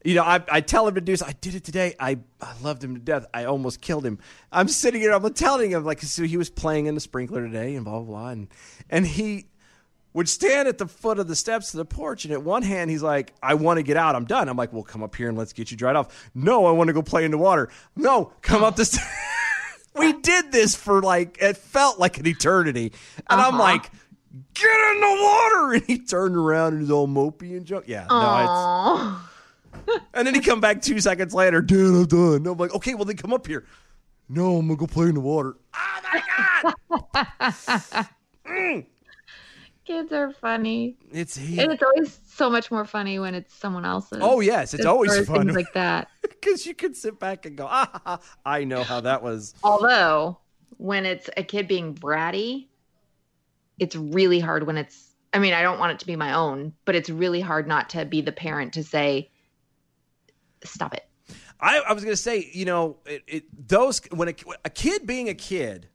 you 0.05 0.15
know 0.15 0.23
I 0.23 0.43
I 0.51 0.61
tell 0.61 0.87
him 0.89 0.95
to 0.97 1.01
do 1.01 1.15
so. 1.17 1.27
I 1.27 1.33
did 1.41 1.55
it 1.55 1.65
today. 1.65 1.95
I 2.01 2.19
I 2.41 2.53
loved 2.63 2.83
him 2.83 2.95
to 2.95 3.01
death. 3.01 3.27
I 3.33 3.45
almost 3.45 3.81
killed 3.81 4.05
him. 4.05 4.19
I'm 4.51 4.69
sitting 4.69 5.01
here. 5.01 5.13
I'm 5.13 5.33
telling 5.35 5.71
him 5.71 5.85
like 5.85 6.01
so 6.03 6.25
he 6.25 6.37
was 6.37 6.51
playing 6.51 6.87
in 6.87 6.95
the 6.95 7.01
sprinkler 7.01 7.43
today 7.47 7.75
and 7.75 7.85
blah 7.85 8.01
blah 8.01 8.05
blah, 8.07 8.29
and 8.31 8.49
and 8.91 9.07
he 9.07 9.47
would 10.15 10.29
stand 10.29 10.69
at 10.69 10.77
the 10.77 10.87
foot 10.87 11.19
of 11.19 11.27
the 11.27 11.35
steps 11.35 11.71
to 11.71 11.79
the 11.79 11.87
porch, 11.87 12.25
and 12.27 12.33
at 12.35 12.43
one 12.43 12.63
hand 12.63 12.91
he's 12.91 13.03
like, 13.03 13.33
"I 13.43 13.55
want 13.55 13.79
to 13.79 13.83
get 13.83 13.97
out. 13.97 14.15
I'm 14.15 14.27
done." 14.27 14.49
I'm 14.49 14.57
like, 14.59 14.73
"Well, 14.73 14.83
come 14.83 15.03
up 15.03 15.15
here 15.15 15.29
and 15.29 15.39
let's 15.39 15.53
get 15.55 15.71
you 15.71 15.77
dried 15.77 15.97
off." 15.97 16.31
No, 16.35 16.67
I 16.67 16.73
want 16.73 16.89
to 16.89 16.93
go 16.95 17.01
play 17.03 17.25
in 17.25 17.31
the 17.31 17.39
water. 17.39 17.69
No, 17.97 18.33
come 18.43 18.63
up 18.65 18.77
the. 18.77 18.99
We 19.95 20.15
did 20.15 20.53
this 20.53 20.75
for 20.75 21.03
like 21.03 21.37
it 21.43 21.59
felt 21.59 21.99
like 21.99 22.17
an 22.19 22.27
eternity, 22.27 22.93
and 23.29 23.41
I'm 23.41 23.55
Uh-huh. 23.55 23.63
like, 23.63 23.91
"Get 24.55 24.95
in 24.95 25.01
the 25.01 25.23
water!" 25.23 25.73
And 25.75 25.83
he 25.85 25.99
turned 25.99 26.35
around 26.35 26.73
and 26.75 26.81
he's 26.83 26.91
all 26.91 27.07
mopey 27.07 27.57
and 27.59 27.67
junk. 27.67 27.85
Yeah, 27.89 28.07
no, 28.09 28.15
Aww. 28.17 29.13
it's. 29.23 29.32
And 30.15 30.27
then 30.27 30.35
he 30.35 30.41
come 30.41 30.61
back 30.61 30.83
two 30.83 31.01
seconds 31.01 31.35
later, 31.35 31.63
dude, 31.63 31.95
I'm 31.95 32.05
done. 32.07 32.37
And 32.37 32.47
I'm 32.47 32.59
like, 32.59 32.75
okay, 32.75 32.95
well 32.95 33.05
then 33.05 33.17
come 33.17 33.33
up 33.33 33.47
here. 33.47 33.65
No, 34.29 34.57
I'm 34.57 34.67
gonna 34.67 34.79
go 34.79 34.87
play 34.87 35.09
in 35.09 35.15
the 35.15 35.21
water. 35.21 35.57
Oh 35.75 36.01
my 36.13 36.75
god. 36.93 38.09
mm. 38.47 38.87
Kids 39.85 40.13
are 40.13 40.33
funny. 40.33 40.97
It's 41.11 41.37
he. 41.37 41.59
And 41.59 41.73
it's 41.73 41.83
always 41.83 42.21
so 42.27 42.49
much 42.49 42.71
more 42.71 42.85
funny 42.85 43.19
when 43.19 43.35
it's 43.35 43.53
someone 43.53 43.85
else's. 43.85 44.21
Oh, 44.23 44.41
yes, 44.41 44.75
it's 44.75 44.85
always 44.85 45.11
far 45.11 45.21
as 45.21 45.27
fun. 45.27 45.49
Like 45.49 45.73
that. 45.75 46.09
because 46.23 46.67
you 46.67 46.75
can 46.75 46.95
sit 46.95 47.19
back 47.19 47.47
and 47.47 47.57
go, 47.57 47.67
ah, 47.69 47.91
ha, 47.93 48.01
ha, 48.05 48.21
I 48.47 48.63
know 48.63 48.85
how 48.85 49.01
that 49.01 49.23
was. 49.23 49.55
Although, 49.65 50.39
when 50.77 51.05
it's 51.05 51.29
a 51.37 51.43
kid 51.43 51.67
being 51.67 51.95
bratty, 51.95 52.69
it's 53.81 53.97
really 53.97 54.39
hard 54.39 54.67
when 54.67 54.79
it's, 54.79 55.15
I 55.33 55.41
mean, 55.41 55.53
I 55.53 55.63
don't 55.63 55.81
want 55.81 55.93
it 55.93 55.99
to 55.99 56.07
be 56.07 56.15
my 56.15 56.33
own, 56.33 56.75
but 56.85 56.95
it's 56.95 57.11
really 57.11 57.41
hard 57.41 57.67
not 57.67 57.91
to 57.91 58.05
be 58.05 58.21
the 58.21 58.33
parent 58.33 58.75
to 58.75 58.85
say, 58.85 59.32
stop 60.65 60.95
it. 60.95 61.05
I, 61.61 61.79
I 61.79 61.93
was 61.93 62.03
gonna 62.05 62.17
say, 62.17 62.51
you 62.53 62.65
know, 62.65 62.97
it, 63.07 63.23
it 63.27 63.69
those 63.69 64.01
when 64.11 64.29
a, 64.29 64.35
a 64.65 64.71
kid 64.71 65.07
being 65.07 65.29
a 65.29 65.35
kid, 65.35 65.89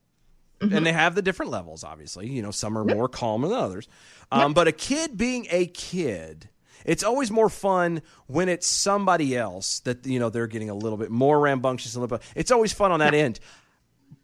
and 0.62 0.86
they 0.86 0.94
have 0.94 1.14
the 1.14 1.22
different 1.22 1.52
levels. 1.52 1.84
Obviously, 1.84 2.28
you 2.30 2.42
know, 2.42 2.52
some 2.52 2.78
are 2.78 2.84
more 2.86 3.08
calm 3.10 3.42
than 3.44 3.52
others. 3.52 3.88
Um, 4.32 4.54
But 4.54 4.68
a 4.68 4.72
kid 4.72 5.18
being 5.18 5.46
a 5.52 5.68
kid, 5.68 6.50
it's 6.86 7.04
always 7.04 7.30
more 7.32 7.50
fun 7.50 8.02
when 8.28 8.50
it's 8.50 8.66
somebody 8.68 9.36
else 9.38 9.80
that 9.82 10.06
you 10.06 10.20
know 10.20 10.30
they're 10.30 10.48
getting 10.48 10.70
a 10.70 10.74
little 10.76 10.98
bit 10.98 11.12
more 11.12 11.40
rambunctious. 11.40 11.96
A 11.96 12.00
little 12.00 12.18
bit. 12.18 12.26
It's 12.36 12.52
always 12.52 12.74
fun 12.74 12.92
on 12.92 13.00
that 13.02 13.14
end. 13.14 13.40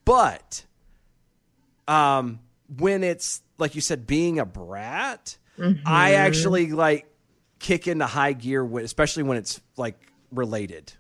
But 0.06 0.64
um, 1.88 2.39
when 2.78 3.04
it's 3.04 3.41
like 3.58 3.76
you 3.76 3.82
said, 3.82 4.08
being 4.08 4.39
a 4.39 4.46
brat, 4.46 5.38
I 5.86 6.12
Mhm. 6.12 6.16
actually 6.16 6.72
like 6.72 7.06
kick 7.60 7.88
into 7.88 8.06
high 8.06 8.34
gear, 8.34 8.66
especially 8.80 9.24
when 9.24 9.38
it's 9.38 9.62
like 9.78 10.00
related. 10.34 10.93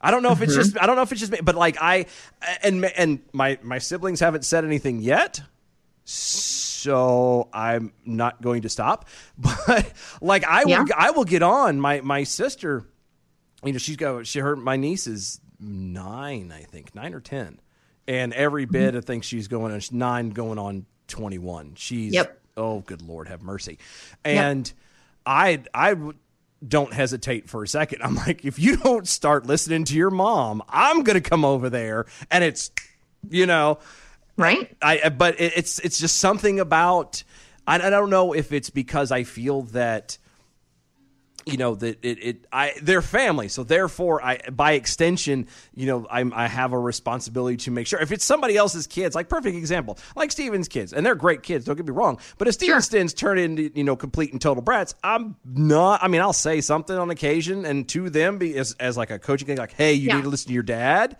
I 0.00 0.10
don't 0.10 0.22
know 0.22 0.32
if 0.32 0.40
it's 0.42 0.52
Mhm. 0.52 0.56
just 0.56 0.80
I 0.82 0.86
don't 0.86 0.96
know 0.96 1.02
if 1.02 1.12
it's 1.12 1.20
just 1.20 1.32
me, 1.32 1.40
but 1.42 1.54
like 1.54 1.76
I 1.80 2.06
and 2.62 2.84
and 2.84 3.20
my 3.32 3.58
my 3.62 3.78
siblings 3.78 4.20
haven't 4.20 4.44
said 4.44 4.64
anything 4.64 5.00
yet, 5.00 5.40
so 6.04 7.48
I'm 7.52 7.92
not 8.04 8.40
going 8.42 8.62
to 8.62 8.68
stop. 8.68 9.08
But 9.38 9.92
like 10.20 10.44
I 10.46 10.64
Yeah. 10.66 10.80
will 10.82 10.88
I 10.96 11.10
will 11.10 11.24
get 11.24 11.42
on 11.42 11.80
my 11.80 12.00
my 12.00 12.24
sister. 12.24 12.84
You 13.64 13.72
know 13.72 13.78
she's 13.78 13.96
got 13.96 14.26
she 14.26 14.38
her 14.40 14.56
my 14.56 14.76
niece 14.76 15.06
is 15.06 15.40
nine 15.58 16.50
I 16.54 16.62
think 16.62 16.94
nine 16.94 17.12
or 17.14 17.20
ten, 17.20 17.60
and 18.08 18.32
every 18.32 18.64
Mm-hmm. 18.64 18.72
bit 18.72 18.94
I 18.94 19.00
think 19.02 19.24
she's 19.24 19.48
going 19.48 19.72
on 19.72 19.80
nine 19.92 20.30
going 20.30 20.58
on 20.58 20.86
twenty 21.08 21.38
one. 21.38 21.74
She's 21.76 22.14
Yep. 22.14 22.40
oh 22.56 22.80
good 22.80 23.02
lord 23.02 23.28
have 23.28 23.42
mercy, 23.42 23.78
and 24.24 24.72
I 25.26 25.62
I 25.74 25.90
w- 25.94 26.14
don't 26.66 26.92
hesitate 26.92 27.48
for 27.48 27.62
a 27.62 27.68
second. 27.68 28.02
I'm 28.02 28.14
like, 28.14 28.44
if 28.44 28.58
you 28.58 28.76
don't 28.76 29.08
start 29.08 29.46
listening 29.46 29.84
to 29.84 29.94
your 29.94 30.10
mom, 30.10 30.62
I'm 30.68 31.02
gonna 31.02 31.20
come 31.20 31.44
over 31.44 31.70
there, 31.70 32.06
and 32.30 32.44
it's, 32.44 32.70
you 33.28 33.46
know, 33.46 33.78
right. 34.36 34.74
I 34.82 35.08
but 35.08 35.40
it's 35.40 35.78
it's 35.80 35.98
just 35.98 36.18
something 36.18 36.60
about. 36.60 37.22
I, 37.66 37.76
I 37.76 37.90
don't 37.90 38.10
know 38.10 38.32
if 38.32 38.52
it's 38.52 38.70
because 38.70 39.12
I 39.12 39.24
feel 39.24 39.62
that. 39.62 40.18
You 41.50 41.58
know 41.58 41.74
that 41.74 42.04
it, 42.04 42.18
it 42.24 42.44
I 42.52 42.74
they're 42.82 43.02
family, 43.02 43.48
so 43.48 43.64
therefore 43.64 44.22
I 44.24 44.38
by 44.50 44.72
extension, 44.72 45.46
you 45.74 45.86
know, 45.86 46.06
I'm 46.10 46.32
I 46.32 46.48
have 46.48 46.72
a 46.72 46.78
responsibility 46.78 47.56
to 47.58 47.70
make 47.70 47.86
sure 47.86 48.00
if 48.00 48.12
it's 48.12 48.24
somebody 48.24 48.56
else's 48.56 48.86
kids, 48.86 49.14
like 49.14 49.28
perfect 49.28 49.56
example, 49.56 49.98
like 50.16 50.30
Steven's 50.30 50.68
kids, 50.68 50.92
and 50.92 51.04
they're 51.04 51.14
great 51.14 51.42
kids, 51.42 51.64
don't 51.64 51.76
get 51.76 51.86
me 51.86 51.92
wrong. 51.92 52.18
But 52.38 52.48
if 52.48 52.54
Steven 52.54 52.80
Stins 52.82 53.14
turn 53.14 53.38
into 53.38 53.70
you 53.74 53.84
know 53.84 53.96
complete 53.96 54.32
and 54.32 54.40
total 54.40 54.62
brats, 54.62 54.94
I'm 55.02 55.36
not. 55.44 56.02
I 56.02 56.08
mean, 56.08 56.20
I'll 56.20 56.32
say 56.32 56.60
something 56.60 56.96
on 56.96 57.10
occasion, 57.10 57.64
and 57.64 57.88
to 57.90 58.10
them 58.10 58.38
be 58.38 58.56
as, 58.56 58.74
as 58.78 58.96
like 58.96 59.10
a 59.10 59.18
coaching 59.18 59.46
thing, 59.46 59.56
like, 59.58 59.72
hey, 59.72 59.94
you 59.94 60.08
Yeah. 60.08 60.16
need 60.16 60.22
to 60.22 60.28
listen 60.28 60.48
to 60.48 60.54
your 60.54 60.62
dad. 60.62 61.16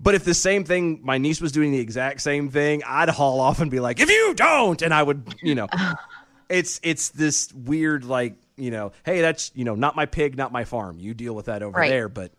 But 0.00 0.14
if 0.16 0.24
the 0.24 0.34
same 0.34 0.64
thing, 0.64 1.00
my 1.02 1.18
niece 1.18 1.40
was 1.40 1.52
doing 1.52 1.70
the 1.70 1.78
exact 1.78 2.20
same 2.20 2.50
thing, 2.50 2.82
I'd 2.86 3.08
haul 3.08 3.40
off 3.40 3.60
and 3.60 3.70
be 3.70 3.78
like, 3.80 4.00
if 4.00 4.10
you 4.10 4.34
don't, 4.34 4.82
and 4.82 4.92
I 4.92 5.02
would, 5.02 5.34
you 5.42 5.54
know, 5.54 5.68
it's 6.48 6.80
it's 6.82 7.10
this 7.10 7.52
weird 7.54 8.04
like, 8.04 8.34
you 8.56 8.70
know, 8.70 8.92
hey, 9.04 9.20
that's 9.20 9.50
you 9.54 9.64
know, 9.64 9.74
not 9.74 9.96
my 9.96 10.06
pig, 10.06 10.36
not 10.36 10.52
my 10.52 10.64
farm. 10.64 10.98
You 10.98 11.14
deal 11.14 11.34
with 11.34 11.46
that 11.46 11.62
over 11.62 11.78
Right. 11.78 11.88
there, 11.90 12.08
but. 12.08 12.32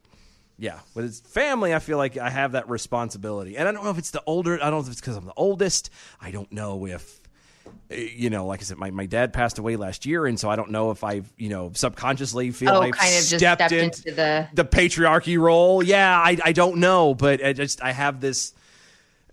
Yeah, 0.57 0.79
with 0.93 1.03
it's 1.03 1.19
family. 1.19 1.73
I 1.75 1.79
feel 1.79 1.97
like 1.97 2.17
I 2.17 2.29
have 2.29 2.53
that 2.53 2.69
responsibility, 2.69 3.57
and 3.57 3.67
I 3.67 3.73
don't 3.73 3.83
know 3.83 3.89
if 3.89 3.97
it's 3.97 4.11
the 4.11 4.23
older. 4.25 4.53
I 4.53 4.57
don't 4.69 4.75
know 4.75 4.79
if 4.79 4.87
it's 4.87 5.01
because 5.01 5.17
I'm 5.17 5.25
the 5.25 5.33
oldest. 5.35 5.89
I 6.21 6.31
don't 6.31 6.49
know 6.49 6.87
if, 6.87 7.19
eh, 7.91 8.07
you 8.15 8.29
know, 8.29 8.45
like 8.45 8.61
I 8.61 8.63
said, 8.63 8.77
my, 8.77 8.89
my 8.89 9.05
dad 9.05 9.33
passed 9.33 9.59
away 9.59 9.75
last 9.75 10.05
year, 10.05 10.25
and 10.25 10.39
so 10.39 10.49
I 10.49 10.55
don't 10.55 10.71
know 10.71 10.91
if 10.91 11.03
I've, 11.03 11.29
you 11.37 11.49
know, 11.49 11.71
subconsciously 11.75 12.51
feel 12.51 12.69
oh, 12.69 12.81
I've 12.83 12.93
kind 12.93 13.13
of 13.15 13.21
stepped 13.23 13.39
stepped 13.41 13.71
into 13.73 13.83
into 13.83 14.11
the. 14.11 14.47
the 14.53 14.63
patriarchy 14.63 15.37
role. 15.37 15.83
Yeah, 15.83 16.17
I 16.17 16.37
I 16.41 16.53
don't 16.53 16.77
know, 16.77 17.13
but 17.13 17.43
I 17.43 17.51
just 17.51 17.83
I 17.83 17.91
have 17.91 18.21
this 18.21 18.53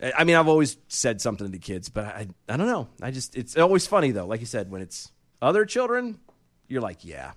I- 0.02 0.12
I 0.18 0.24
mean, 0.24 0.34
I've 0.34 0.48
always 0.48 0.76
said 0.88 1.20
something 1.20 1.46
to 1.46 1.52
the 1.52 1.60
kids, 1.60 1.88
but 1.88 2.04
I, 2.04 2.26
I 2.48 2.56
don't 2.56 2.66
know. 2.66 2.88
I 3.00 3.12
just, 3.12 3.36
it's 3.36 3.56
always 3.56 3.86
funny 3.86 4.10
though. 4.10 4.26
Like 4.26 4.40
you 4.40 4.46
said, 4.46 4.72
when 4.72 4.82
it's 4.82 5.12
other 5.40 5.64
children, 5.66 6.18
you're 6.72 6.82
like, 6.82 7.04
yeah, 7.04 7.32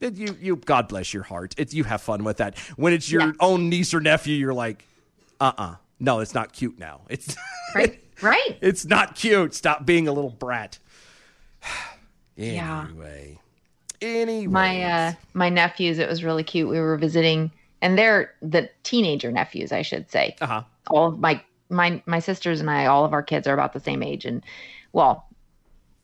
It- 0.00 0.14
you, 0.14 0.36
you, 0.40 0.56
God 0.56 0.86
bless 0.88 1.12
your 1.14 1.22
heart. 1.24 1.54
It's 1.58 1.72
you 1.74 1.84
have 1.84 2.02
fun 2.02 2.22
with 2.24 2.36
that. 2.36 2.58
When 2.76 2.92
it's 2.92 3.10
your 3.10 3.32
own 3.40 3.68
niece 3.68 3.94
or 3.94 4.00
nephew, 4.00 4.36
you're 4.36 4.54
like, 4.54 4.84
uh, 5.40 5.52
uh 5.56 5.74
no, 5.98 6.20
it's 6.20 6.34
not 6.34 6.52
cute 6.52 6.78
now. 6.78 7.00
It's 7.08 7.34
right, 7.74 7.98
right. 8.20 8.58
it's 8.60 8.84
not 8.84 9.14
cute. 9.16 9.54
Stop 9.54 9.86
being 9.86 10.06
a 10.08 10.12
little 10.12 10.30
brat. 10.30 10.78
Yeah. 12.38 12.84
Anyway, 12.90 13.38
anyway, 14.02 14.46
My 14.52 14.82
uh 14.82 15.12
my 15.32 15.48
nephews, 15.48 15.98
it 15.98 16.06
was 16.06 16.22
really 16.22 16.42
cute. 16.44 16.68
We 16.68 16.78
were 16.78 16.98
visiting 16.98 17.50
and 17.80 17.96
they're 17.98 18.34
the 18.42 18.68
teenager 18.82 19.32
nephews, 19.32 19.72
I 19.72 19.80
should 19.80 20.10
say. 20.10 20.36
Uh 20.42 20.46
huh. 20.46 20.62
All 20.88 21.06
of 21.08 21.18
my 21.18 21.42
my 21.70 22.02
my 22.04 22.18
sisters 22.18 22.60
and 22.60 22.70
I, 22.70 22.86
all 22.86 23.06
of 23.06 23.14
our 23.14 23.22
kids 23.22 23.46
are 23.46 23.54
about 23.54 23.72
the 23.72 23.80
same 23.80 24.02
age 24.02 24.26
and 24.26 24.44
well, 24.92 25.25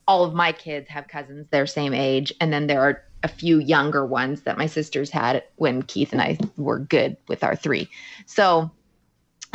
all 0.09 0.25
of 0.25 0.35
my 0.35 0.53
kids 0.53 0.89
have 0.89 1.09
cousins 1.09 1.47
their 1.51 1.67
same 1.67 1.95
age 1.95 2.33
and 2.41 2.53
then 2.53 2.67
there 2.67 2.81
are 2.83 3.03
a 3.23 3.29
few 3.29 3.59
younger 3.61 4.05
ones 4.05 4.43
that 4.43 4.59
my 4.59 4.67
sisters 4.67 5.11
had 5.11 5.45
when 5.57 5.83
Keith 5.83 6.13
and 6.13 6.21
I 6.21 6.39
were 6.57 6.81
good 6.81 7.17
with 7.29 7.45
our 7.45 7.55
three. 7.55 7.89
So 8.27 8.71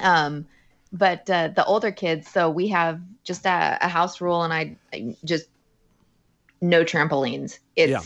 um 0.02 0.46
but 0.94 1.30
uh, 1.30 1.50
the 1.50 1.66
older 1.66 1.92
kids 1.92 2.30
so 2.30 2.50
we 2.50 2.70
have 2.70 3.02
just 3.26 3.46
a, 3.46 3.78
a 3.82 3.90
house 3.90 4.22
rule 4.22 4.44
and 4.44 4.54
I, 4.54 4.78
I 4.94 5.18
just 5.26 5.48
no 6.62 6.84
trampolines 6.84 7.60
it's 7.76 7.92
Yeah. 7.92 8.02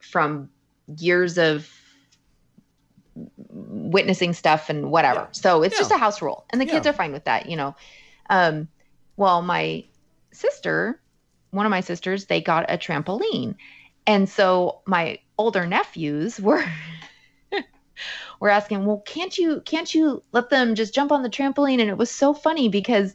from 0.00 0.50
years 0.98 1.38
of 1.38 1.70
witnessing 3.48 4.32
stuff 4.32 4.70
and 4.70 4.90
whatever 4.90 5.28
so 5.32 5.62
it's 5.62 5.78
just 5.78 5.90
a 5.90 5.98
house 5.98 6.20
rule 6.22 6.46
and 6.50 6.60
the 6.60 6.66
kids 6.66 6.84
Yeah. 6.86 6.90
are 6.90 6.94
fine 6.94 7.12
with 7.12 7.24
that 7.24 7.48
you 7.48 7.56
know 7.56 7.74
um 8.28 8.68
well 9.16 9.42
my 9.42 9.84
sister 10.32 11.00
one 11.50 11.66
of 11.66 11.70
my 11.70 11.80
sisters 11.80 12.26
they 12.26 12.40
got 12.40 12.70
a 12.70 12.78
trampoline 12.78 13.54
and 14.06 14.28
so 14.28 14.80
my 14.86 15.18
older 15.38 15.66
nephews 15.66 16.40
were 16.40 16.64
were 18.40 18.48
asking 18.48 18.86
well 18.86 19.02
can't 19.06 19.36
you 19.38 19.60
can't 19.64 19.94
you 19.94 20.22
let 20.32 20.50
them 20.50 20.74
just 20.74 20.94
jump 20.94 21.12
on 21.12 21.22
the 21.22 21.30
trampoline 21.30 21.80
and 21.80 21.90
it 21.90 21.98
was 21.98 22.10
so 22.10 22.32
funny 22.32 22.68
because 22.68 23.14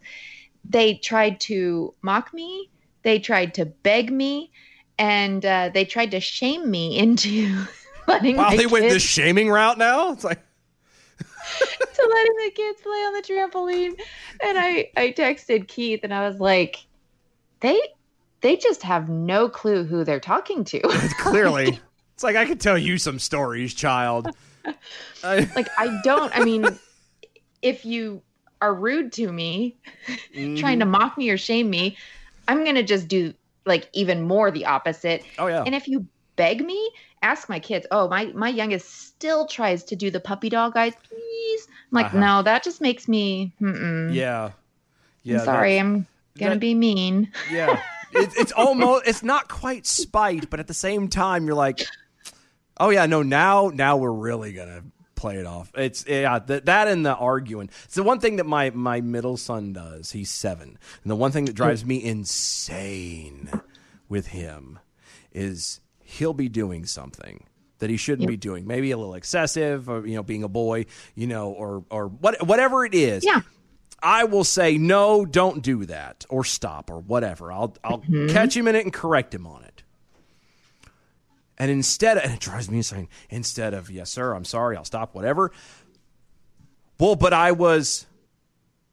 they 0.68 0.96
tried 0.96 1.40
to 1.40 1.94
mock 2.02 2.34
me 2.34 2.70
they 3.04 3.20
tried 3.20 3.54
to 3.54 3.66
beg 3.66 4.12
me 4.12 4.52
and 4.98 5.46
uh, 5.46 5.70
they 5.74 5.86
tried 5.86 6.12
to 6.12 6.20
shame 6.20 6.70
me 6.70 6.98
into 6.98 7.66
letting 8.08 8.38
Wow, 8.38 8.50
my 8.50 8.58
they 8.58 8.66
went 8.66 8.84
the 8.84 8.90
kids- 8.94 9.04
shaming 9.04 9.50
route 9.50 9.78
now. 9.78 10.12
It's 10.12 10.24
like, 10.24 10.40
to 11.20 12.10
letting 12.10 12.36
the 12.36 12.52
kids 12.56 12.82
play 12.82 12.98
on 12.98 13.14
the 13.14 13.22
trampoline. 13.22 13.92
And 14.44 14.58
I 14.58 14.90
I 14.98 15.14
texted 15.18 15.68
Keith 15.68 16.02
and 16.04 16.14
I 16.14 16.28
was 16.28 16.40
like, 16.40 16.78
they 17.62 17.80
they 18.46 18.56
just 18.58 18.84
have 18.84 19.10
no 19.10 19.50
clue 19.50 19.84
who 19.84 20.04
they're 20.04 20.20
talking 20.20 20.64
to. 20.66 20.80
clearly, 21.20 21.80
it's 22.14 22.24
like 22.24 22.36
I 22.36 22.46
could 22.46 22.60
tell 22.62 22.78
you 22.78 23.00
some 23.00 23.18
stories, 23.20 23.74
child. 23.74 24.28
Like 25.24 25.68
I 25.78 26.00
don't. 26.04 26.32
I 26.38 26.44
mean, 26.44 26.66
if 27.64 27.86
you 27.86 28.22
are 28.62 28.74
rude 28.74 29.12
to 29.14 29.32
me, 29.32 29.76
trying 30.34 30.56
Mm-hmm. 30.58 30.80
to 30.80 30.86
mock 30.86 31.18
me 31.18 31.30
or 31.32 31.38
shame 31.38 31.70
me, 31.70 31.98
I'm 32.48 32.64
gonna 32.64 32.84
just 32.84 33.08
do 33.08 33.34
like 33.66 33.90
even 33.94 34.22
more 34.22 34.52
the 34.52 34.66
opposite. 34.66 35.24
Oh 35.40 35.48
yeah. 35.48 35.64
And 35.66 35.74
if 35.74 35.88
you 35.88 36.06
beg 36.36 36.64
me, 36.64 36.92
ask 37.24 37.50
my 37.50 37.60
kids. 37.60 37.88
Oh, 37.92 38.08
my 38.08 38.26
my 38.36 38.50
youngest 38.50 38.88
still 39.08 39.48
tries 39.48 39.84
to 39.86 39.96
do 39.96 40.12
the 40.12 40.20
puppy 40.20 40.50
dog 40.50 40.78
eyes. 40.78 40.94
Please, 41.10 41.68
I'm 41.68 41.96
like, 41.96 42.06
Uh-huh. 42.08 42.20
no, 42.20 42.42
that 42.44 42.64
just 42.64 42.82
makes 42.82 43.08
me. 43.08 43.52
Mm-mm. 43.60 44.14
Yeah. 44.14 44.52
Yeah. 45.24 45.40
I'm 45.40 45.46
sorry, 45.46 45.80
I'm 45.80 46.06
gonna 46.38 46.52
that- 46.52 46.60
be 46.60 46.76
mean. 46.76 47.32
Yeah. 47.52 47.82
It, 48.16 48.34
it's 48.38 48.52
almost 48.52 49.08
it's 49.08 49.24
not 49.24 49.48
quite 49.48 49.86
spite, 49.86 50.50
but 50.50 50.60
at 50.60 50.68
the 50.68 50.74
same 50.74 51.08
time 51.08 51.46
you're 51.46 51.56
like, 51.56 51.82
oh 52.80 52.90
yeah, 52.90 53.06
no, 53.06 53.22
now 53.24 53.72
now 53.74 53.98
we're 53.98 54.12
really 54.12 54.54
gonna 54.54 54.84
play 55.16 55.38
it 55.38 55.46
off. 55.46 55.72
It's 55.76 56.06
yeah, 56.08 56.40
that 56.40 56.66
that 56.66 56.88
and 56.88 57.06
the 57.06 57.16
arguing. 57.16 57.70
It's 57.86 57.96
the 57.96 58.04
one 58.04 58.20
thing 58.20 58.38
that 58.38 58.46
my 58.46 58.70
my 58.72 59.02
middle 59.02 59.38
son 59.38 59.74
does. 59.74 60.12
He's 60.12 60.30
seven, 60.30 60.78
and 61.04 61.12
the 61.12 61.16
one 61.16 61.32
thing 61.32 61.46
that 61.46 61.56
drives 61.56 61.86
me 61.86 62.04
insane 62.04 63.50
with 64.08 64.28
him 64.28 64.80
is 65.32 65.82
he'll 66.04 66.34
be 66.34 66.50
doing 66.50 66.86
something 66.86 67.44
that 67.80 67.90
he 67.90 67.98
shouldn't 67.98 68.28
be 68.28 68.38
doing. 68.38 68.66
Maybe 68.68 68.92
a 68.92 68.98
little 68.98 69.16
excessive, 69.16 69.90
or 69.90 70.06
you 70.06 70.16
know, 70.16 70.24
being 70.24 70.44
a 70.44 70.48
boy, 70.48 70.86
you 71.16 71.28
know, 71.28 71.52
or 71.52 71.84
or 71.90 72.08
what 72.08 72.46
whatever 72.46 72.86
it 72.86 72.94
is. 72.94 73.26
Yeah. 73.26 73.42
I 74.06 74.26
will 74.26 74.44
say 74.44 74.78
no, 74.78 75.26
don't 75.26 75.64
do 75.64 75.86
that, 75.88 76.26
or 76.30 76.44
stop, 76.44 76.92
or 76.92 77.00
whatever. 77.00 77.52
I'll 77.52 77.76
I'll 77.84 77.98
mm-hmm. 77.98 78.28
catch 78.28 78.56
him 78.56 78.68
in 78.68 78.76
it 78.76 78.84
and 78.84 78.94
correct 78.94 79.34
him 79.34 79.48
on 79.48 79.64
it. 79.64 79.82
And 81.58 81.72
instead, 81.72 82.20
and 82.20 82.32
it 82.32 82.40
drives 82.40 82.70
me 82.70 82.78
insane. 82.78 83.08
Instead 83.32 83.74
of 83.74 83.90
yes, 83.90 84.12
sir, 84.12 84.34
I'm 84.34 84.46
sorry, 84.46 84.78
I'll 84.78 84.86
stop, 84.86 85.16
whatever. 85.16 85.52
Well, 87.00 87.16
but 87.16 87.34
I 87.34 87.54
was 87.54 88.06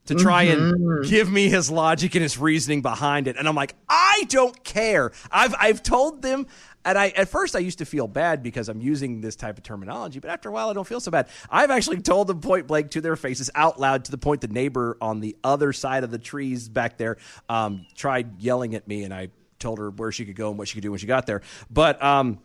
to 0.07 0.15
try 0.15 0.45
and 0.45 0.73
mm-hmm. 0.73 1.09
give 1.09 1.31
me 1.31 1.51
his 1.51 1.71
logic 1.71 2.15
and 2.15 2.23
his 2.23 2.39
reasoning 2.39 2.81
behind 2.81 3.29
it, 3.29 3.37
and 3.37 3.47
I'm 3.47 3.55
like, 3.55 3.75
I 3.91 4.25
don't 4.31 4.65
care. 4.65 5.13
I've 5.31 5.55
I've 5.59 5.83
told 5.83 6.23
them. 6.23 6.47
And 6.85 6.99
I 6.99 7.09
at 7.11 7.29
first 7.29 7.55
I 7.55 7.61
used 7.61 7.79
to 7.79 7.85
feel 7.85 8.09
bad 8.09 8.43
because 8.43 8.69
I'm 8.69 8.81
using 8.81 9.21
this 9.21 9.37
type 9.37 9.57
of 9.59 9.65
terminology, 9.65 10.19
but 10.19 10.31
after 10.31 10.49
a 10.49 10.53
while 10.53 10.71
I 10.71 10.73
don't 10.73 10.87
feel 10.87 11.01
so 11.01 11.11
bad. 11.11 11.29
I've 11.51 11.71
actually 11.71 12.01
told 12.03 12.27
them 12.27 12.41
point 12.41 12.67
blank 12.67 12.91
to 12.93 13.01
their 13.01 13.17
faces 13.17 13.51
out 13.55 13.79
loud 13.81 14.05
to 14.07 14.11
the 14.11 14.19
point 14.19 14.41
the 14.41 14.49
neighbor 14.49 14.97
on 15.01 15.21
the 15.21 15.37
other 15.45 15.73
side 15.73 16.05
of 16.05 16.11
the 16.11 16.19
trees 16.19 16.69
back 16.69 16.99
there 16.99 17.17
um, 17.49 17.87
tried 17.97 18.41
yelling 18.41 18.75
at 18.75 18.87
me, 18.89 19.05
and 19.05 19.13
I 19.15 19.29
told 19.59 19.79
her 19.79 19.91
where 19.91 20.13
she 20.13 20.25
could 20.25 20.37
go 20.37 20.51
and 20.51 20.59
what 20.59 20.69
she 20.69 20.75
could 20.75 20.83
do 20.83 20.91
when 20.91 20.99
she 20.99 21.07
got 21.07 21.27
there. 21.27 21.43
But 21.71 22.03
um, 22.03 22.41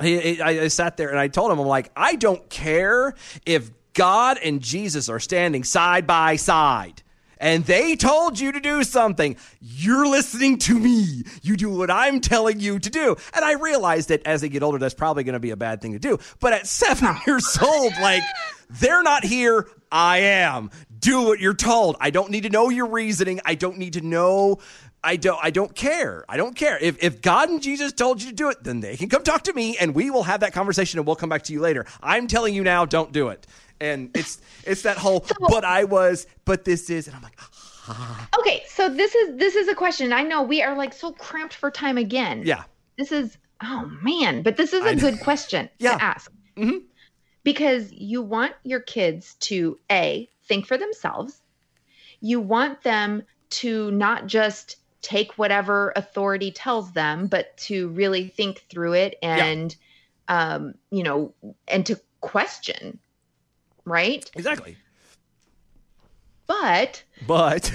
he- 0.00 0.40
I, 0.40 0.64
I 0.64 0.68
sat 0.68 0.96
there 0.96 1.10
and 1.10 1.18
I 1.18 1.28
told 1.28 1.52
him, 1.52 1.58
I'm 1.58 1.66
like, 1.66 1.90
I 1.94 2.16
don't 2.16 2.48
care 2.48 3.14
if 3.44 3.70
God 3.92 4.38
and 4.42 4.60
Jesus 4.60 5.08
are 5.08 5.20
standing 5.20 5.64
side 5.64 6.06
by 6.06 6.36
side 6.36 7.01
and 7.42 7.64
they 7.64 7.96
told 7.96 8.38
you 8.38 8.52
to 8.52 8.60
do 8.60 8.84
something. 8.84 9.36
You're 9.60 10.06
listening 10.06 10.58
to 10.60 10.78
me. 10.78 11.24
You 11.42 11.56
do 11.56 11.70
what 11.70 11.90
I'm 11.90 12.20
telling 12.20 12.60
you 12.60 12.78
to 12.78 12.88
do. 12.88 13.16
And 13.34 13.44
I 13.44 13.54
realized 13.54 14.10
that 14.10 14.24
as 14.24 14.40
they 14.40 14.48
get 14.48 14.62
older, 14.62 14.78
that's 14.78 14.94
probably 14.94 15.24
going 15.24 15.32
to 15.34 15.40
be 15.40 15.50
a 15.50 15.56
bad 15.56 15.82
thing 15.82 15.92
to 15.92 15.98
do. 15.98 16.18
But 16.38 16.52
at 16.52 16.68
seven 16.68 17.16
years 17.26 17.58
old, 17.60 17.92
like, 18.00 18.22
they're 18.70 19.02
not 19.02 19.24
here. 19.24 19.66
I 19.90 20.18
am. 20.18 20.70
Do 20.96 21.22
what 21.22 21.40
you're 21.40 21.52
told. 21.52 21.96
I 22.00 22.10
don't 22.10 22.30
need 22.30 22.44
to 22.44 22.48
know 22.48 22.68
your 22.70 22.86
reasoning. 22.86 23.40
I 23.44 23.56
don't 23.56 23.76
need 23.76 23.94
to 23.94 24.02
know. 24.02 24.60
I 25.04 25.16
don't. 25.16 25.38
I 25.42 25.50
don't 25.50 25.74
care. 25.74 26.24
I 26.28 26.36
don't 26.36 26.54
care. 26.54 26.78
If 26.78 27.02
if 27.02 27.20
God 27.20 27.50
and 27.50 27.60
Jesus 27.60 27.92
told 27.92 28.22
you 28.22 28.30
to 28.30 28.34
do 28.36 28.50
it, 28.50 28.62
then 28.62 28.78
they 28.78 28.96
can 28.96 29.08
come 29.08 29.24
talk 29.24 29.42
to 29.44 29.52
me, 29.52 29.76
and 29.76 29.96
we 29.96 30.10
will 30.10 30.22
have 30.22 30.40
that 30.40 30.52
conversation, 30.52 31.00
and 31.00 31.06
we'll 31.06 31.16
come 31.16 31.28
back 31.28 31.42
to 31.44 31.52
you 31.52 31.60
later. 31.60 31.86
I'm 32.00 32.28
telling 32.28 32.54
you 32.54 32.62
now, 32.62 32.84
don't 32.84 33.10
do 33.10 33.28
it. 33.28 33.44
And 33.82 34.16
it's 34.16 34.40
it's 34.64 34.82
that 34.82 34.96
whole. 34.96 35.26
But 35.48 35.64
I 35.64 35.84
was. 35.84 36.26
But 36.44 36.64
this 36.64 36.88
is. 36.88 37.06
And 37.06 37.16
I'm 37.16 37.22
like. 37.22 37.38
Okay, 38.38 38.62
so 38.68 38.88
this 38.88 39.14
is 39.14 39.36
this 39.36 39.56
is 39.56 39.66
a 39.68 39.74
question. 39.74 40.12
I 40.12 40.22
know 40.22 40.42
we 40.42 40.62
are 40.62 40.76
like 40.76 40.92
so 40.92 41.12
cramped 41.12 41.54
for 41.54 41.70
time 41.70 41.98
again. 41.98 42.42
Yeah. 42.44 42.62
This 42.96 43.10
is 43.10 43.36
oh 43.62 43.90
man, 44.02 44.42
but 44.42 44.56
this 44.56 44.72
is 44.72 44.84
a 44.84 44.94
good 44.94 45.20
question 45.20 45.68
Yeah. 45.78 45.96
to 45.96 46.04
ask. 46.04 46.30
Mhm. 46.56 46.82
Because 47.42 47.92
you 47.92 48.22
want 48.22 48.52
your 48.62 48.78
kids 48.80 49.34
to 49.40 49.78
a 49.90 50.30
think 50.44 50.66
for 50.66 50.78
themselves. 50.78 51.42
You 52.20 52.40
want 52.40 52.82
them 52.82 53.24
to 53.50 53.90
not 53.90 54.28
just 54.28 54.76
take 55.00 55.32
whatever 55.32 55.92
authority 55.96 56.52
tells 56.52 56.92
them, 56.92 57.26
but 57.26 57.56
to 57.56 57.88
really 57.88 58.28
think 58.28 58.64
through 58.70 58.92
it 58.92 59.16
and 59.22 59.74
um, 60.28 60.74
you 60.90 61.02
know, 61.02 61.34
and 61.66 61.84
to 61.86 62.00
question, 62.20 63.00
right? 63.84 64.30
Exactly. 64.34 64.76
But 66.46 67.02
But 67.26 67.72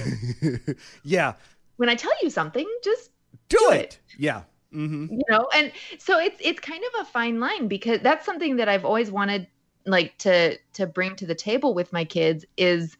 yeah, 1.02 1.34
when 1.76 1.88
I 1.88 1.94
tell 1.94 2.12
you 2.22 2.30
something, 2.30 2.66
just 2.84 3.10
do, 3.48 3.58
Do 3.58 3.70
it. 3.72 3.80
it. 3.80 4.00
Yeah. 4.18 4.42
hmm 4.72 5.06
you 5.10 5.22
know 5.30 5.48
and 5.54 5.72
so 5.98 6.18
it's 6.18 6.36
it's 6.40 6.60
kind 6.60 6.82
of 6.84 7.00
a 7.00 7.04
fine 7.06 7.40
line 7.40 7.66
because 7.68 8.00
that's 8.02 8.26
something 8.26 8.56
that 8.56 8.68
i've 8.68 8.84
always 8.84 9.10
wanted 9.10 9.46
like 9.86 10.16
to 10.18 10.58
to 10.74 10.86
bring 10.86 11.16
to 11.16 11.24
the 11.24 11.34
table 11.34 11.72
with 11.72 11.90
my 11.90 12.04
kids 12.04 12.44
is 12.58 12.98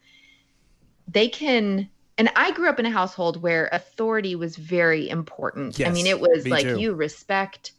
they 1.06 1.28
can 1.28 1.86
and 2.16 2.30
i 2.36 2.50
grew 2.52 2.68
up 2.70 2.78
in 2.80 2.86
a 2.86 2.90
household 2.90 3.42
where 3.42 3.68
authority 3.72 4.34
was 4.34 4.56
very 4.56 5.10
important 5.10 5.78
i 5.84 5.90
mean 5.90 6.06
it 6.06 6.18
was 6.18 6.46
like 6.46 6.64
too. 6.64 6.80
you 6.80 6.94
respect 6.94 7.72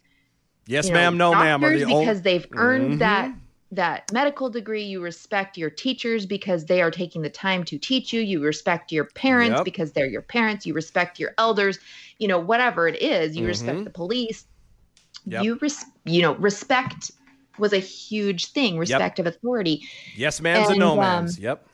Yes, 0.66 0.84
you 0.84 0.92
know, 0.92 0.98
ma'am. 1.00 1.16
No, 1.18 1.34
ma'am. 1.34 1.64
Are 1.64 1.72
doctors 1.72 1.80
the 1.84 1.92
ol- 1.92 2.00
because 2.00 2.22
they've 2.22 2.46
earned 2.52 3.00
that 3.00 3.30
Mhm. 3.30 3.39
That 3.72 4.10
medical 4.12 4.50
degree 4.50 4.82
you 4.82 5.00
respect 5.00 5.56
your 5.56 5.70
teachers 5.70 6.26
because 6.26 6.64
they 6.66 6.82
are 6.82 6.90
taking 6.90 7.22
the 7.22 7.30
time 7.30 7.62
to 7.64 7.78
teach 7.78 8.12
you 8.12 8.20
you 8.20 8.42
respect 8.42 8.90
your 8.90 9.04
parents 9.04 9.58
Yep. 9.58 9.64
because 9.64 9.92
they're 9.92 10.08
your 10.08 10.22
parents 10.22 10.66
you 10.66 10.74
respect 10.74 11.20
your 11.20 11.32
elders 11.38 11.78
you 12.18 12.26
know 12.26 12.38
whatever 12.38 12.88
it 12.88 13.00
is 13.00 13.36
you 13.36 13.44
Mhm. 13.44 13.48
respect 13.48 13.84
the 13.84 13.90
police 13.90 14.44
Yep. 15.26 15.44
you 15.44 15.58
res- 15.60 15.84
you 16.04 16.20
know 16.22 16.34
respect 16.36 17.12
was 17.58 17.72
a 17.72 17.78
huge 17.78 18.46
thing 18.52 18.76
respect 18.78 19.18
of 19.18 19.26
authority 19.26 19.82
Yes, 20.16 20.40
ma'ams 20.40 20.56
and, 20.62 20.70
and, 20.70 20.78
no 20.78 20.92
um, 20.94 21.26
ma'ams. 21.26 21.38
Yep. 21.38 21.66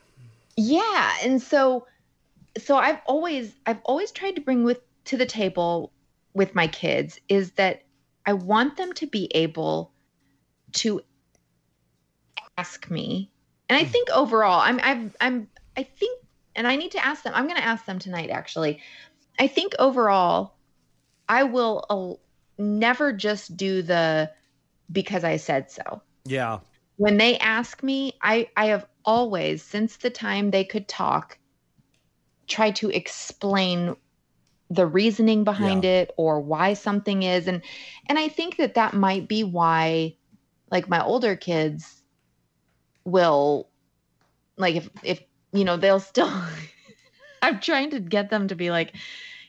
yeah 0.55 1.13
and 1.23 1.41
so 1.41 1.85
so 2.57 2.77
I've 2.77 2.99
always 3.07 3.53
I've 3.65 3.81
always 3.85 4.11
tried 4.11 4.35
to 4.35 4.41
bring 4.41 4.63
with 4.63 4.81
to 5.05 5.17
the 5.17 5.25
table 5.25 5.93
with 6.33 6.53
my 6.53 6.67
kids 6.67 7.19
is 7.29 7.51
that 7.53 7.83
I 8.25 8.33
want 8.33 8.77
them 8.77 8.93
to 8.93 9.07
be 9.07 9.31
able 9.33 9.93
to 10.73 11.01
ask 12.57 12.89
me. 12.89 13.31
And 13.69 13.77
I 13.77 13.83
think 13.83 14.09
overall, 14.09 14.59
I'm 14.59 14.79
I'm 14.81 15.13
I'm 15.21 15.47
I 15.75 15.83
think 15.83 16.19
and 16.55 16.67
I 16.67 16.75
need 16.75 16.91
to 16.91 17.05
ask 17.05 17.23
them. 17.23 17.33
I'm 17.35 17.45
going 17.45 17.57
to 17.59 17.65
ask 17.65 17.85
them 17.85 17.99
tonight 17.99 18.29
actually. 18.29 18.81
I 19.39 19.47
think 19.47 19.73
overall 19.77 20.55
I 21.29 21.43
will 21.43 21.85
uh, 21.89 22.61
never 22.61 23.13
just 23.13 23.55
do 23.57 23.81
the 23.81 24.31
because 24.91 25.23
I 25.23 25.37
said 25.37 25.69
so. 25.69 26.01
Yeah. 26.25 26.59
When 26.95 27.17
they 27.17 27.37
ask 27.37 27.83
me, 27.83 28.13
I 28.21 28.49
I 28.55 28.67
have 28.67 28.87
always 29.05 29.61
since 29.63 29.97
the 29.97 30.09
time 30.09 30.51
they 30.51 30.63
could 30.63 30.87
talk 30.87 31.37
tried 32.47 32.77
to 32.77 32.89
explain 32.89 33.95
the 34.69 34.85
reasoning 34.85 35.43
behind 35.43 35.85
it 35.85 36.11
or 36.17 36.41
why 36.41 36.73
something 36.73 37.23
is 37.23 37.47
and 37.47 37.61
and 38.07 38.19
I 38.19 38.27
think 38.27 38.57
that 38.57 38.73
that 38.73 38.93
might 38.93 39.27
be 39.27 39.43
why 39.43 40.15
like 40.69 40.89
my 40.89 41.01
older 41.01 41.37
kids 41.37 41.96
will 43.07 43.69
like 44.57 44.75
if 44.75 44.89
if 45.01 45.23
you 45.53 45.63
know 45.63 45.77
they'll 45.77 45.99
still 45.99 46.31
I'm 47.41 47.59
trying 47.59 47.91
to 47.91 47.99
get 47.99 48.29
them 48.29 48.49
to 48.49 48.55
be 48.55 48.69
like 48.69 48.95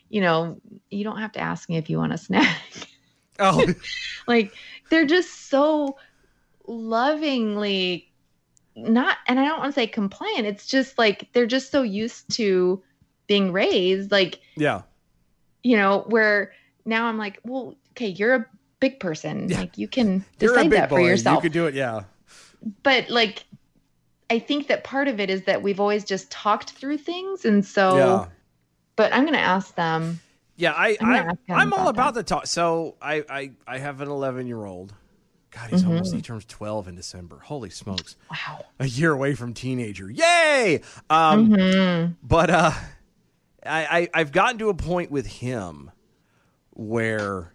you 0.09 0.21
know 0.21 0.61
you 0.91 1.03
don't 1.03 1.19
have 1.19 1.33
to 1.33 1.41
ask 1.41 1.69
me 1.69 1.77
if 1.77 1.91
you 1.91 1.99
want 1.99 2.13
a 2.13 2.19
snack 2.19 2.61
Oh, 3.41 3.65
like 4.27 4.53
they're 4.91 5.07
just 5.07 5.49
so 5.49 5.97
lovingly 6.67 8.13
not 8.75 9.19
and 9.27 9.39
I 9.39 9.45
don't 9.45 9.61
want 9.61 9.75
to 9.75 9.81
say 9.81 9.87
compliant 9.87 10.47
it's 10.47 10.67
just 10.67 10.99
like 10.99 11.29
they're 11.33 11.47
just 11.47 11.71
so 11.71 11.83
used 11.83 12.31
to 12.35 12.83
being 13.27 13.53
raised 13.53 14.11
like 14.11 14.41
yeah. 14.57 14.83
you 15.63 15.77
know 15.77 16.05
where 16.09 16.53
now 16.85 17.07
I'm 17.07 17.17
like 17.17 17.39
well 17.45 17.75
okay 17.93 18.09
you're 18.09 18.35
a 18.35 18.47
big 18.81 19.01
person 19.01 19.49
like 19.49 19.79
you 19.79 19.89
can 19.89 20.25
decide 20.39 20.71
that 20.71 20.91
boy. 20.91 20.97
for 20.97 21.01
yourself 21.01 21.37
You 21.37 21.43
could 21.43 21.53
do 21.53 21.67
it. 21.67 21.75
Yeah. 21.75 22.03
but 22.83 23.09
like 23.09 23.45
I 24.31 24.39
think 24.39 24.67
that 24.69 24.85
part 24.85 25.09
of 25.09 25.21
it 25.21 25.31
is 25.31 25.43
that 25.45 25.63
we've 25.63 25.81
always 25.81 26.05
just 26.05 26.31
talked 26.31 26.71
through 26.73 26.99
things 26.99 27.45
and 27.45 27.65
so 27.65 27.97
Yeah. 27.97 28.27
but 28.97 29.13
I'm 29.13 29.23
going 29.23 29.35
to 29.35 29.41
ask 29.41 29.75
them 29.75 30.21
Yeah, 30.57 30.73
I, 30.73 30.97
I'm 31.01 31.31
I 31.49 31.55
I'm 31.55 31.73
all 31.73 31.89
about 31.89 31.91
about 31.91 32.15
the 32.15 32.23
talk. 32.23 32.47
So 32.47 32.97
I, 33.01 33.25
I, 33.31 33.51
I 33.67 33.79
have 33.79 34.01
an 34.01 34.09
11 34.09 34.47
year 34.47 34.65
old. 34.65 34.93
God, 35.51 35.71
he's 35.71 35.83
almost 35.85 36.15
he 36.15 36.21
turns 36.21 36.45
12 36.45 36.89
in 36.89 36.95
December. 36.95 37.39
Holy 37.39 37.71
smokes! 37.71 38.17
Wow, 38.31 38.67
a 38.79 38.87
year 38.87 39.13
away 39.13 39.35
from 39.35 39.55
teenager. 39.55 40.11
Yay! 40.11 40.83
Um, 41.09 41.49
Mhm. 41.49 42.17
But 42.23 42.51
uh, 42.51 42.73
I, 43.65 43.99
I 44.01 44.09
I've 44.13 44.31
gotten 44.31 44.59
to 44.59 44.69
a 44.69 44.75
point 44.75 45.11
with 45.11 45.27
him 45.27 45.91
where. 46.73 47.55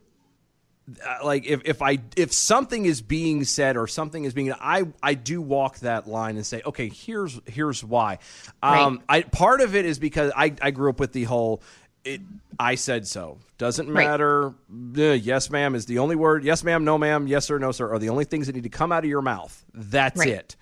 Uh, 0.85 1.19
like 1.23 1.45
if, 1.45 1.61
if 1.63 1.81
I 1.81 1.99
if 2.17 2.33
something 2.33 2.85
is 2.85 3.01
being 3.01 3.45
said 3.45 3.77
or 3.77 3.87
something 3.87 4.25
is 4.25 4.33
being 4.33 4.51
I 4.51 4.83
I 5.01 5.13
do 5.13 5.41
walk 5.41 5.79
that 5.79 6.07
line 6.07 6.35
and 6.35 6.45
say 6.45 6.61
okay 6.65 6.89
here's 6.89 7.39
here's 7.45 7.83
why. 7.85 8.19
Um 8.61 9.01
I 9.07 9.21
part 9.21 9.61
of 9.61 9.75
it 9.75 9.85
is 9.85 9.97
because 9.97 10.33
I 10.35 10.53
I 10.61 10.71
grew 10.71 10.89
up 10.89 10.99
with 10.99 11.13
the 11.13 11.23
whole 11.23 11.61
it 12.03 12.19
I 12.59 12.75
said 12.75 13.07
so. 13.07 13.37
Doesn't 13.57 13.87
Right. 13.89 14.05
matter. 14.07 14.47
Uh, 14.49 15.13
yes 15.13 15.49
ma'am 15.49 15.73
is 15.73 15.85
the 15.85 15.99
only 15.99 16.17
word. 16.17 16.43
Yes 16.43 16.65
ma'am 16.65 16.83
no 16.83 16.97
ma'am 16.97 17.27
yes 17.27 17.45
sir 17.45 17.57
no 17.59 17.71
sir 17.71 17.89
are 17.93 17.97
the 17.99 18.09
only 18.09 18.25
things 18.25 18.47
that 18.47 18.53
need 18.55 18.63
to 18.63 18.69
come 18.69 18.91
out 18.91 19.05
of 19.05 19.09
your 19.09 19.21
mouth. 19.21 19.63
That's 19.73 20.19
Right. 20.19 20.27
it. 20.29 20.57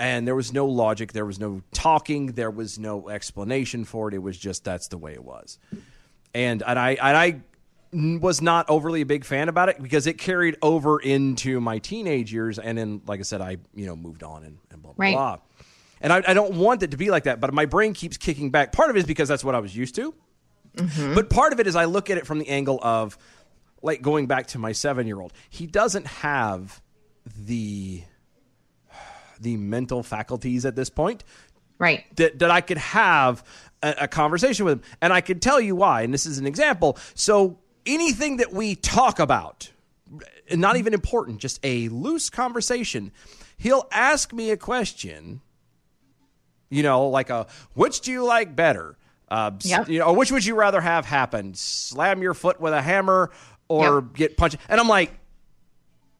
And 0.00 0.26
there 0.26 0.34
was 0.34 0.52
no 0.52 0.66
logic. 0.66 1.12
There 1.12 1.24
was 1.24 1.38
no 1.38 1.62
talking. 1.70 2.32
There 2.32 2.50
was 2.50 2.76
no 2.80 3.08
explanation 3.08 3.84
for 3.84 4.08
it. 4.08 4.14
It 4.14 4.18
was 4.18 4.36
just 4.36 4.64
that's 4.64 4.88
the 4.88 4.98
way 4.98 5.12
it 5.12 5.22
was. 5.22 5.60
And 6.34 6.60
and 6.66 6.76
I 6.76 6.90
and 7.00 7.16
I 7.16 7.40
was 7.94 8.42
not 8.42 8.68
overly 8.68 9.02
a 9.02 9.06
big 9.06 9.24
fan 9.24 9.48
about 9.48 9.68
it 9.68 9.80
because 9.82 10.06
it 10.06 10.18
carried 10.18 10.56
over 10.62 10.98
into 10.98 11.60
my 11.60 11.78
teenage 11.78 12.32
years 12.32 12.58
and 12.58 12.76
then 12.76 13.00
like 13.06 13.20
I 13.20 13.22
said 13.22 13.40
I 13.40 13.58
you 13.74 13.86
know 13.86 13.94
moved 13.96 14.22
on 14.22 14.42
and, 14.44 14.58
and 14.70 14.82
blah 14.82 14.92
blah 14.92 15.04
Right. 15.04 15.14
blah 15.14 15.38
and 16.00 16.12
I, 16.12 16.22
I 16.26 16.34
don't 16.34 16.54
want 16.54 16.82
it 16.82 16.90
to 16.90 16.96
be 16.96 17.10
like 17.10 17.24
that 17.24 17.40
but 17.40 17.54
my 17.54 17.66
brain 17.66 17.94
keeps 17.94 18.16
kicking 18.16 18.50
back 18.50 18.72
part 18.72 18.90
of 18.90 18.96
it 18.96 19.00
is 19.00 19.04
because 19.04 19.28
that's 19.28 19.44
what 19.44 19.54
I 19.54 19.60
was 19.60 19.76
used 19.76 19.94
to 19.96 20.14
mm-hmm. 20.76 21.14
but 21.14 21.30
part 21.30 21.52
of 21.52 21.60
it 21.60 21.66
is 21.66 21.76
I 21.76 21.84
look 21.84 22.10
at 22.10 22.18
it 22.18 22.26
from 22.26 22.38
the 22.38 22.48
angle 22.48 22.80
of 22.82 23.16
like 23.82 24.02
going 24.02 24.26
back 24.26 24.48
to 24.48 24.58
my 24.58 24.72
seven 24.72 25.06
year 25.06 25.20
old 25.20 25.32
he 25.48 25.66
doesn't 25.66 26.06
have 26.06 26.82
the 27.38 28.02
the 29.40 29.56
mental 29.56 30.02
faculties 30.02 30.64
at 30.64 30.74
this 30.74 30.90
point 30.90 31.22
right 31.78 32.04
that, 32.16 32.38
that 32.40 32.50
I 32.50 32.60
could 32.60 32.78
have 32.78 33.44
a, 33.84 33.94
a 34.02 34.08
conversation 34.08 34.64
with 34.64 34.74
him. 34.78 34.82
And 35.00 35.12
I 35.12 35.20
could 35.20 35.40
tell 35.42 35.60
you 35.60 35.76
why. 35.76 36.02
And 36.02 36.12
this 36.12 36.26
is 36.26 36.38
an 36.38 36.46
example. 36.46 36.98
So 37.14 37.58
anything 37.86 38.38
that 38.38 38.52
we 38.52 38.74
talk 38.74 39.18
about, 39.18 39.70
not 40.52 40.76
even 40.76 40.94
important, 40.94 41.38
just 41.38 41.58
a 41.62 41.88
loose 41.88 42.30
conversation, 42.30 43.12
he'll 43.56 43.86
ask 43.92 44.32
me 44.32 44.50
a 44.50 44.56
question, 44.56 45.40
you 46.70 46.82
know, 46.82 47.08
like 47.08 47.30
a, 47.30 47.46
which 47.74 48.00
do 48.00 48.10
you 48.12 48.24
like 48.24 48.54
better? 48.56 48.96
Uh, 49.30 49.52
Yep. 49.62 49.88
you 49.88 49.98
know, 50.00 50.06
or 50.06 50.16
which 50.16 50.30
would 50.30 50.44
you 50.44 50.54
rather 50.54 50.80
have 50.80 51.06
happen? 51.06 51.54
Slam 51.54 52.22
your 52.22 52.34
foot 52.34 52.60
with 52.60 52.72
a 52.72 52.82
hammer 52.82 53.30
or 53.68 54.02
get 54.02 54.36
punched? 54.36 54.56
And 54.68 54.78
I'm 54.80 54.88
like, 54.88 55.12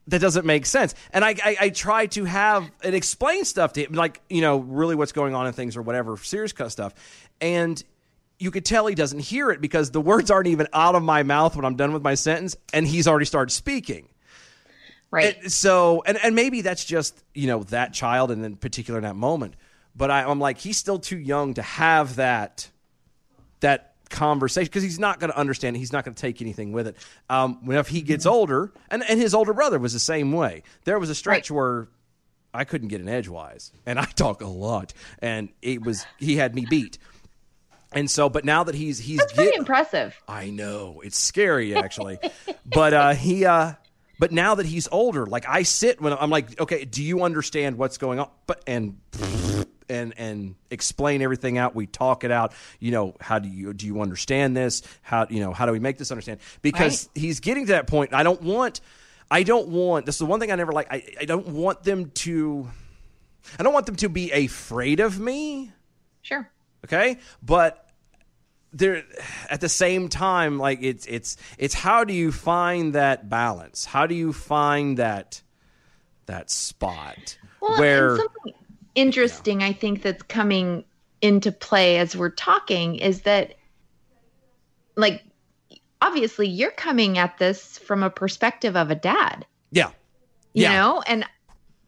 that 0.08 0.20
doesn't 0.20 0.44
make 0.44 0.66
sense. 0.66 0.94
And 1.12 1.24
I, 1.24 1.30
I, 1.42 1.56
I 1.60 1.68
try 1.70 2.06
to 2.08 2.24
have 2.24 2.70
and 2.82 2.94
explain 2.94 3.44
stuff 3.44 3.72
to 3.74 3.84
him, 3.84 3.92
like, 3.92 4.20
you 4.28 4.40
know, 4.42 4.58
really 4.58 4.94
what's 4.94 5.12
going 5.12 5.34
on 5.34 5.46
in 5.46 5.52
things 5.54 5.76
or 5.76 5.82
whatever, 5.82 6.16
serious 6.18 6.52
cut 6.52 6.70
stuff. 6.72 6.94
And 7.40 7.82
you 8.38 8.50
could 8.50 8.64
tell 8.64 8.86
he 8.86 8.94
doesn't 8.94 9.20
hear 9.20 9.50
it 9.50 9.60
because 9.60 9.90
the 9.90 10.00
words 10.00 10.30
aren't 10.30 10.48
even 10.48 10.68
out 10.72 10.94
of 10.94 11.02
my 11.02 11.22
mouth 11.22 11.56
when 11.56 11.64
I'm 11.64 11.76
done 11.76 11.92
with 11.92 12.02
my 12.02 12.14
sentence, 12.14 12.56
and 12.72 12.86
he's 12.86 13.06
already 13.06 13.26
started 13.26 13.52
speaking. 13.52 14.08
right 15.10 15.36
And 15.42 15.52
so, 15.52 16.02
and, 16.06 16.18
and 16.22 16.34
maybe 16.34 16.60
that's 16.60 16.84
just, 16.84 17.22
you 17.34 17.46
know, 17.46 17.62
that 17.64 17.92
child 17.92 18.30
and 18.30 18.44
in 18.44 18.56
particular 18.56 18.98
in 18.98 19.04
that 19.04 19.16
moment. 19.16 19.54
But 19.96 20.10
I, 20.10 20.24
I'm 20.24 20.40
like, 20.40 20.58
he's 20.58 20.76
still 20.76 20.98
too 20.98 21.18
young 21.18 21.54
to 21.54 21.62
have 21.62 22.16
that 22.16 22.68
that 23.60 23.94
conversation 24.10 24.66
because 24.66 24.82
he's 24.82 24.98
not 24.98 25.20
going 25.20 25.30
to 25.30 25.38
understand 25.38 25.76
it. 25.76 25.78
He's 25.78 25.92
not 25.92 26.04
going 26.04 26.14
to 26.14 26.20
take 26.20 26.42
anything 26.42 26.72
with 26.72 26.88
it. 26.88 26.96
Um, 27.30 27.64
when 27.64 27.78
if 27.78 27.88
he 27.88 28.02
gets 28.02 28.26
older, 28.26 28.72
and, 28.90 29.02
and 29.08 29.20
his 29.20 29.34
older 29.34 29.52
brother 29.52 29.78
was 29.78 29.92
the 29.92 29.98
same 29.98 30.32
way. 30.32 30.62
There 30.84 30.98
was 30.98 31.10
a 31.10 31.14
stretch 31.14 31.50
where 31.50 31.88
I 32.52 32.64
couldn't 32.64 32.88
get 32.88 33.00
an 33.00 33.08
edgewise, 33.08 33.72
and 33.86 33.98
I 33.98 34.04
talk 34.16 34.42
a 34.42 34.46
lot, 34.46 34.92
and 35.20 35.48
it 35.62 35.82
was 35.82 36.04
he 36.18 36.36
had 36.36 36.54
me 36.54 36.66
beat. 36.68 36.98
And 37.94 38.10
so, 38.10 38.28
but 38.28 38.44
now 38.44 38.64
that 38.64 38.74
he's 38.74 38.98
he's 38.98 39.18
that's 39.18 39.32
pretty 39.32 39.52
get- 39.52 39.58
impressive 39.60 40.14
I 40.28 40.50
know 40.50 41.00
it's 41.04 41.18
scary 41.18 41.74
actually, 41.74 42.18
but 42.66 42.92
uh, 42.94 43.14
he. 43.14 43.44
Uh, 43.44 43.74
but 44.18 44.30
now 44.30 44.54
that 44.54 44.66
he's 44.66 44.86
older, 44.92 45.26
like 45.26 45.44
I 45.48 45.64
sit 45.64 46.00
when 46.00 46.12
I'm 46.12 46.30
like, 46.30 46.60
okay, 46.60 46.84
do 46.84 47.02
you 47.02 47.24
understand 47.24 47.78
what's 47.78 47.98
going 47.98 48.20
on? 48.20 48.28
But 48.46 48.62
and 48.66 48.98
and 49.88 50.14
and 50.16 50.54
explain 50.70 51.20
everything 51.20 51.58
out. 51.58 51.74
We 51.74 51.86
talk 51.86 52.22
it 52.24 52.30
out. 52.30 52.52
You 52.78 52.92
know, 52.92 53.16
how 53.20 53.38
do 53.40 53.48
you 53.48 53.72
do 53.74 53.86
you 53.86 54.00
understand 54.00 54.56
this? 54.56 54.82
How 55.02 55.26
you 55.28 55.40
know 55.40 55.52
how 55.52 55.66
do 55.66 55.72
we 55.72 55.80
make 55.80 55.98
this 55.98 56.10
understand? 56.12 56.38
Because 56.62 57.08
he's 57.14 57.40
getting 57.40 57.66
to 57.66 57.72
that 57.72 57.86
point. 57.86 58.14
I 58.14 58.22
don't 58.22 58.40
want. 58.40 58.80
I 59.30 59.42
don't 59.42 59.68
want. 59.68 60.06
This 60.06 60.14
is 60.14 60.20
the 60.20 60.26
one 60.26 60.38
thing 60.38 60.52
I 60.52 60.54
never 60.54 60.72
like. 60.72 60.92
I, 60.92 61.02
I 61.20 61.24
don't 61.24 61.48
want 61.48 61.82
them 61.82 62.10
to. 62.10 62.68
I 63.58 63.62
don't 63.62 63.74
want 63.74 63.86
them 63.86 63.96
to 63.96 64.08
be 64.08 64.30
afraid 64.30 65.00
of 65.00 65.18
me 65.20 65.70
sure 66.22 66.48
okay 66.82 67.18
but 67.42 67.83
there 68.76 69.04
at 69.48 69.60
the 69.60 69.68
same 69.68 70.08
time 70.08 70.58
like 70.58 70.80
it's 70.82 71.06
it's 71.06 71.36
it's 71.58 71.74
how 71.74 72.02
do 72.04 72.12
you 72.12 72.32
find 72.32 72.94
that 72.94 73.28
balance 73.28 73.84
how 73.84 74.04
do 74.06 74.14
you 74.14 74.32
find 74.32 74.98
that 74.98 75.40
that 76.26 76.50
spot 76.50 77.38
Well, 77.60 77.78
where 77.78 78.16
something 78.16 78.52
interesting 78.96 79.62
I 79.62 79.72
think 79.72 80.02
that's 80.02 80.22
coming 80.24 80.84
into 81.22 81.52
play 81.52 81.98
as 81.98 82.16
we're 82.16 82.30
talking 82.30 82.96
is 82.96 83.22
that 83.22 83.54
like 84.96 85.22
obviously 86.02 86.48
you're 86.48 86.70
coming 86.72 87.16
at 87.18 87.38
this 87.38 87.78
from 87.78 88.02
a 88.02 88.10
perspective 88.10 88.76
of 88.76 88.90
a 88.90 88.94
dad, 88.94 89.46
yeah 89.70 89.90
you 90.52 90.62
Yeah. 90.64 90.72
know? 90.80 91.02
And 91.06 91.24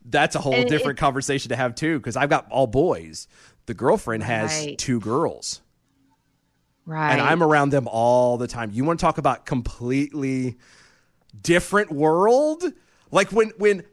that's 0.07 0.35
a 0.35 0.41
whole 0.41 0.55
And 0.55 0.65
it- 0.65 0.69
different 0.69 0.99
conversation 0.99 1.49
to 1.51 1.57
have 1.57 1.75
too 1.75 1.99
because 1.99 2.17
i've 2.17 2.31
got 2.31 2.49
all 2.51 2.69
boys 2.69 3.27
the 3.67 3.75
girlfriend 3.75 4.23
has 4.23 4.51
Right. 4.51 4.79
two 4.79 5.01
girls 5.01 5.63
right. 6.87 7.13
and 7.13 7.21
i'm 7.21 7.43
around 7.43 7.71
them 7.71 7.89
all 7.89 8.39
the 8.39 8.47
time. 8.47 8.71
You 8.73 8.85
want 8.85 8.99
to 8.99 9.05
talk 9.05 9.19
about 9.19 9.45
completely 9.45 10.57
different 11.41 11.93
world? 11.93 12.65
Like 13.11 13.31
when 13.33 13.51
when 13.59 13.85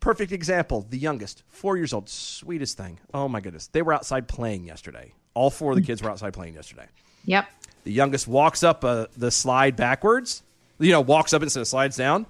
perfect 0.00 0.32
example 0.32 0.86
the 0.88 0.98
youngest 0.98 1.42
four 1.48 1.76
years 1.76 1.92
old 1.92 2.08
sweetest 2.08 2.76
thing. 2.76 2.98
Oh 3.14 3.28
my 3.28 3.40
goodness. 3.40 3.68
They 3.68 3.82
were 3.82 3.92
outside 3.92 4.28
playing 4.28 4.64
yesterday. 4.64 5.12
All 5.34 5.50
four 5.50 5.72
of 5.72 5.76
the 5.76 5.82
kids 5.82 6.02
were 6.02 6.10
outside 6.10 6.34
playing 6.34 6.54
yesterday. 6.54 6.86
Yep. 7.24 7.46
the 7.84 7.92
youngest 7.92 8.26
walks 8.28 8.62
up 8.62 8.84
uh, 8.84 9.06
the 9.16 9.30
slide 9.30 9.76
backwards 9.76 10.42
you 10.80 10.90
know 10.90 11.00
walks 11.00 11.32
up 11.32 11.42
instead 11.42 11.60
of 11.60 11.68
slides 11.68 11.96
down 11.96 12.26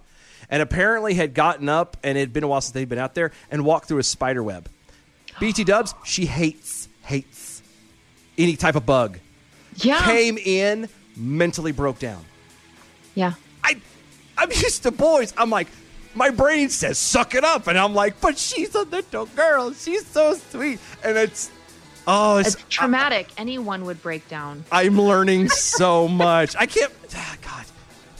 and 0.50 0.60
apparently 0.60 1.14
had 1.14 1.32
gotten 1.32 1.68
up 1.68 1.96
and 2.02 2.18
it 2.18 2.20
had 2.20 2.32
been 2.32 2.44
a 2.44 2.48
while 2.48 2.60
since 2.60 2.72
they'd 2.72 2.88
been 2.88 2.98
out 2.98 3.14
there 3.14 3.30
and 3.50 3.64
walked 3.64 3.88
through 3.88 3.98
a 3.98 4.02
spider 4.02 4.42
web. 4.42 4.68
Bt 5.40 5.64
dubs 5.64 5.94
she 6.04 6.26
hates 6.26 6.88
hates 7.02 7.62
any 8.36 8.56
type 8.56 8.76
of 8.76 8.84
bug 8.84 9.18
Yeah. 9.76 10.04
came 10.04 10.38
in, 10.38 10.88
mentally 11.16 11.72
broke 11.72 11.98
down. 11.98 12.24
Yeah. 13.14 13.34
I, 13.64 13.80
I'm 14.38 14.50
used 14.50 14.82
to 14.84 14.90
boys. 14.90 15.32
I'm 15.36 15.50
like, 15.50 15.68
my 16.14 16.30
brain 16.30 16.68
says 16.68 16.98
suck 16.98 17.34
it 17.34 17.44
up, 17.44 17.66
and 17.68 17.78
I'm 17.78 17.94
like, 17.94 18.20
but 18.20 18.36
she's 18.38 18.74
a 18.74 18.82
little 18.82 19.26
girl. 19.26 19.72
She's 19.72 20.06
so 20.06 20.34
sweet, 20.34 20.78
and 21.04 21.16
it's, 21.16 21.50
oh, 22.06 22.38
it's, 22.38 22.54
It's 22.54 22.64
traumatic. 22.68 23.28
Anyone 23.38 23.84
would 23.86 24.02
break 24.02 24.28
down. 24.28 24.64
I'm 24.70 25.00
learning 25.00 25.48
so 25.48 26.08
much. 26.08 26.54
I 26.56 26.66
can't. 26.66 26.92
ah, 27.14 27.36
God, 27.42 27.64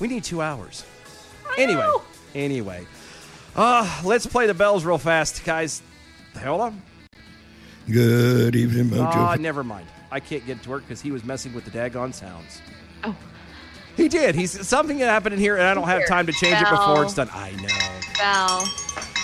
we 0.01 0.09
need 0.09 0.25
two 0.25 0.41
hours. 0.41 0.85
Anyway, 1.59 1.87
anyway, 2.35 2.87
uh, 3.57 4.01
let's 4.05 4.25
play 4.27 4.47
the 4.47 4.55
bells 4.55 4.85
real 4.87 4.97
fast, 4.97 5.45
guys. 5.45 5.83
Hold 6.43 6.63
on. 6.63 6.83
Good 7.91 8.57
evening, 8.57 8.91
Oh, 8.99 9.05
Mojo. 9.05 9.39
never 9.39 9.63
mind. 9.63 9.87
I 10.13 10.21
can't 10.21 10.47
get 10.47 10.63
to 10.63 10.71
work 10.71 10.83
because 10.83 11.01
he 11.01 11.11
was 11.11 11.25
messing 11.25 11.55
with 11.55 11.65
the 11.65 11.71
daggone 11.71 12.15
sounds. 12.15 12.61
Oh. 13.03 13.17
He 13.97 14.09
did. 14.09 14.35
He's 14.35 14.67
something 14.67 14.99
happened 14.99 15.35
in 15.35 15.41
here, 15.41 15.57
and 15.57 15.67
I 15.67 15.75
don't 15.75 15.89
have 15.89 16.07
time 16.07 16.27
to 16.27 16.33
change 16.33 16.61
it 16.61 16.71
before 16.71 17.03
it's 17.05 17.15
done. 17.15 17.29
I 17.33 17.51
know. 17.53 17.69
Bell. 18.19 18.67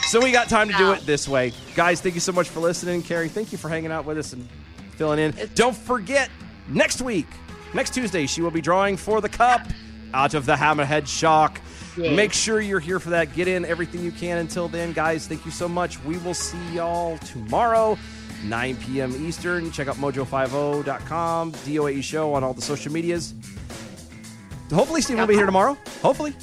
So 0.09 0.20
we 0.20 0.32
got 0.32 0.49
time 0.49 0.68
to 0.68 0.76
do 0.76 0.93
it 0.93 1.07
this 1.07 1.28
way. 1.28 1.53
Guys, 1.74 2.01
thank 2.01 2.14
you 2.14 2.20
so 2.20 2.32
much 2.32 2.49
for 2.49 2.61
listening. 2.61 3.03
Carrie, 3.03 3.28
thank 3.28 3.53
you 3.53 3.59
for 3.59 3.68
hanging 3.68 3.93
out 3.93 4.07
with 4.07 4.18
us 4.18 4.32
and 4.32 4.49
filling 4.93 5.18
in. 5.18 5.34
Don't 5.55 5.76
forget, 5.76 6.30
next 6.68 7.03
week, 7.03 7.26
next 7.74 7.95
Tuesday, 7.95 8.26
she 8.26 8.41
will 8.41 8.51
be 8.51 8.62
drawing 8.62 8.97
for 8.97 9.20
the 9.20 9.28
cup 9.28 9.61
out 10.14 10.32
of 10.34 10.47
the 10.47 10.55
Hammerhead 10.55 11.07
Shark. 11.07 11.61
Make 11.97 12.32
sure 12.32 12.61
you're 12.61 12.80
here 12.80 13.01
for 13.01 13.11
that. 13.11 13.34
Get 13.34 13.49
in 13.49 13.64
everything 13.64 14.03
you 14.03 14.12
can. 14.12 14.39
Until 14.39 14.68
then, 14.68 14.93
guys, 14.93 15.26
thank 15.26 15.45
you 15.45 15.51
so 15.51 15.68
much. 15.68 16.03
We 16.05 16.16
will 16.18 16.34
see 16.34 16.62
y'all 16.72 17.18
tomorrow, 17.18 17.99
9 18.45 18.76
p.m. 18.76 19.26
Eastern. 19.26 19.70
Check 19.70 19.89
out 19.89 19.97
mojo50.com, 19.97 21.53
DOAE 21.53 22.03
show 22.03 22.34
on 22.34 22.45
all 22.45 22.55
the 22.55 22.62
social 22.62 22.93
medias. 22.93 23.34
Hopefully, 24.72 25.01
Steve 25.01 25.18
will 25.18 25.26
be 25.26 25.34
here 25.34 25.47
tomorrow. 25.47 25.76
Hopefully. 26.03 26.34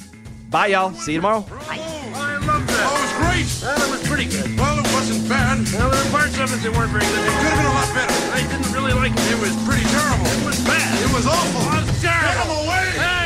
Bye, 0.50 0.68
y'all. 0.68 0.92
See 0.92 1.12
you 1.12 1.18
tomorrow. 1.18 1.44
I 1.68 2.38
loved 2.46 2.68
that. 2.70 2.86
Oh, 2.86 2.94
it 2.96 3.02
was 3.02 3.14
great. 3.18 3.46
Well, 3.62 3.82
it 3.82 3.90
was 3.90 4.02
pretty 4.08 4.26
good. 4.30 4.58
Well, 4.58 4.78
it 4.78 4.86
wasn't 4.94 5.28
bad. 5.28 5.58
Well, 5.74 5.90
there 5.90 6.04
were 6.04 6.10
parts 6.10 6.38
of 6.38 6.50
it 6.54 6.62
that 6.62 6.72
weren't 6.74 6.90
very 6.94 7.02
good. 7.06 7.22
It 7.22 7.34
could 7.34 7.50
have 7.50 7.58
been 7.58 7.70
a 7.70 7.74
lot 7.74 7.90
better. 7.94 8.14
I 8.30 8.40
didn't 8.46 8.70
really 8.70 8.94
like 8.94 9.12
it. 9.14 9.26
It 9.30 9.40
was 9.42 9.54
pretty 9.66 9.86
terrible. 9.90 10.26
It 10.26 10.42
was 10.46 10.58
bad. 10.62 10.90
It 11.02 11.10
was 11.10 11.26
awful. 11.26 11.62
It 11.66 11.82
was 11.82 11.98
terrible. 11.98 12.30
Get 12.30 12.46
him 12.46 12.50
away. 12.62 12.86
Hey, 12.94 13.25